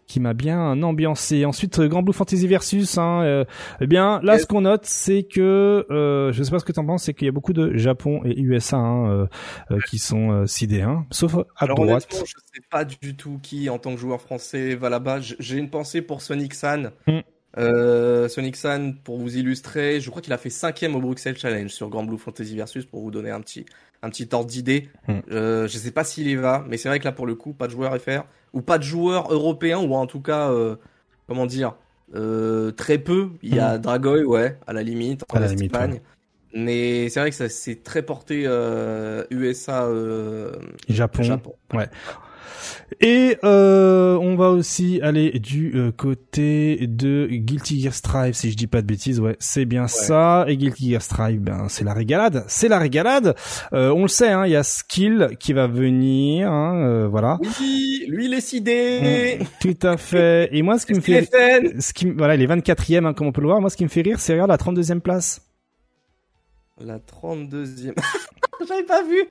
[0.06, 1.44] qui m'a bien ambiancé.
[1.44, 2.96] Ensuite, Grand Blue Fantasy versus.
[2.98, 3.44] Hein, euh,
[3.80, 6.80] eh bien, là, ce qu'on note, c'est que euh, je sais pas ce que tu
[6.80, 9.28] en penses, c'est qu'il y a beaucoup de Japon et USA hein,
[9.88, 12.06] qui sont sidés, hein, sauf à Alors, droite.
[12.10, 15.18] Honnêtement, je sais pas du tout qui, en tant que joueur français, va là-bas.
[15.20, 16.85] J'ai une pensée pour Sonic San.
[17.06, 17.20] Mm.
[17.58, 21.70] Euh, Sonic San, pour vous illustrer, je crois qu'il a fait cinquième au Bruxelles Challenge
[21.70, 23.64] sur Grand Blue Fantasy Versus pour vous donner un petit
[24.02, 24.88] un petit ordre d'idée.
[25.08, 25.20] Hmm.
[25.30, 27.54] Euh, je sais pas s'il y va, mais c'est vrai que là pour le coup,
[27.54, 30.76] pas de joueur FR ou pas de joueur européen ou en tout cas, euh,
[31.26, 31.74] comment dire,
[32.14, 33.30] euh, très peu.
[33.42, 33.80] Il y a hmm.
[33.80, 36.00] Dragoy, ouais, à la limite en Espagne.
[36.56, 38.42] Mais c'est vrai que ça c'est très porté
[39.30, 39.88] USA,
[40.88, 41.22] Japon.
[41.22, 41.54] Japon.
[41.74, 41.88] Ouais.
[43.00, 48.56] Et euh, on va aussi aller du euh, côté de Guilty Gear Strive, si je
[48.56, 50.44] dis pas de bêtises, ouais, c'est bien ça.
[50.48, 53.34] Et Guilty Gear Strive, ben c'est la régalade, c'est la régalade.
[53.72, 57.38] Euh, on le sait, hein, il y a Skill qui va venir, hein, euh, voilà.
[57.60, 59.38] Oui, lui il est sidé.
[59.40, 60.48] Mm, tout à fait.
[60.52, 61.28] Et moi, ce qui me fait,
[61.80, 63.60] ce qui, voilà, il est 24e, hein, comme on peut le voir.
[63.60, 65.45] Moi, ce qui me fait rire, c'est regarde la 32e place.
[66.80, 67.94] La 32e.
[68.68, 69.28] j'avais pas vu.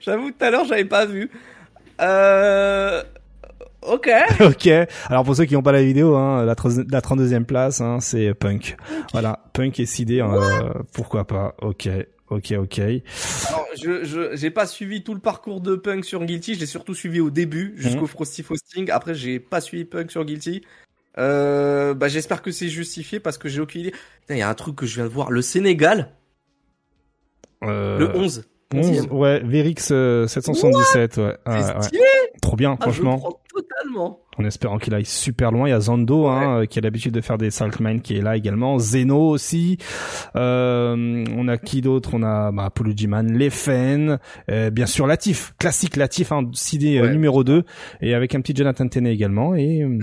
[0.00, 1.30] J'avoue, tout à l'heure, j'avais pas vu.
[2.00, 3.02] Euh...
[3.82, 4.10] Ok.
[4.40, 4.68] ok.
[5.08, 8.34] Alors pour ceux qui n'ont pas la vidéo, hein, la, la 32e place, hein, c'est
[8.34, 8.76] Punk.
[9.12, 10.20] Voilà, Punk est sidé.
[10.20, 11.88] Hein, euh, pourquoi pas Ok.
[12.28, 12.78] Ok, ok.
[12.78, 16.54] Alors, je, je, j'ai pas suivi tout le parcours de Punk sur Guilty.
[16.54, 18.06] Je l'ai surtout suivi au début, jusqu'au mhm.
[18.06, 18.88] Frosty Frosting.
[18.90, 20.62] Après, j'ai pas suivi Punk sur Guilty.
[21.18, 23.94] Euh, bah, j'espère que c'est justifié parce que j'ai aucune idée.
[24.28, 25.32] Il y a un truc que je viens de voir.
[25.32, 26.12] Le Sénégal.
[27.64, 27.98] Euh...
[27.98, 28.44] Le 11.
[28.72, 31.36] 11, ouais, Verix 777, ouais.
[31.44, 31.98] Ah, ouais.
[32.40, 33.40] Trop bien, ah, franchement.
[33.52, 34.20] totalement.
[34.40, 35.68] En espérant qu'il aille super loin.
[35.68, 38.36] Il y a Zando, hein, qui a l'habitude de faire des Saltmine qui est là
[38.36, 38.78] également.
[38.78, 39.76] Zeno aussi.
[40.34, 42.10] Euh, on a qui d'autre?
[42.14, 44.18] On a bah, Apollo G-Man, Lefen,
[44.50, 47.64] euh, bien sûr Latif, classique Latif, hein, CD euh, numéro 2,
[48.00, 49.54] et avec un petit Jonathan Tenney également.
[49.54, 49.98] Et euh,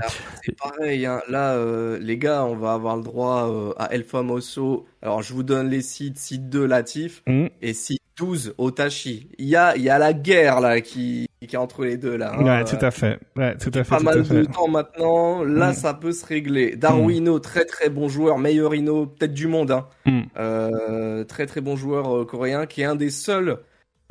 [0.46, 1.22] c'est pareil, hein.
[1.30, 4.86] là, euh, les gars, on va avoir le droit à El Famoso.
[5.02, 7.46] Alors, je vous donne les sites, site 2 Latif mmh.
[7.62, 9.30] et site 12 Otachi.
[9.38, 12.18] Il y a, il y a la guerre là qui, qui est entre les deux
[12.18, 12.34] là.
[12.34, 12.44] Hein.
[12.44, 13.20] Ouais, tout à fait.
[13.36, 13.90] Ouais, tout à fait.
[13.90, 15.44] Pas mal de temps maintenant.
[15.44, 15.74] Là, mm.
[15.74, 16.76] ça peut se régler.
[16.76, 17.42] Darwino, mm.
[17.42, 19.72] très très bon joueur, meilleur Ino peut-être du monde.
[19.72, 19.88] Hein.
[20.06, 20.22] Mm.
[20.38, 23.60] Euh, très très bon joueur euh, coréen, qui est un des seuls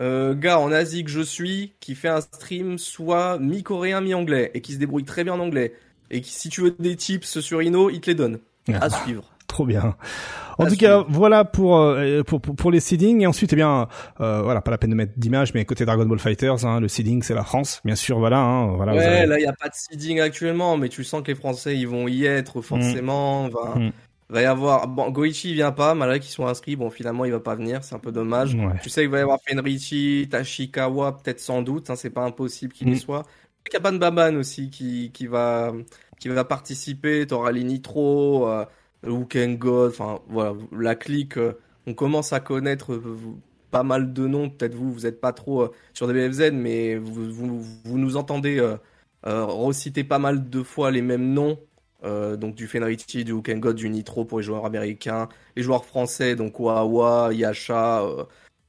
[0.00, 4.60] euh, gars en Asie que je suis qui fait un stream soit mi-coréen mi-anglais et
[4.60, 5.74] qui se débrouille très bien en anglais.
[6.10, 8.38] Et qui, si tu veux des tips sur Ino, il te les donne.
[8.72, 8.90] À ah.
[8.90, 9.35] suivre.
[9.56, 9.96] Trop bien.
[10.58, 13.88] En tout cas, voilà pour, euh, pour, pour les seedings et ensuite eh bien
[14.20, 16.88] euh, voilà, pas la peine de mettre d'image mais côté Dragon Ball Fighters hein, le
[16.88, 19.70] seeding c'est la France, bien sûr, voilà hein, voilà Ouais, là il y a pas
[19.70, 23.76] de seeding actuellement mais tu sens que les Français ils vont y être forcément, va
[23.76, 23.92] mm.
[24.28, 27.40] va y avoir bon Goichi vient pas malgré qu'ils sont inscrits, bon finalement il va
[27.40, 28.58] pas venir, c'est un peu dommage.
[28.82, 32.74] Tu sais qu'il va y avoir Fenrichi, Tashikawa peut-être sans doute, hein, c'est pas impossible
[32.74, 32.96] qu'il y mm.
[32.96, 33.22] soit.
[33.72, 35.72] Il a Baban aussi qui qui va
[36.20, 38.64] qui va participer, t'auras les Nitro euh,
[39.04, 43.16] Weekend God, enfin voilà, la clique, euh, on commence à connaître euh,
[43.70, 44.50] pas mal de noms.
[44.50, 48.60] Peut-être vous, vous n'êtes pas trop euh, sur DBFZ, mais vous, nous entendez
[49.22, 51.58] reciter pas mal de fois les mêmes noms.
[52.04, 56.36] donc du Fenrichi, du Weekend God, du Nitro pour les joueurs américains, les joueurs français,
[56.36, 58.04] donc Wawa, Yasha,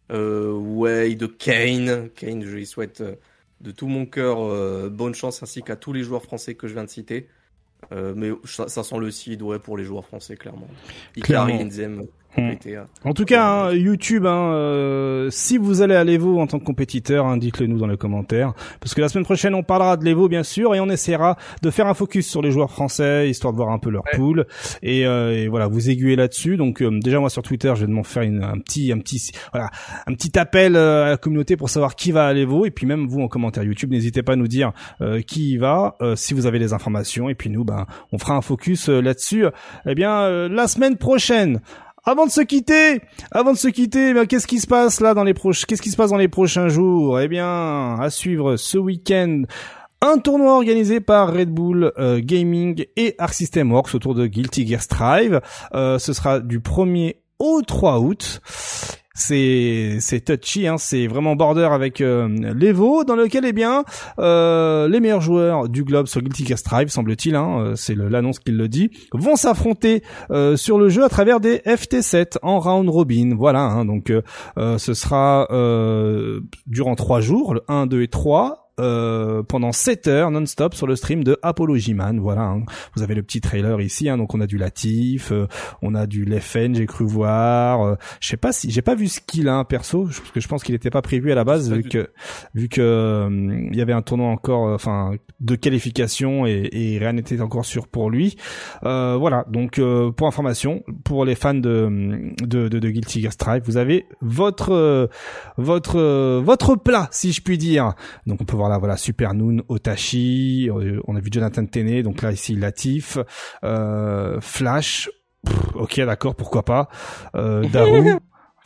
[0.09, 2.09] Wade, Kane.
[2.15, 3.03] Kane, je lui souhaite
[3.61, 6.85] de tout mon cœur bonne chance ainsi qu'à tous les joueurs français que je viens
[6.85, 7.27] de citer.
[7.91, 10.67] Euh, mais ça, ça, sent le seed ouais, pour les joueurs français, clairement.
[12.37, 12.51] Hmm.
[13.03, 16.65] En tout cas, hein, YouTube, hein, euh, si vous allez à l'Evo en tant que
[16.65, 18.53] compétiteur, hein, dites-le nous dans les commentaires.
[18.79, 21.71] Parce que la semaine prochaine, on parlera de l'Evo, bien sûr, et on essaiera de
[21.71, 24.45] faire un focus sur les joueurs français, histoire de voir un peu leur pool.
[24.83, 26.57] Et, euh, et, voilà, vous aiguiller là-dessus.
[26.57, 29.31] Donc euh, déjà, moi sur Twitter, je vais m'en faire une, un petit, un petit,
[29.51, 29.71] voilà,
[30.05, 32.67] un petit appel à la communauté pour savoir qui va à l'Evo.
[32.67, 34.73] Et puis même vous en commentaire YouTube, n'hésitez pas à nous dire
[35.25, 37.29] qui y va, si vous avez les informations.
[37.29, 39.45] Et puis nous, ben, on fera un focus là-dessus.
[39.87, 41.61] Eh bien, la semaine prochaine.
[42.07, 43.01] Avant de se quitter,
[43.31, 45.91] avant de se quitter, eh qu'est-ce qui se passe là dans les proches, qu'est-ce qui
[45.91, 47.19] se passe dans les prochains jours?
[47.19, 49.41] Eh bien, à suivre ce week-end
[49.99, 54.81] Un tournoi organisé par Red Bull Gaming et Arc System Works autour de Guilty Gear
[54.81, 55.41] Strive.
[55.73, 58.39] ce sera du 1er au 3 août
[59.17, 63.83] c'est c'est touchy, hein, c'est vraiment border avec euh, l'Evo, dans lequel eh bien
[64.19, 68.39] euh, les meilleurs joueurs du globe sur Guilty Gear Strive, semble-t-il, hein, euh, c'est l'annonce
[68.39, 72.89] qui le dit, vont s'affronter euh, sur le jeu à travers des FT7 en round
[72.89, 73.35] robin.
[73.35, 74.13] Voilà, hein, donc
[74.55, 75.47] ce sera
[76.67, 80.95] durant trois jours, le 1, 2 et 3 euh, pendant 7 heures non-stop sur le
[80.95, 82.19] stream de Apology Man.
[82.19, 82.63] Voilà, hein.
[82.95, 84.07] vous avez le petit trailer ici.
[84.07, 85.47] Hein, donc on a du Latif, euh,
[85.81, 87.81] on a du Leffen, j'ai cru voir.
[87.81, 90.47] Euh, je sais pas si j'ai pas vu ce qu'il a perso, parce que je
[90.47, 92.09] pense qu'il n'était pas prévu à la base vu que
[92.53, 93.27] vu que
[93.71, 97.87] il y avait un tournoi encore, enfin de qualification et, et rien n'était encore sûr
[97.87, 98.37] pour lui.
[98.83, 99.81] voilà, donc
[100.15, 105.09] pour information, pour les fans de de, de, de Guilty Gear Strive, vous avez votre
[105.57, 105.99] votre
[106.41, 107.93] votre plat, si je puis dire.
[108.27, 112.01] Donc on peut voir voilà, voilà, Super Noon, Otashi, euh, on a vu Jonathan Tene,
[112.01, 113.17] donc là ici Latif,
[113.63, 115.09] euh, Flash,
[115.73, 116.89] ok d'accord, pourquoi pas,
[117.35, 117.63] euh,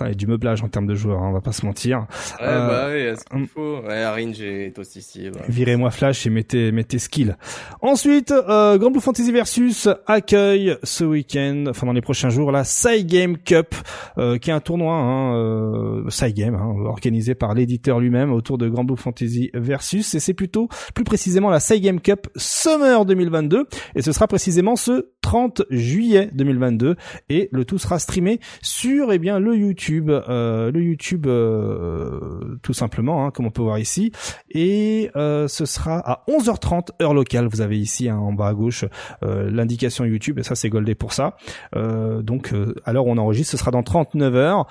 [0.02, 1.66] Daru, il y a du meublage en termes de joueurs, hein, on va pas se
[1.66, 2.08] mentir.
[2.40, 3.48] Ouais, euh, bah oui, ce qu'il hum.
[3.48, 3.82] faut.
[3.88, 5.30] Ouais, Aringe est aussi ici.
[5.48, 7.38] Virez-moi Flash et mettez, mettez skill.
[7.82, 12.64] Ensuite, euh, Grand Blue Fantasy Versus accueille ce week-end, enfin dans les prochains jours, la
[13.04, 13.76] Game Cup,
[14.18, 18.70] euh, qui est un tournoi, hein, euh, Game, hein, organisé par l'éditeur lui-même autour de
[18.70, 24.02] Grand Blue Fantasy Versus, et c'est plutôt, plus précisément la Game Cup Summer 2022, et
[24.02, 26.96] ce sera précisément ce 30 juillet 2022,
[27.30, 32.74] et le tout sera streamé sur, eh bien, le YouTube euh, le YouTube euh, tout
[32.74, 34.12] simplement, hein, comme on peut voir ici.
[34.50, 37.48] Et euh, ce sera à 11h30 heure locale.
[37.48, 38.86] Vous avez ici hein, en bas à gauche
[39.22, 41.36] l'indication YouTube, et ça c'est goldé pour ça.
[41.74, 42.54] donc
[42.86, 44.68] à l'heure on enregistre, ce sera dans 39 heures,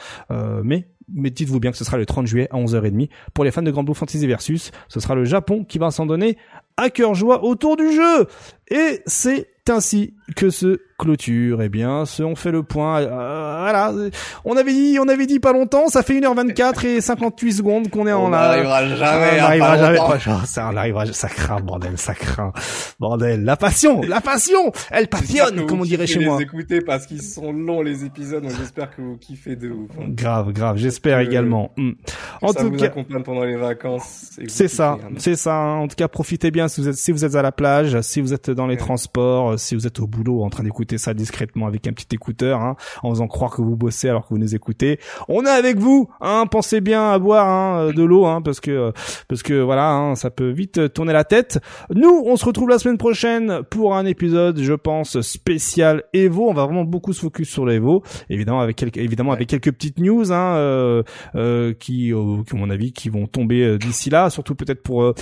[0.64, 3.08] mais mais dites-vous bien que ce sera le 30 juillet à 11h30.
[3.34, 6.06] Pour les fans de Grand Blue Fantasy Versus, ce sera le Japon qui va s'en
[6.06, 6.36] donner
[6.76, 8.26] à cœur joie autour du jeu.
[8.70, 11.62] Et c'est ainsi que se clôture.
[11.62, 13.00] Eh bien, ce, on fait le point.
[13.00, 13.92] Euh, voilà.
[14.44, 15.88] On avait dit, on avait dit pas longtemps.
[15.88, 18.38] Ça fait 1h24 et 58 secondes qu'on est en là.
[18.38, 19.30] On n'arrivera jamais.
[19.32, 20.46] On n'arrivera jamais.
[20.46, 22.52] ça, on arrivera, ça craint, bordel, ça craint.
[22.98, 23.44] Bordel.
[23.44, 24.72] La passion, la passion.
[24.90, 26.36] Elle passionne, comme on dirait chez moi.
[26.36, 28.44] les écouter parce qu'ils sont longs, les épisodes.
[28.58, 29.90] j'espère que vous kiffez de ouf.
[29.98, 30.06] Hein.
[30.08, 30.76] Grave, grave.
[30.76, 31.72] J'espère également.
[31.76, 31.92] Hmm.
[32.42, 32.86] En ça tout vous cas.
[32.86, 34.38] accompagne pendant les vacances.
[34.48, 34.98] C'est ça.
[35.02, 35.14] Hein.
[35.18, 35.56] C'est ça.
[35.56, 38.20] En tout cas, profitez bien si vous êtes, si vous êtes à la plage, si
[38.20, 41.66] vous êtes dans les transports, si vous êtes au boulot en train d'écouter ça discrètement
[41.66, 44.54] avec un petit écouteur, hein, en faisant croire que vous bossez alors que vous nous
[44.54, 44.98] écoutez.
[45.28, 48.60] On est avec vous, hein, pensez bien à boire hein, euh, de l'eau, hein, parce
[48.60, 48.92] que
[49.28, 51.58] parce que voilà, hein, ça peut vite tourner la tête.
[51.94, 56.48] Nous, on se retrouve la semaine prochaine pour un épisode, je pense, spécial Evo.
[56.48, 59.98] On va vraiment beaucoup se focus sur l'Evo, évidemment avec quelques, évidemment avec quelques petites
[59.98, 61.02] news hein, euh,
[61.34, 64.82] euh, qui, euh, qui, à mon avis, qui vont tomber euh, d'ici là, surtout peut-être
[64.82, 65.14] pour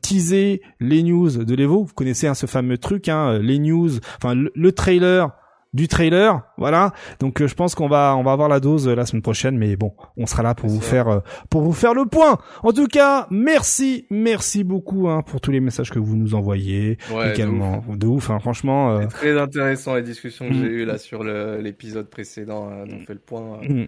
[0.00, 1.84] teaser les news de l'Evo.
[1.84, 5.30] Vous connaissez hein, ce fameux truc, hein, les news, enfin le trailer
[5.74, 6.92] du trailer, voilà.
[7.18, 9.58] Donc euh, je pense qu'on va on va avoir la dose euh, la semaine prochaine,
[9.58, 11.18] mais bon, on sera là pour vous faire euh,
[11.50, 12.38] pour vous faire le point.
[12.62, 16.96] En tout cas, merci, merci beaucoup hein, pour tous les messages que vous nous envoyez
[17.32, 17.84] également.
[17.88, 19.00] De ouf, hein, franchement.
[19.02, 20.72] C'est très intéressant les discussions que j'ai mm.
[20.72, 22.70] eues là sur l'épisode précédent.
[22.88, 23.58] on fait le point.
[23.68, 23.86] Mm.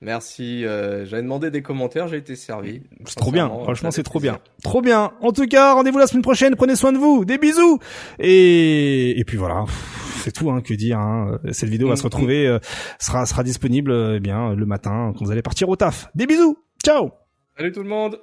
[0.00, 0.64] Merci.
[0.64, 2.82] Euh, J'avais demandé des commentaires, j'ai été servi.
[3.04, 3.48] C'est trop bien.
[3.48, 4.38] Franchement, c'est trop bien.
[4.62, 5.12] Trop bien.
[5.20, 6.54] En tout cas, rendez-vous la semaine prochaine.
[6.54, 7.24] Prenez soin de vous.
[7.24, 7.78] Des bisous.
[8.18, 9.64] Et et puis voilà.
[10.18, 10.98] C'est tout hein, que dire.
[10.98, 11.38] Hein.
[11.52, 12.50] Cette vidéo va se mm, retrouver, mm.
[12.50, 12.58] euh,
[12.98, 16.08] sera sera disponible euh, eh bien le matin quand vous allez partir au taf.
[16.14, 16.58] Des bisous.
[16.84, 17.10] Ciao.
[17.56, 18.20] Salut tout le monde.